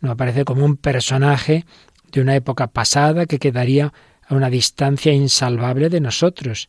No 0.01 0.11
aparece 0.11 0.45
como 0.45 0.65
un 0.65 0.77
personaje 0.77 1.65
de 2.11 2.21
una 2.21 2.35
época 2.35 2.67
pasada 2.67 3.27
que 3.27 3.39
quedaría 3.39 3.93
a 4.27 4.35
una 4.35 4.51
distancia 4.51 5.13
insalvable 5.13 5.89
de 5.89 6.01
nosotros 6.01 6.69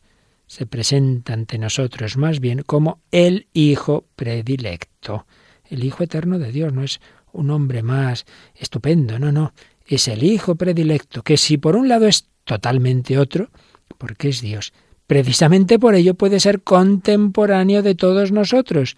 se 0.54 0.66
presenta 0.66 1.32
ante 1.32 1.58
nosotros 1.58 2.16
más 2.16 2.38
bien 2.38 2.62
como 2.62 3.00
el 3.10 3.48
Hijo 3.54 4.06
predilecto. 4.14 5.26
El 5.68 5.82
Hijo 5.82 6.04
eterno 6.04 6.38
de 6.38 6.52
Dios 6.52 6.72
no 6.72 6.84
es 6.84 7.00
un 7.32 7.50
hombre 7.50 7.82
más 7.82 8.24
estupendo, 8.54 9.18
no, 9.18 9.32
no, 9.32 9.52
es 9.84 10.06
el 10.06 10.22
Hijo 10.22 10.54
predilecto, 10.54 11.22
que 11.22 11.38
si 11.38 11.58
por 11.58 11.74
un 11.74 11.88
lado 11.88 12.06
es 12.06 12.28
totalmente 12.44 13.18
otro, 13.18 13.50
porque 13.98 14.28
es 14.28 14.42
Dios, 14.42 14.72
precisamente 15.08 15.80
por 15.80 15.96
ello 15.96 16.14
puede 16.14 16.38
ser 16.38 16.62
contemporáneo 16.62 17.82
de 17.82 17.96
todos 17.96 18.30
nosotros, 18.30 18.96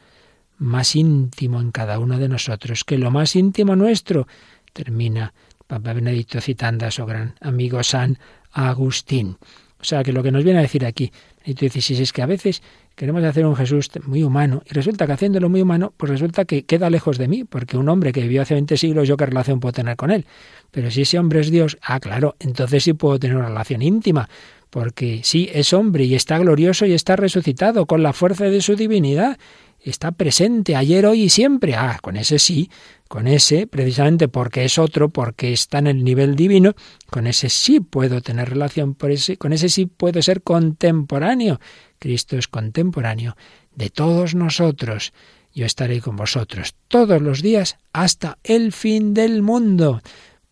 más 0.59 0.95
íntimo 0.95 1.63
en 1.63 1.71
cada 1.71 1.99
uno 1.99 2.19
de 2.19 2.29
nosotros 2.29 2.85
que 2.85 2.99
lo 2.99 3.11
más 3.11 3.35
íntimo 3.35 3.77
nuestro, 3.77 4.29
termina 4.75 5.33
Papa 5.67 5.95
Benedicto 5.95 6.39
citando 6.43 6.85
a 6.85 6.91
su 6.91 7.07
gran 7.07 7.35
amigo 7.41 7.83
San 7.83 8.19
Agustín. 8.53 9.39
O 9.81 9.85
sea 9.85 10.03
que 10.03 10.13
lo 10.13 10.23
que 10.23 10.33
nos 10.33 10.45
viene 10.45 10.59
a 10.59 10.63
decir 10.63 10.85
aquí, 10.85 11.13
Benedicto 11.47 11.81
XVI, 11.81 12.03
es 12.03 12.13
que 12.13 12.23
a 12.23 12.27
veces 12.27 12.63
queremos 12.97 13.23
hacer 13.23 13.47
un 13.47 13.55
Jesús 13.55 13.89
muy 14.05 14.25
humano 14.25 14.63
y 14.69 14.75
resulta 14.75 15.07
que 15.07 15.13
haciéndolo 15.13 15.49
muy 15.49 15.63
humano, 15.63 15.93
pues 15.97 16.11
resulta 16.11 16.45
que 16.45 16.65
queda 16.65 16.91
lejos 16.91 17.19
de 17.19 17.29
mí, 17.29 17.45
porque 17.45 17.77
un 17.77 17.89
hombre 17.89 18.13
que 18.13 18.23
vivió 18.23 18.43
hace 18.43 18.55
20 18.55 18.77
siglos, 18.77 19.07
yo 19.07 19.17
qué 19.17 19.27
relación 19.27 19.61
puedo 19.61 19.73
tener 19.73 19.97
con 19.97 20.11
él. 20.11 20.27
Pero 20.73 20.91
si 20.91 21.03
ese 21.03 21.19
hombre 21.19 21.41
es 21.41 21.51
Dios, 21.51 21.79
ah, 21.83 22.01
claro, 22.01 22.35
entonces 22.41 22.83
sí 22.83 22.95
puedo 22.95 23.19
tener 23.19 23.37
una 23.37 23.49
relación 23.49 23.81
íntima, 23.83 24.29
porque 24.71 25.21
sí 25.23 25.49
es 25.53 25.73
hombre 25.73 26.05
y 26.05 26.17
está 26.17 26.39
glorioso 26.39 26.85
y 26.85 26.93
está 26.93 27.15
resucitado 27.15 27.87
con 27.87 28.03
la 28.03 28.13
fuerza 28.13 28.47
de 28.47 28.61
su 28.61 28.75
divinidad. 28.75 29.39
Está 29.81 30.11
presente 30.11 30.75
ayer, 30.75 31.07
hoy 31.07 31.23
y 31.23 31.29
siempre. 31.29 31.77
Ah, 31.77 31.99
con 32.03 32.17
ese 32.17 32.41
sí, 32.41 32.71
con 33.09 33.27
ese, 33.27 33.67
precisamente 33.67 34.29
porque 34.29 34.65
es 34.65 34.79
otro, 34.79 35.09
porque 35.09 35.53
está 35.53 35.79
en 35.79 35.87
el 35.87 36.05
nivel 36.05 36.37
divino, 36.37 36.75
con 37.11 37.27
ese 37.27 37.49
sí 37.49 37.81
puedo 37.81 38.21
tener 38.21 38.51
relación, 38.51 38.95
por 38.95 39.13
con 39.39 39.53
ese 39.53 39.69
sí 39.69 39.87
puedo 39.87 40.21
ser 40.23 40.43
contemporáneo. 40.43 41.61
Cristo 41.99 42.37
es 42.37 42.49
contemporáneo 42.49 43.37
de 43.75 43.91
todos 43.91 44.35
nosotros. 44.35 45.13
Yo 45.55 45.65
estaré 45.65 46.01
con 46.01 46.17
vosotros 46.17 46.75
todos 46.89 47.23
los 47.23 47.41
días 47.41 47.79
hasta 47.93 48.39
el 48.45 48.73
fin 48.73 49.15
del 49.15 49.43
mundo. 49.43 50.03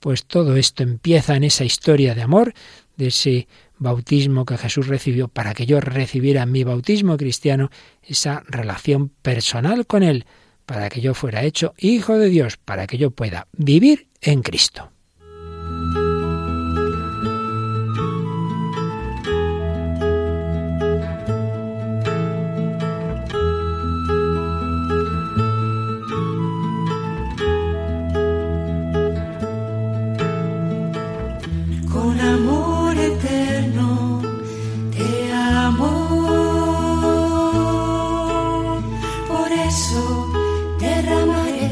Pues 0.00 0.24
todo 0.24 0.56
esto 0.56 0.82
empieza 0.82 1.36
en 1.36 1.44
esa 1.44 1.64
historia 1.64 2.14
de 2.14 2.22
amor, 2.22 2.54
de 2.96 3.08
ese 3.08 3.48
bautismo 3.78 4.44
que 4.44 4.56
Jesús 4.56 4.86
recibió 4.86 5.28
para 5.28 5.54
que 5.54 5.66
yo 5.66 5.80
recibiera 5.80 6.46
mi 6.46 6.64
bautismo 6.64 7.16
cristiano, 7.16 7.70
esa 8.02 8.42
relación 8.46 9.08
personal 9.08 9.86
con 9.86 10.02
Él, 10.02 10.26
para 10.66 10.88
que 10.88 11.00
yo 11.00 11.14
fuera 11.14 11.44
hecho 11.44 11.74
hijo 11.78 12.18
de 12.18 12.28
Dios, 12.28 12.56
para 12.56 12.86
que 12.86 12.98
yo 12.98 13.10
pueda 13.10 13.48
vivir 13.52 14.08
en 14.20 14.42
Cristo. 14.42 14.93